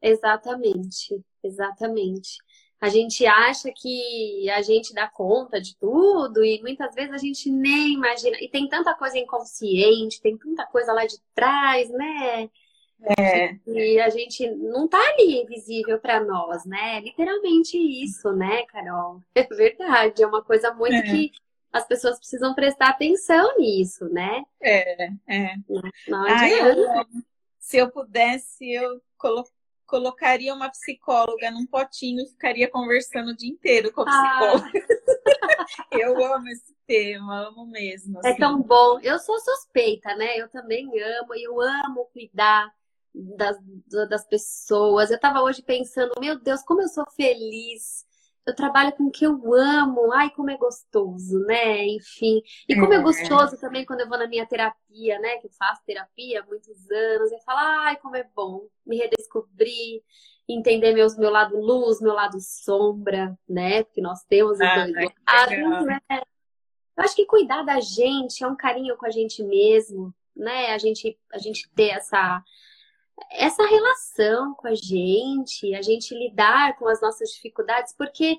Exatamente, 0.00 1.22
exatamente. 1.42 2.38
A 2.80 2.88
gente 2.88 3.26
acha 3.26 3.70
que 3.70 4.48
a 4.48 4.62
gente 4.62 4.94
dá 4.94 5.06
conta 5.06 5.60
de 5.60 5.76
tudo 5.76 6.42
e 6.42 6.62
muitas 6.62 6.94
vezes 6.94 7.12
a 7.12 7.18
gente 7.18 7.50
nem 7.50 7.92
imagina. 7.92 8.38
E 8.40 8.48
tem 8.48 8.66
tanta 8.66 8.94
coisa 8.94 9.18
inconsciente, 9.18 10.22
tem 10.22 10.38
tanta 10.38 10.64
coisa 10.66 10.90
lá 10.94 11.04
de 11.04 11.18
trás, 11.34 11.90
né? 11.90 12.48
É. 13.18 13.54
E 13.66 14.00
a 14.00 14.08
gente 14.08 14.48
não 14.50 14.88
tá 14.88 14.98
ali 14.98 15.44
visível 15.46 15.98
para 15.98 16.24
nós, 16.24 16.64
né? 16.64 17.00
Literalmente 17.00 17.76
isso, 17.76 18.32
né, 18.32 18.64
Carol? 18.66 19.20
É 19.34 19.42
verdade, 19.44 20.22
é 20.22 20.26
uma 20.26 20.42
coisa 20.42 20.72
muito 20.72 20.96
é. 20.96 21.02
que 21.02 21.32
as 21.72 21.86
pessoas 21.86 22.18
precisam 22.18 22.54
prestar 22.54 22.90
atenção 22.90 23.56
nisso, 23.58 24.08
né? 24.08 24.42
É, 24.60 25.06
é. 25.26 25.54
Não, 26.08 26.24
ah, 26.24 26.48
eu, 26.48 27.06
se 27.58 27.76
eu 27.76 27.90
pudesse, 27.90 28.70
eu 28.70 29.00
colo 29.16 29.44
colocaria 29.86 30.54
uma 30.54 30.70
psicóloga 30.70 31.50
num 31.50 31.66
potinho 31.66 32.22
e 32.22 32.28
ficaria 32.28 32.70
conversando 32.70 33.30
o 33.30 33.36
dia 33.36 33.50
inteiro 33.50 33.92
com 33.92 34.02
a 34.02 34.04
ah. 34.06 34.38
psicóloga. 34.38 34.70
Ah. 35.72 35.86
eu 35.98 36.24
amo 36.32 36.48
esse 36.48 36.76
tema, 36.86 37.48
amo 37.48 37.66
mesmo. 37.66 38.18
É 38.18 38.28
assim. 38.28 38.36
É 38.36 38.38
tão 38.38 38.62
bom. 38.62 39.00
Eu 39.00 39.18
sou 39.18 39.36
suspeita, 39.40 40.14
né? 40.14 40.36
Eu 40.36 40.48
também 40.48 40.86
amo, 41.02 41.34
e 41.34 41.42
eu 41.42 41.60
amo 41.60 42.08
cuidar 42.12 42.72
das, 43.12 43.56
das 44.08 44.24
pessoas. 44.28 45.10
Eu 45.10 45.18
tava 45.18 45.42
hoje 45.42 45.60
pensando, 45.60 46.12
meu 46.20 46.38
Deus, 46.38 46.62
como 46.62 46.82
eu 46.82 46.88
sou 46.88 47.04
feliz 47.10 48.06
eu 48.46 48.54
trabalho 48.54 48.92
com 48.92 49.04
o 49.04 49.10
que 49.10 49.24
eu 49.24 49.54
amo, 49.54 50.12
ai, 50.12 50.30
como 50.30 50.50
é 50.50 50.56
gostoso, 50.56 51.38
né? 51.40 51.86
Enfim. 51.86 52.42
E 52.68 52.74
como 52.74 52.92
é, 52.92 52.96
é 52.96 53.00
gostoso 53.00 53.58
também 53.58 53.84
quando 53.84 54.00
eu 54.00 54.08
vou 54.08 54.18
na 54.18 54.26
minha 54.26 54.46
terapia, 54.46 55.18
né? 55.18 55.36
Que 55.36 55.46
eu 55.46 55.50
faço 55.52 55.82
terapia 55.84 56.40
há 56.40 56.46
muitos 56.46 56.90
anos, 56.90 57.30
eu 57.30 57.38
falo, 57.40 57.58
ai, 57.60 57.96
como 57.96 58.16
é 58.16 58.26
bom 58.34 58.66
me 58.84 58.96
redescobrir, 58.96 60.02
entender 60.48 60.92
meus, 60.92 61.16
meu 61.16 61.30
lado 61.30 61.60
luz, 61.60 62.00
meu 62.00 62.14
lado 62.14 62.38
sombra, 62.40 63.38
né? 63.48 63.84
Porque 63.84 64.00
nós 64.00 64.24
temos 64.24 64.52
os 64.52 64.60
ah, 64.60 64.74
dois 64.74 64.92
lados, 64.92 65.86
né? 65.86 66.00
Eu 66.96 67.04
acho 67.04 67.14
que 67.14 67.26
cuidar 67.26 67.62
da 67.62 67.78
gente 67.80 68.42
é 68.42 68.46
um 68.46 68.56
carinho 68.56 68.96
com 68.96 69.06
a 69.06 69.10
gente 69.10 69.42
mesmo, 69.42 70.14
né? 70.34 70.72
A 70.72 70.78
gente, 70.78 71.18
a 71.32 71.38
gente 71.38 71.70
ter 71.74 71.90
essa 71.90 72.42
essa 73.30 73.66
relação 73.66 74.54
com 74.54 74.68
a 74.68 74.74
gente, 74.74 75.74
a 75.74 75.82
gente 75.82 76.14
lidar 76.14 76.76
com 76.78 76.88
as 76.88 77.00
nossas 77.00 77.30
dificuldades, 77.30 77.94
porque 77.96 78.36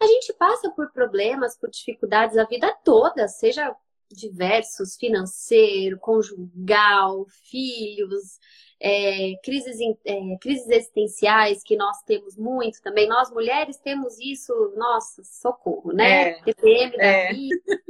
a 0.00 0.06
gente 0.06 0.32
passa 0.32 0.70
por 0.70 0.90
problemas, 0.92 1.56
por 1.56 1.70
dificuldades 1.70 2.36
a 2.36 2.44
vida 2.44 2.74
toda, 2.84 3.28
seja 3.28 3.74
diversos, 4.12 4.96
financeiro, 4.96 5.98
conjugal, 5.98 7.26
filhos, 7.28 8.38
é, 8.80 9.34
crises, 9.42 9.78
é, 10.04 10.36
crises 10.40 10.68
existenciais 10.68 11.62
que 11.62 11.76
nós 11.76 12.02
temos 12.02 12.36
muito 12.36 12.82
também. 12.82 13.08
Nós 13.08 13.30
mulheres 13.30 13.78
temos 13.78 14.18
isso, 14.18 14.52
nossa, 14.76 15.22
socorro, 15.24 15.92
né? 15.92 16.30
É, 16.30 16.42
TPM 16.42 16.96
da 16.96 17.04
é. 17.04 17.32
vida. 17.32 17.82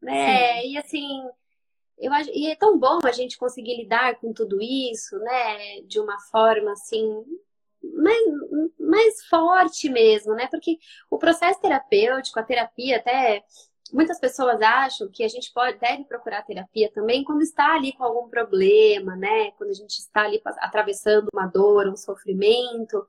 né? 0.00 0.66
E 0.66 0.78
assim, 0.78 1.28
eu 1.98 2.12
acho, 2.12 2.30
e 2.30 2.46
é 2.50 2.56
tão 2.56 2.78
bom 2.78 2.98
a 3.04 3.12
gente 3.12 3.38
conseguir 3.38 3.76
lidar 3.76 4.16
com 4.16 4.32
tudo 4.32 4.60
isso, 4.60 5.18
né, 5.18 5.80
de 5.82 6.00
uma 6.00 6.18
forma 6.30 6.72
assim 6.72 7.24
mais, 7.92 8.24
mais 8.78 9.24
forte 9.26 9.90
mesmo, 9.90 10.34
né? 10.34 10.46
Porque 10.50 10.78
o 11.10 11.18
processo 11.18 11.60
terapêutico, 11.60 12.38
a 12.38 12.42
terapia, 12.42 12.96
até 12.96 13.44
muitas 13.92 14.18
pessoas 14.18 14.60
acham 14.60 15.08
que 15.08 15.22
a 15.22 15.28
gente 15.28 15.52
pode, 15.52 15.78
deve 15.78 16.04
procurar 16.04 16.42
terapia 16.42 16.90
também 16.92 17.22
quando 17.22 17.42
está 17.42 17.74
ali 17.74 17.92
com 17.92 18.04
algum 18.04 18.28
problema, 18.28 19.14
né? 19.16 19.50
Quando 19.52 19.70
a 19.70 19.74
gente 19.74 19.98
está 19.98 20.22
ali 20.22 20.40
atravessando 20.44 21.28
uma 21.32 21.46
dor, 21.46 21.88
um 21.88 21.96
sofrimento. 21.96 23.06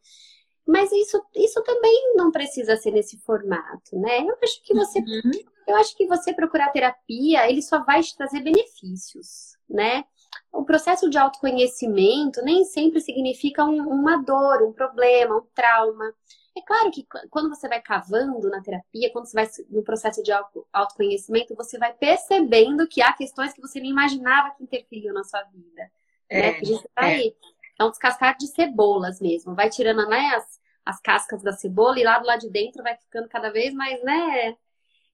Mas 0.68 0.92
isso, 0.92 1.24
isso 1.36 1.62
também 1.64 2.14
não 2.16 2.32
precisa 2.32 2.76
ser 2.76 2.92
nesse 2.92 3.18
formato, 3.20 3.98
né? 4.00 4.22
Eu 4.22 4.38
acho 4.44 4.62
que 4.64 4.74
você, 4.74 5.00
uhum. 5.00 5.32
Eu 5.68 5.76
acho 5.78 5.95
que 5.95 6.05
você 6.05 6.34
procurar 6.34 6.72
terapia, 6.72 7.49
ele 7.49 7.61
só 7.61 7.84
vai 7.84 8.01
te 8.01 8.16
trazer 8.16 8.41
benefícios, 8.41 9.57
né? 9.70 10.05
O 10.51 10.63
processo 10.63 11.09
de 11.09 11.18
autoconhecimento 11.18 12.41
nem 12.43 12.63
sempre 12.66 13.01
significa 13.01 13.63
um, 13.63 13.82
uma 13.89 14.18
dor, 14.18 14.63
um 14.63 14.74
problema, 14.74 15.38
um 15.38 15.47
trauma. 15.53 16.13
É 16.57 16.61
claro 16.61 16.91
que 16.91 17.05
quando 17.30 17.49
você 17.49 17.68
vai 17.68 17.82
cavando 17.82 18.49
na 18.49 18.61
terapia, 18.61 19.11
quando 19.11 19.26
você 19.26 19.34
vai 19.34 19.47
no 19.70 19.84
processo 19.84 20.24
de 20.24 20.32
autoconhecimento, 20.72 21.55
você 21.55 21.78
vai 21.78 21.93
percebendo 21.93 22.88
que 22.88 23.01
há 23.01 23.11
questões 23.11 23.53
que 23.53 23.61
você 23.61 23.80
nem 23.80 23.91
imaginava 23.91 24.55
que 24.55 24.63
interferiam 24.63 25.13
na 25.13 25.24
sua 25.24 25.43
vida. 25.43 25.82
Né? 25.82 25.89
É, 26.30 26.41
né? 26.41 26.53
Que 26.53 26.61
a 26.61 26.66
gente 26.66 26.89
vai, 26.95 27.22
é. 27.22 27.34
é 27.80 27.84
um 27.84 27.89
descascar 27.89 28.38
de 28.38 28.47
cebolas 28.47 29.20
mesmo. 29.20 29.53
Vai 29.53 29.70
tirando 29.70 30.07
né, 30.07 30.36
as, 30.36 30.61
as 30.86 31.01
cascas 31.01 31.43
da 31.43 31.51
cebola 31.51 31.99
e 31.99 32.03
lá 32.03 32.20
do 32.20 32.26
lado 32.26 32.39
de 32.39 32.49
dentro 32.49 32.82
vai 32.82 32.95
ficando 32.95 33.28
cada 33.28 33.49
vez 33.51 33.74
mais, 33.74 34.01
né? 34.03 34.55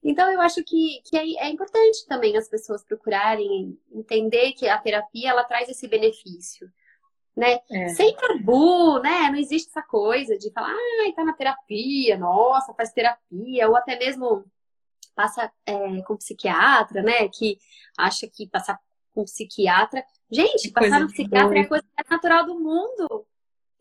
Então 0.02 0.30
eu 0.30 0.40
acho 0.40 0.64
que, 0.64 1.00
que 1.04 1.16
é, 1.16 1.46
é 1.46 1.48
importante 1.48 2.06
também 2.08 2.36
as 2.36 2.48
pessoas 2.48 2.84
procurarem 2.84 3.78
entender 3.92 4.52
que 4.52 4.68
a 4.68 4.78
terapia 4.78 5.30
ela 5.30 5.44
traz 5.44 5.68
esse 5.68 5.86
benefício 5.86 6.68
né? 7.36 7.60
É. 7.70 7.88
Sem 7.88 8.14
tabu, 8.14 8.98
né? 9.00 9.30
Não 9.30 9.36
existe 9.36 9.70
essa 9.70 9.82
coisa 9.82 10.36
de 10.36 10.50
falar, 10.52 10.74
ai, 11.02 11.12
tá 11.12 11.24
na 11.24 11.32
terapia, 11.32 12.16
nossa, 12.18 12.74
faz 12.74 12.92
terapia, 12.92 13.68
ou 13.68 13.76
até 13.76 13.98
mesmo 13.98 14.44
passa 15.14 15.50
é, 15.66 16.02
com 16.02 16.16
psiquiatra, 16.16 17.02
né? 17.02 17.28
Que 17.28 17.58
acha 17.96 18.26
que 18.26 18.46
passar 18.46 18.78
com 19.14 19.24
psiquiatra. 19.24 20.04
Gente, 20.30 20.68
que 20.68 20.72
passar 20.72 21.00
no 21.00 21.08
psiquiatra 21.08 21.48
boa. 21.48 21.58
é 21.58 21.62
a 21.62 21.68
coisa 21.68 21.84
mais 21.96 22.08
natural 22.08 22.46
do 22.46 22.58
mundo. 22.58 23.26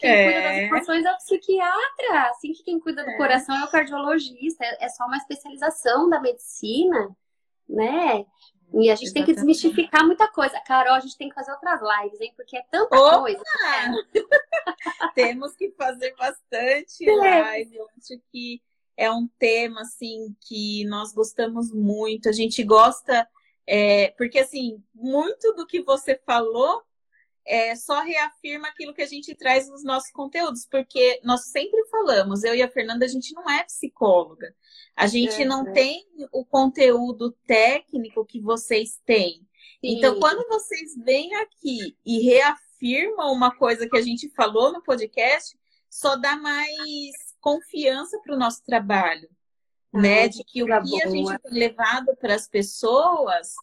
Quem 0.02 0.10
é. 0.10 0.24
cuida 0.26 0.42
das 0.42 0.58
emoções 0.58 1.06
é 1.06 1.12
o 1.14 1.18
psiquiatra, 1.18 2.30
assim 2.32 2.54
que 2.54 2.64
quem 2.64 2.80
cuida 2.80 3.04
do 3.04 3.12
é. 3.12 3.18
coração 3.18 3.56
é 3.56 3.64
o 3.64 3.70
cardiologista, 3.70 4.66
é, 4.66 4.86
é 4.86 4.90
só 4.90 5.06
uma 5.06 5.18
especialização 5.18 6.10
da 6.10 6.20
medicina, 6.20 7.16
né? 7.70 8.26
E 8.74 8.90
a 8.90 8.96
gente 8.96 9.08
Exatamente. 9.08 9.14
tem 9.14 9.26
que 9.26 9.34
desmistificar 9.34 10.06
muita 10.06 10.28
coisa. 10.30 10.60
Carol, 10.62 10.96
a 10.96 11.00
gente 11.00 11.18
tem 11.18 11.30
que 11.30 11.36
fazer 11.36 11.52
outras 11.52 11.82
lives, 11.82 12.20
hein? 12.20 12.34
Porque 12.36 12.58
é 12.58 12.64
tanta 12.72 12.98
Opa! 12.98 13.20
coisa. 13.20 13.44
Temos 15.14 15.56
que 15.56 15.72
fazer 15.72 16.16
bastante 16.16 17.06
live. 17.06 17.76
Eu 17.76 17.88
acho 17.98 18.20
que 18.32 18.62
é 18.98 19.12
um 19.12 19.28
tema, 19.38 19.82
assim, 19.82 20.34
que 20.40 20.86
nós 20.86 21.14
gostamos 21.14 21.72
muito. 21.72 22.28
A 22.30 22.32
gente 22.32 22.64
gosta, 22.64 23.28
é, 23.68 24.12
porque, 24.18 24.40
assim, 24.40 24.82
muito 24.96 25.54
do 25.54 25.68
que 25.68 25.84
você 25.84 26.20
falou 26.26 26.82
é, 27.46 27.76
só 27.76 28.02
reafirma 28.02 28.68
aquilo 28.68 28.94
que 28.94 29.02
a 29.02 29.08
gente 29.08 29.36
traz 29.36 29.68
nos 29.70 29.84
nossos 29.84 30.12
conteúdos, 30.12 30.68
porque 30.70 31.20
nós 31.24 31.50
sempre 31.50 31.84
falamos, 31.88 32.44
eu 32.44 32.54
e 32.54 32.62
a 32.62 32.70
Fernanda, 32.70 33.06
a 33.06 33.08
gente 33.08 33.34
não 33.34 33.50
é 33.50 33.64
psicóloga, 33.64 34.54
a 34.96 35.08
gente 35.08 35.42
é, 35.42 35.46
não 35.46 35.68
é. 35.68 35.72
tem 35.72 36.06
o 36.32 36.46
conteúdo 36.46 37.32
técnico 37.46 38.26
que 38.26 38.40
vocês 38.40 39.00
têm. 39.06 39.40
Sim. 39.84 39.98
Então, 39.98 40.20
quando 40.20 40.48
vocês 40.48 40.96
vêm 41.04 41.34
aqui 41.36 41.98
e 42.06 42.20
reafirmam 42.22 43.34
uma 43.34 43.56
coisa 43.56 43.88
que 43.90 43.98
a 43.98 44.02
gente 44.02 44.30
falou 44.30 44.72
no 44.72 44.84
podcast, 44.84 45.58
só 45.90 46.16
dá 46.16 46.36
mais 46.38 46.72
confiança 47.40 48.20
para 48.24 48.36
o 48.36 48.40
nosso 48.40 48.64
trabalho, 48.64 49.30
ah, 49.94 50.00
né? 50.00 50.28
De 50.28 50.44
que 50.44 50.64
o 50.64 50.66
que 50.68 50.72
boa. 50.72 51.04
a 51.04 51.10
gente 51.10 51.40
tem 51.40 51.54
levado 51.54 52.16
para 52.18 52.36
as 52.36 52.48
pessoas 52.48 53.54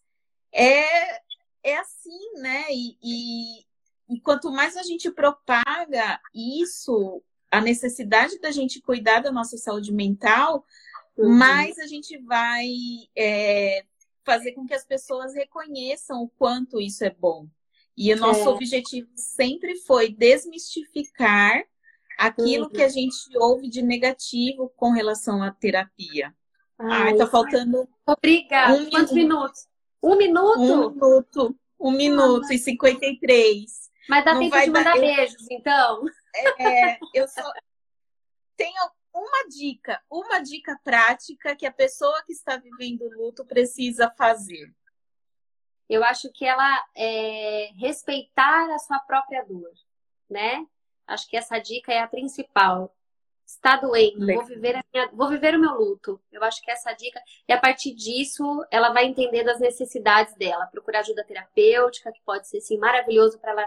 é 0.53 1.21
é 1.63 1.77
assim, 1.77 2.33
né? 2.37 2.67
E, 2.71 2.97
e, 3.03 3.67
e 4.09 4.21
quanto 4.21 4.51
mais 4.51 4.77
a 4.77 4.83
gente 4.83 5.11
propaga 5.11 6.21
isso, 6.35 7.23
a 7.51 7.61
necessidade 7.61 8.39
da 8.39 8.51
gente 8.51 8.81
cuidar 8.81 9.21
da 9.21 9.31
nossa 9.31 9.57
saúde 9.59 9.93
mental, 9.93 10.65
uhum. 11.17 11.29
mais 11.31 11.79
a 11.79 11.87
gente 11.87 12.17
vai 12.19 12.67
é, 13.17 13.85
fazer 14.25 14.53
com 14.53 14.67
que 14.67 14.75
as 14.75 14.85
pessoas 14.85 15.35
reconheçam 15.35 16.23
o 16.23 16.29
quanto 16.29 16.81
isso 16.81 17.05
é 17.05 17.11
bom. 17.11 17.47
E 17.97 18.13
o 18.15 18.17
nosso 18.17 18.41
é. 18.41 18.49
objetivo 18.49 19.09
sempre 19.15 19.75
foi 19.77 20.11
desmistificar 20.11 21.65
aquilo 22.17 22.65
uhum. 22.65 22.71
que 22.71 22.83
a 22.83 22.89
gente 22.89 23.17
ouve 23.37 23.69
de 23.69 23.83
negativo 23.83 24.73
com 24.77 24.91
relação 24.91 25.43
à 25.43 25.51
terapia. 25.51 26.35
Ai, 26.79 27.17
tá 27.17 27.27
faltando. 27.27 27.89
Obrigada. 28.07 28.75
Um 28.75 28.89
Quantos 28.89 29.13
minutos? 29.13 29.67
Um 30.03 30.17
minuto? 30.17 30.61
Um 30.61 30.91
minuto. 30.91 31.57
Um 31.81 31.91
minuto 31.91 32.53
e 32.53 32.59
53. 32.59 33.88
Mas 34.09 34.25
dá 34.25 34.39
tempo 34.39 34.59
de 34.59 34.67
mandar 34.71 34.95
dar... 34.95 35.01
beijos, 35.01 35.51
então. 35.51 36.05
É, 36.59 36.99
eu 37.15 37.29
só 37.29 37.43
tenho 38.57 38.91
uma 39.13 39.49
dica, 39.49 40.01
uma 40.11 40.41
dica 40.41 40.79
prática 40.83 41.55
que 41.55 41.67
a 41.67 41.73
pessoa 41.73 42.23
que 42.25 42.33
está 42.33 42.57
vivendo 42.57 43.03
o 43.03 43.11
luto 43.11 43.45
precisa 43.45 44.11
fazer. 44.17 44.73
Eu 45.89 46.05
acho 46.05 46.31
que 46.33 46.45
ela 46.45 46.85
é 46.95 47.71
respeitar 47.77 48.73
a 48.75 48.79
sua 48.79 48.99
própria 49.01 49.45
dor, 49.45 49.73
né? 50.29 50.67
Acho 51.07 51.27
que 51.29 51.37
essa 51.37 51.59
dica 51.59 51.93
é 51.93 52.01
a 52.01 52.09
principal. 52.09 52.95
Está 53.47 53.77
doendo, 53.77 54.27
vou 54.27 54.45
viver, 54.45 54.85
minha, 54.93 55.09
vou 55.11 55.29
viver 55.31 55.55
o 55.55 55.59
meu 55.59 55.73
luto. 55.75 56.21
Eu 56.31 56.45
acho 56.45 56.61
que 56.61 56.71
essa 56.71 56.93
dica, 56.93 57.19
e 57.49 57.53
a 57.53 57.59
partir 57.59 57.95
disso, 57.95 58.63
ela 58.71 58.91
vai 58.91 59.07
entender 59.07 59.43
das 59.43 59.59
necessidades 59.59 60.35
dela. 60.35 60.67
Procurar 60.67 61.01
ajuda 61.01 61.25
terapêutica, 61.25 62.13
que 62.13 62.21
pode 62.21 62.47
ser 62.47 62.61
sim 62.61 62.77
maravilhoso 62.77 63.39
para 63.39 63.53
ela 63.53 63.67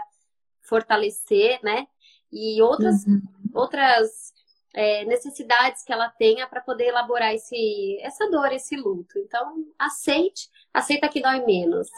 fortalecer, 0.62 1.60
né? 1.62 1.86
E 2.32 2.62
outras, 2.62 3.06
uhum. 3.06 3.20
outras 3.52 4.32
é, 4.74 5.04
necessidades 5.04 5.84
que 5.84 5.92
ela 5.92 6.08
tenha 6.08 6.46
para 6.46 6.60
poder 6.60 6.86
elaborar 6.86 7.34
esse, 7.34 7.98
essa 8.00 8.30
dor, 8.30 8.52
esse 8.52 8.76
luto. 8.76 9.18
Então, 9.18 9.66
aceite, 9.78 10.48
aceita 10.72 11.08
que 11.08 11.20
dói 11.20 11.44
menos. 11.44 11.88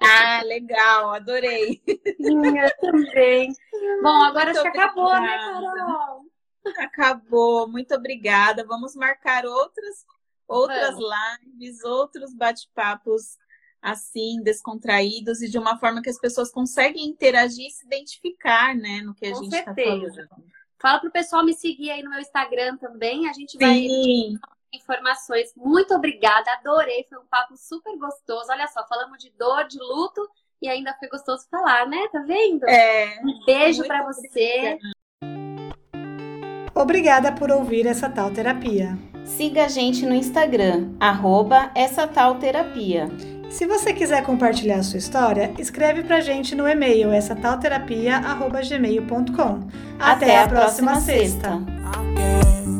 Ah, 0.00 0.42
legal, 0.42 1.10
adorei. 1.10 1.82
Eu 1.86 2.76
também. 2.80 3.52
Bom, 4.02 4.24
agora 4.24 4.46
Muito 4.46 4.60
acho 4.60 4.72
que 4.72 4.78
acabou, 4.78 5.12
né, 5.20 5.38
Carol? 5.38 6.24
Acabou, 6.78 7.68
muito 7.68 7.94
obrigada. 7.94 8.64
Vamos 8.64 8.94
marcar 8.94 9.44
outras, 9.44 10.06
outras 10.46 10.94
Vamos. 10.94 11.10
lives, 11.52 11.84
outros 11.84 12.34
bate-papos 12.34 13.36
assim, 13.80 14.42
descontraídos 14.42 15.40
e 15.40 15.48
de 15.48 15.58
uma 15.58 15.78
forma 15.78 16.02
que 16.02 16.10
as 16.10 16.18
pessoas 16.18 16.50
conseguem 16.50 17.06
interagir 17.06 17.66
e 17.66 17.70
se 17.70 17.86
identificar, 17.86 18.74
né, 18.74 19.00
no 19.02 19.14
que 19.14 19.26
a 19.26 19.32
Com 19.32 19.42
gente 19.42 19.56
está 19.56 19.74
falando. 19.74 20.28
Fala 20.80 21.00
pro 21.00 21.10
pessoal 21.10 21.44
me 21.44 21.54
seguir 21.54 21.90
aí 21.90 22.02
no 22.02 22.10
meu 22.10 22.20
Instagram 22.20 22.76
também, 22.76 23.28
a 23.28 23.32
gente 23.32 23.58
vai 23.58 23.74
Sim. 23.74 24.38
informações. 24.72 25.52
Muito 25.56 25.94
obrigada, 25.94 26.52
adorei, 26.52 27.04
foi 27.08 27.18
um 27.18 27.26
papo 27.26 27.56
super 27.56 27.96
gostoso. 27.98 28.50
Olha 28.50 28.66
só, 28.68 28.86
falamos 28.86 29.18
de 29.18 29.30
dor, 29.36 29.66
de 29.66 29.78
luto 29.78 30.28
e 30.62 30.68
ainda 30.68 30.94
foi 30.94 31.08
gostoso 31.08 31.46
falar, 31.50 31.86
né? 31.86 32.08
Tá 32.12 32.20
vendo? 32.20 32.64
É. 32.64 33.20
Um 33.22 33.44
beijo 33.44 33.84
para 33.86 34.04
você. 34.04 34.78
Obrigada 36.74 37.32
por 37.32 37.50
ouvir 37.50 37.86
essa 37.86 38.08
tal 38.08 38.30
terapia. 38.30 38.96
Siga 39.36 39.66
a 39.66 39.68
gente 39.68 40.06
no 40.06 40.14
Instagram, 40.14 40.88
arroba 40.98 41.70
essa 41.74 42.06
tal 42.06 42.36
terapia. 42.36 43.10
Se 43.50 43.66
você 43.66 43.92
quiser 43.92 44.22
compartilhar 44.24 44.78
a 44.78 44.82
sua 44.82 44.96
história, 44.98 45.52
escreve 45.58 46.02
pra 46.02 46.20
gente 46.20 46.54
no 46.54 46.66
e-mail 46.66 47.12
essa 47.12 47.36
talterapia@gmail.com. 47.36 49.68
Até, 49.98 50.24
Até 50.24 50.38
a 50.42 50.48
próxima, 50.48 50.92
próxima 50.92 51.00
sexta. 51.00 51.58
sexta. 51.58 52.77